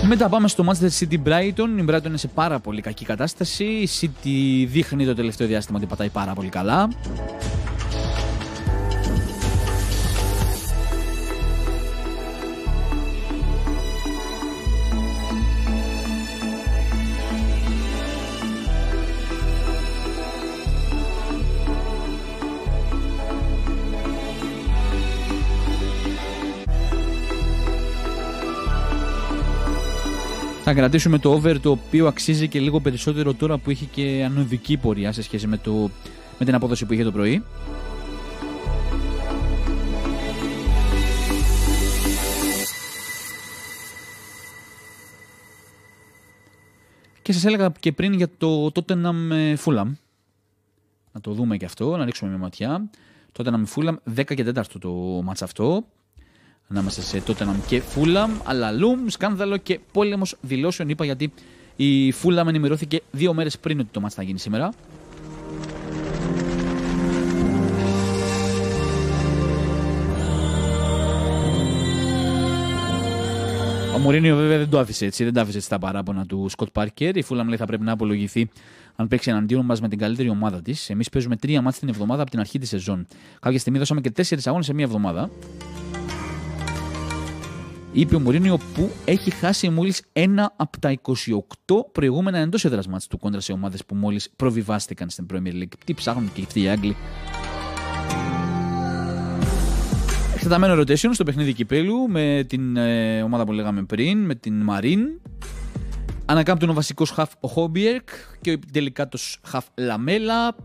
μετά 0.06 0.28
πάμε 0.28 0.48
στο 0.48 0.64
Manchester 0.66 0.88
City 0.98 1.18
Brighton. 1.24 1.68
Η 1.78 1.84
Brighton 1.88 2.04
είναι 2.06 2.16
σε 2.16 2.28
πάρα 2.28 2.58
πολύ 2.58 2.80
κακή 2.80 3.04
κατάσταση. 3.04 3.64
Η 3.64 3.88
City 4.00 4.66
δείχνει 4.68 5.06
το 5.06 5.14
τελευταίο 5.14 5.46
διάστημα 5.46 5.78
ότι 5.78 5.86
πατάει 5.86 6.08
πάρα 6.08 6.32
πολύ 6.32 6.48
καλά. 6.48 6.88
Θα 30.72 30.76
κρατήσουμε 30.76 31.18
το 31.18 31.32
over 31.32 31.60
το 31.60 31.70
οποίο 31.70 32.06
αξίζει 32.06 32.48
και 32.48 32.60
λίγο 32.60 32.80
περισσότερο 32.80 33.34
τώρα 33.34 33.58
που 33.58 33.70
έχει 33.70 33.86
και 33.86 34.24
ανωδική 34.24 34.76
πορεία 34.76 35.12
σε 35.12 35.22
σχέση 35.22 35.46
με, 35.46 35.56
το, 35.56 35.90
με 36.38 36.44
την 36.44 36.54
απόδοση 36.54 36.86
που 36.86 36.92
είχε 36.92 37.04
το 37.04 37.12
πρωί. 37.12 37.42
Και 47.22 47.32
Και 47.32 47.32
σας 47.32 47.44
έλεγα 47.44 47.72
και 47.80 47.92
πριν 47.92 48.12
για 48.12 48.28
το 48.38 48.70
Tottenham 48.74 49.32
Fulham. 49.64 49.92
Να 51.12 51.20
το 51.20 51.32
δούμε 51.32 51.56
και 51.56 51.64
αυτό, 51.64 51.96
να 51.96 52.04
ρίξουμε 52.04 52.30
μια 52.30 52.38
ματιά. 52.38 52.90
Tottenham 53.38 53.64
Fulham, 53.74 53.94
10 54.16 54.34
και 54.34 54.52
4 54.54 54.62
το 54.80 54.90
μάτς 55.24 55.42
αυτό. 55.42 55.84
Ανάμεσα 56.72 57.02
σε 57.02 57.22
Tottenham 57.26 57.56
και 57.66 57.82
Fulham, 57.94 58.30
αλλά 58.44 58.70
λουμ, 58.70 59.06
σκάνδαλο 59.06 59.56
και 59.56 59.80
πόλεμος 59.92 60.36
δηλώσεων 60.40 60.88
είπα 60.88 61.04
γιατί 61.04 61.32
η 61.76 62.12
Fulham 62.22 62.46
ενημερώθηκε 62.46 63.02
δύο 63.10 63.34
μέρες 63.34 63.58
πριν 63.58 63.80
ότι 63.80 63.88
το 63.92 64.00
μάτς 64.00 64.14
θα 64.14 64.22
γίνει 64.22 64.38
σήμερα. 64.38 64.72
Ο 73.94 73.98
Μουρίνιο 73.98 74.36
βέβαια 74.36 74.58
δεν 74.58 74.68
το 74.68 74.78
άφησε 74.78 75.04
έτσι, 75.04 75.24
δεν 75.24 75.32
το 75.32 75.40
άφησε 75.40 75.56
έτσι 75.56 75.68
τα 75.68 75.78
παράπονα 75.78 76.26
του 76.26 76.46
Σκοτ 76.48 76.68
Πάρκερ. 76.72 77.16
Η 77.16 77.22
Φούλαμ 77.22 77.46
λέει 77.48 77.56
θα 77.56 77.66
πρέπει 77.66 77.84
να 77.84 77.92
απολογηθεί 77.92 78.48
αν 78.96 79.08
παίξει 79.08 79.30
εναντίον 79.30 79.64
μας 79.64 79.80
με 79.80 79.88
την 79.88 79.98
καλύτερη 79.98 80.28
ομάδα 80.28 80.62
της. 80.62 80.90
Εμείς 80.90 81.08
παίζουμε 81.08 81.36
τρία 81.36 81.62
μάτια 81.62 81.80
την 81.80 81.88
εβδομάδα 81.88 82.22
από 82.22 82.30
την 82.30 82.40
αρχή 82.40 82.58
της 82.58 82.68
σεζόν. 82.68 83.06
Κάποια 83.40 83.58
στιγμή 83.58 83.78
δώσαμε 83.78 84.00
και 84.00 84.10
τέσσερις 84.10 84.46
αγώνες 84.46 84.66
σε 84.66 84.74
μία 84.74 84.84
εβδομάδα. 84.84 85.30
Είπε 87.92 88.16
ο 88.16 88.20
Μουρίνιο 88.20 88.58
που 88.74 88.90
έχει 89.04 89.30
χάσει 89.30 89.68
μόλις 89.68 90.02
ένα 90.12 90.52
από 90.56 90.78
τα 90.80 91.00
28 91.02 91.14
προηγούμενα 91.92 92.38
εντός 92.38 92.64
έδρας 92.64 92.86
μάτια 92.86 93.08
του 93.08 93.18
κόντρα 93.18 93.40
σε 93.40 93.52
ομάδες 93.52 93.84
που 93.84 93.94
μόλις 93.94 94.30
προβιβάστηκαν 94.36 95.10
στην 95.10 95.26
Premier 95.32 95.52
League. 95.54 95.72
Τι 95.84 95.94
ψάχνουν 95.94 96.32
και 96.32 96.42
αυτοί 96.42 96.62
οι 96.62 96.68
Άγγλοι 96.68 96.96
Εκτεταμένο 100.34 100.80
rotation 100.80 101.10
στο 101.12 101.24
παιχνίδι 101.24 101.52
κυπέλου 101.52 102.08
με 102.08 102.44
την 102.48 102.76
ε, 102.76 103.22
ομάδα 103.22 103.44
που 103.44 103.52
λέγαμε 103.52 103.82
πριν, 103.82 104.18
με 104.18 104.34
την 104.34 104.62
Μαρίν. 104.62 105.00
Ανακάμπτουν 106.26 106.70
ο 106.70 106.72
βασικός 106.72 107.10
χαφ 107.10 107.30
ο 107.40 107.48
Χόμπιερκ 107.48 108.08
και 108.40 108.52
ο 108.52 108.58
τελικά 108.72 109.08
το 109.08 109.18
χαφ 109.42 109.64
Λαμέλα. 109.74 110.56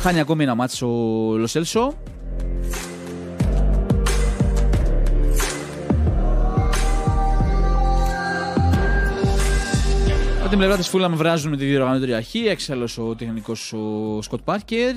Χάνει 0.00 0.20
ακόμη 0.20 0.42
ένα 0.42 0.54
μάτσο 0.54 0.86
ο 1.28 1.36
Λοσέλσο. 1.36 1.94
Από 10.48 10.56
την 10.56 10.66
πλευρά 10.66 10.82
της 10.82 10.90
Φούλα 10.92 11.08
με 11.08 11.16
βράζουν 11.16 11.50
με 11.50 11.56
τη 11.56 11.64
διοργανώτρια 11.64 12.16
αρχή. 12.16 12.38
Έξαλλος 12.38 12.98
ο 12.98 13.14
τεχνικός 13.14 13.72
ο 13.72 14.22
Σκοτ 14.22 14.40
Πάρκερ 14.44 14.94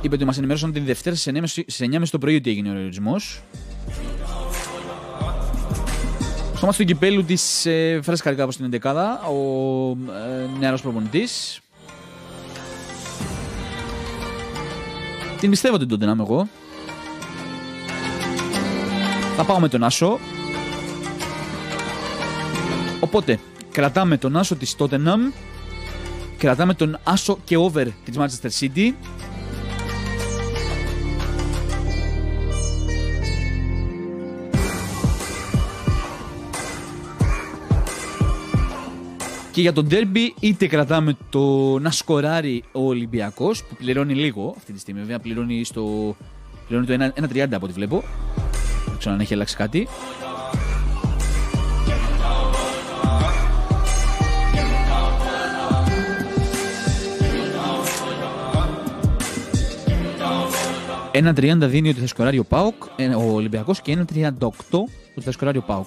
είπε 0.00 0.14
ότι 0.14 0.24
μας 0.24 0.36
ενημέρωσαν 0.36 0.72
την 0.72 0.84
Δευτέρα 0.84 1.16
στι 1.16 1.32
9.30 1.78 2.02
το 2.10 2.18
πρωί 2.18 2.36
ότι 2.36 2.50
έγινε 2.50 2.68
ο 2.68 2.72
ορισμό. 2.72 3.18
Στο 6.54 6.66
μάτι 6.66 6.78
του 6.78 6.84
κυπέλου 6.84 7.24
της 7.24 7.66
ε, 7.66 8.00
φρέσκα 8.02 8.32
κάπω 8.32 8.50
στην 8.50 8.70
11 8.82 8.92
ο 9.32 9.90
ε, 9.90 10.58
νεαρός 10.58 10.82
προπονητής. 10.82 11.60
Την 15.40 15.50
πιστεύω 15.50 15.78
την 15.78 15.88
τότε 15.88 16.04
να 16.04 16.12
είμαι 16.12 16.22
εγώ. 16.22 16.48
Θα 19.36 19.44
πάω 19.44 19.60
με 19.60 19.68
τον 19.68 19.84
Άσο. 19.84 20.18
Οπότε, 23.00 23.38
κρατάμε 23.72 24.16
τον 24.16 24.36
Άσο 24.36 24.56
της 24.56 24.76
Tottenham, 24.78 25.32
κρατάμε 26.38 26.74
τον 26.74 26.98
Άσο 27.04 27.38
και 27.44 27.56
over 27.56 27.86
της 28.04 28.16
Manchester 28.18 28.50
City 28.60 28.92
Και 39.52 39.60
για 39.60 39.72
τον 39.72 39.86
ντέρμπι 39.86 40.34
είτε 40.40 40.66
κρατάμε 40.66 41.16
το 41.30 41.78
να 41.78 41.90
σκοράρει 41.90 42.64
ο 42.72 42.86
Ολυμπιακός 42.86 43.64
που 43.64 43.76
πληρώνει 43.76 44.14
λίγο 44.14 44.54
αυτή 44.56 44.72
τη 44.72 44.78
στιγμή. 44.78 45.00
Βέβαια 45.00 45.18
πληρώνει, 45.18 45.64
στο, 45.64 46.16
πληρώνει 46.66 46.86
το 46.86 47.12
1,30 47.32 47.48
από 47.52 47.64
ό,τι 47.64 47.72
βλέπω. 47.72 48.02
Δεν 48.86 48.98
ξέρω 48.98 49.14
αν 49.14 49.20
έχει 49.20 49.34
αλλάξει 49.34 49.56
κάτι. 49.56 49.88
Ένα 61.14 61.30
30 61.36 61.56
δίνει 61.58 61.88
ότι 61.88 62.00
θα 62.00 62.06
σκοράρει 62.06 62.38
ο 62.38 62.44
Πάοκ, 62.44 62.74
ε, 62.96 63.06
ο 63.06 63.32
Ολυμπιακός 63.32 63.80
και 63.80 63.92
ένα 63.92 64.04
38 64.14 64.30
ότι 65.14 65.24
θα 65.24 65.30
σκοράρει 65.32 65.58
ο 65.58 65.62
Πάοκ. 65.62 65.86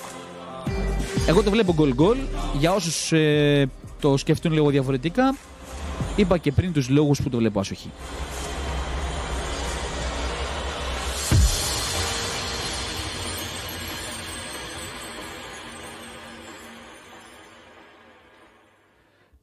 Εγώ 1.28 1.44
το 1.44 1.52
βλέπω 1.52 1.74
γκολ 1.74 1.94
γκολ. 1.94 2.18
Για 2.60 2.74
όσους 2.74 3.12
ε, 3.12 3.70
το 4.02 4.18
σκεφτούν 4.18 4.52
λίγο 4.54 4.70
διαφορετικά, 4.70 5.36
είπα 6.16 6.38
και 6.38 6.52
πριν 6.52 6.74
τους 6.74 6.90
λόγους 6.90 7.22
που 7.22 7.30
το 7.30 7.38
βλέπω 7.38 7.60
άσοχη. 7.60 7.90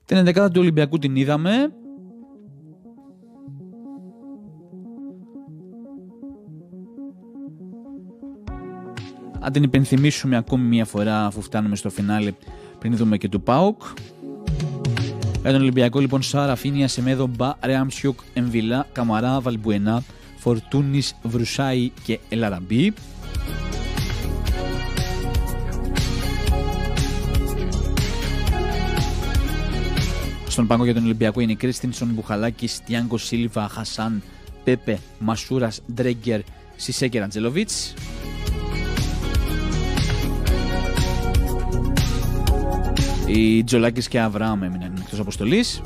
Την 0.05 0.27
11η 0.27 0.51
του 0.53 0.61
Ολυμπιακού 0.61 0.99
την 0.99 1.17
είδαμε. 1.17 1.73
Αν 9.45 9.53
την 9.53 9.63
υπενθυμίσουμε 9.63 10.37
ακόμη 10.37 10.65
μια 10.65 10.85
φορά 10.85 11.27
αφού 11.27 11.43
φτάνουμε 11.43 11.77
στο 11.77 11.91
φινάλε 11.91 12.33
πριν 12.79 12.97
δούμε 12.97 13.17
και 13.17 13.29
του 13.29 13.41
ΠΑΟΚ. 13.41 13.83
Για 15.43 15.53
τον 15.53 15.61
Ολυμπιακό 15.61 16.01
λοιπόν 16.01 16.23
Σάρα, 16.23 16.57
Φίνια, 16.57 16.89
Σεμέδο, 16.89 17.27
Μπα, 17.27 17.53
Ρεάμσιουκ, 17.63 18.21
Εμβιλά, 18.35 18.87
Καμαρά, 18.93 19.41
Βαλμπουενά, 19.41 20.03
Φορτούνης, 20.37 21.17
Βρουσάη 21.23 21.91
και 22.05 22.19
Ελαραμπή. 22.29 22.93
Στον 30.49 30.67
πάγκο 30.67 30.85
για 30.85 30.95
τον 30.95 31.05
Ολυμπιακό 31.05 31.41
είναι 31.41 31.55
Κρίστινσον, 31.55 32.09
Μπουχαλάκης, 32.09 32.81
Τιάνκο 32.85 33.19
Σίλβα, 33.19 33.69
Χασάν, 33.69 34.23
Πέπε, 34.65 34.99
Μασούρας, 35.19 35.81
Ντρέγκερ, 35.95 36.41
Σισέκερ, 36.77 37.23
Αντζελοβίτς. 37.23 37.95
Οι 43.35 43.65
Τζολάκης 43.65 44.09
και 44.09 44.21
Αβραάμ 44.21 44.63
έμειναν 44.63 44.95
εκτός 45.01 45.19
αποστολής. 45.19 45.83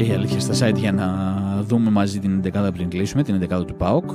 Ρίχνουμε 0.00 0.18
μια 0.18 0.28
ματιά 0.28 0.38
για 0.40 0.40
αλήθεια 0.40 0.40
στα 0.40 0.68
site 0.68 0.78
για 0.78 0.92
να 0.92 1.62
δούμε 1.62 1.90
μαζί 1.90 2.18
την 2.18 2.42
11 2.44 2.70
πριν 2.72 2.88
κλείσουμε, 2.88 3.22
την 3.22 3.46
11 3.50 3.64
του 3.66 3.74
ΠΑΟΚ. 3.74 4.10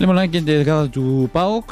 Λεμονάκι 0.00 0.30
και 0.30 0.42
την 0.42 0.56
δεκάδα 0.56 0.88
του 0.88 1.28
ΠΑΟΚ. 1.32 1.70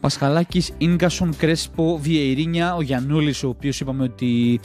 Πασχαλάκης, 0.00 0.72
γκασον, 0.94 1.36
Κρέσπο, 1.36 1.98
Βιεϊρίνια, 2.02 2.74
ο 2.74 2.82
Γιαννούλη, 2.82 3.34
ο 3.44 3.48
οποίος 3.48 3.80
είπαμε 3.80 4.02
ότι 4.02 4.60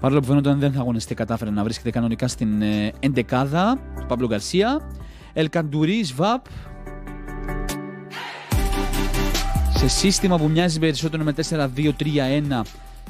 παρόλο 0.00 0.20
που 0.20 0.26
φαίνονταν 0.26 0.58
δεν 0.58 0.72
θα 0.72 0.80
αγωνιστεί, 0.80 1.14
κατάφερε 1.14 1.50
να 1.50 1.62
βρίσκεται 1.62 1.90
κανονικά 1.90 2.28
στην 2.28 2.62
ε, 2.62 2.92
εντεκάδα 3.00 3.78
του 4.00 4.06
Πάμπλο 4.06 4.26
Γκαρσία. 4.26 4.90
Ελ 5.32 5.45
Καντουρί, 5.45 6.04
Σβαμπ. 6.04 6.44
Σε 9.74 9.88
σύστημα 9.88 10.38
που 10.38 10.48
μοιάζει 10.48 10.78
περισσότερο 10.78 11.24
με 11.24 11.34
4-2-3-1 11.50 12.60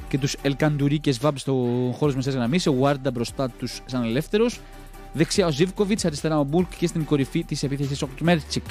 και 0.08 0.18
τους 0.18 0.36
Ελ 0.42 0.53
Καντουρί 0.53 0.98
και 0.98 1.12
Σβαμπ 1.12 1.38
στο 1.38 1.52
χώρος 1.96 2.10
τη 2.10 2.16
μεσαίας 2.16 2.34
γραμμής. 2.34 2.66
Ο 2.66 2.74
Βάρντα 2.74 3.10
μπροστά 3.10 3.50
τους 3.50 3.80
σαν 3.86 4.04
ελεύθερος. 4.04 4.60
Δεξιά 5.12 5.46
ο 5.46 5.50
Ζίβκοβιτς, 5.50 6.06
αριστερά 6.06 6.38
ο 6.38 6.44
Μουργκ 6.44 6.76
και 6.78 6.86
στην 6.86 7.04
κορυφή 7.04 7.44
της 7.44 7.62
επίθεσης 7.62 8.02
ο 8.02 8.08
Κρμέντσικ. 8.16 8.64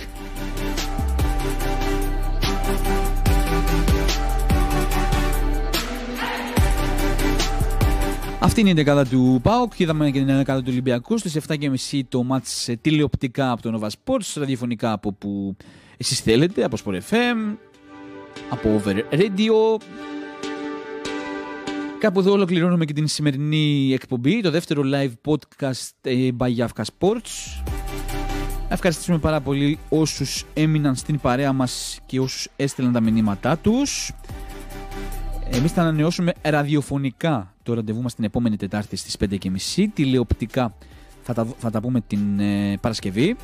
Αυτή 8.46 8.60
είναι 8.60 8.70
η 8.70 8.74
δεκάδα 8.74 9.06
του 9.06 9.40
ΠΑΟΚ. 9.44 9.80
Είδαμε 9.80 10.12
και 10.12 10.20
την 10.20 10.36
δεκάδα 10.36 10.60
του 10.60 10.68
Ολυμπιακού. 10.70 11.18
Στις 11.18 11.38
7.30 11.48 12.02
το 12.10 12.24
μάτς 12.24 12.70
τηλεοπτικά 12.82 13.52
από 13.52 13.62
το 13.62 13.80
Nova 13.80 13.88
Sports, 13.88 14.34
ραδιοφωνικά 14.36 14.92
από 14.92 15.14
που 15.14 15.56
εσείς 15.98 16.20
θέλετε, 16.20 16.64
από 16.64 16.78
Sport 16.86 16.94
FM, 16.94 17.56
από 18.50 18.74
Over 18.74 18.96
Radio. 19.12 19.82
Κάπου 22.00 22.20
εδώ 22.20 22.32
ολοκληρώνουμε 22.32 22.86
και 22.86 22.94
την 22.94 23.08
σημερινή 23.08 23.94
εκπομπή, 23.94 24.42
το 24.42 24.52
δεύτερο 24.52 24.82
live 24.86 25.32
podcast 25.32 25.90
ε, 26.02 26.30
by 26.38 26.56
Yavka 26.58 26.84
Sports. 26.98 27.64
Ευχαριστήσουμε 28.70 29.18
πάρα 29.18 29.42
πολύ 29.42 29.80
όσους 29.90 30.46
έμειναν 30.54 30.96
στην 30.96 31.20
παρέα 31.20 31.54
μας 31.54 32.00
και 32.06 32.20
όσους 32.20 32.48
έστειλαν 32.56 32.92
τα 32.92 33.02
μηνύματά 33.02 33.58
τους. 33.58 34.12
Εμείς 35.56 35.72
θα 35.72 35.82
ανανεώσουμε 35.82 36.34
ραδιοφωνικά 36.42 37.54
το 37.64 37.74
ραντεβού 37.74 38.02
μας 38.02 38.16
την 38.16 38.24
επόμενη 38.24 38.58
Τετάρτη 38.58 38.96
στις 38.96 39.18
5.30. 39.20 39.86
Τηλεοπτικά 39.94 40.74
θα 41.24 41.34
τα, 41.34 41.48
θα 41.58 41.72
τα 41.72 41.82
πούμε 41.82 42.02
την 42.02 42.40
ε, 42.40 42.78
Παρασκευή. 42.82 43.36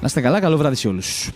Να 0.00 0.06
είστε 0.06 0.20
καλά, 0.20 0.40
καλό 0.40 0.56
βράδυ 0.56 0.76
σε 0.76 0.88
όλους. 0.88 1.30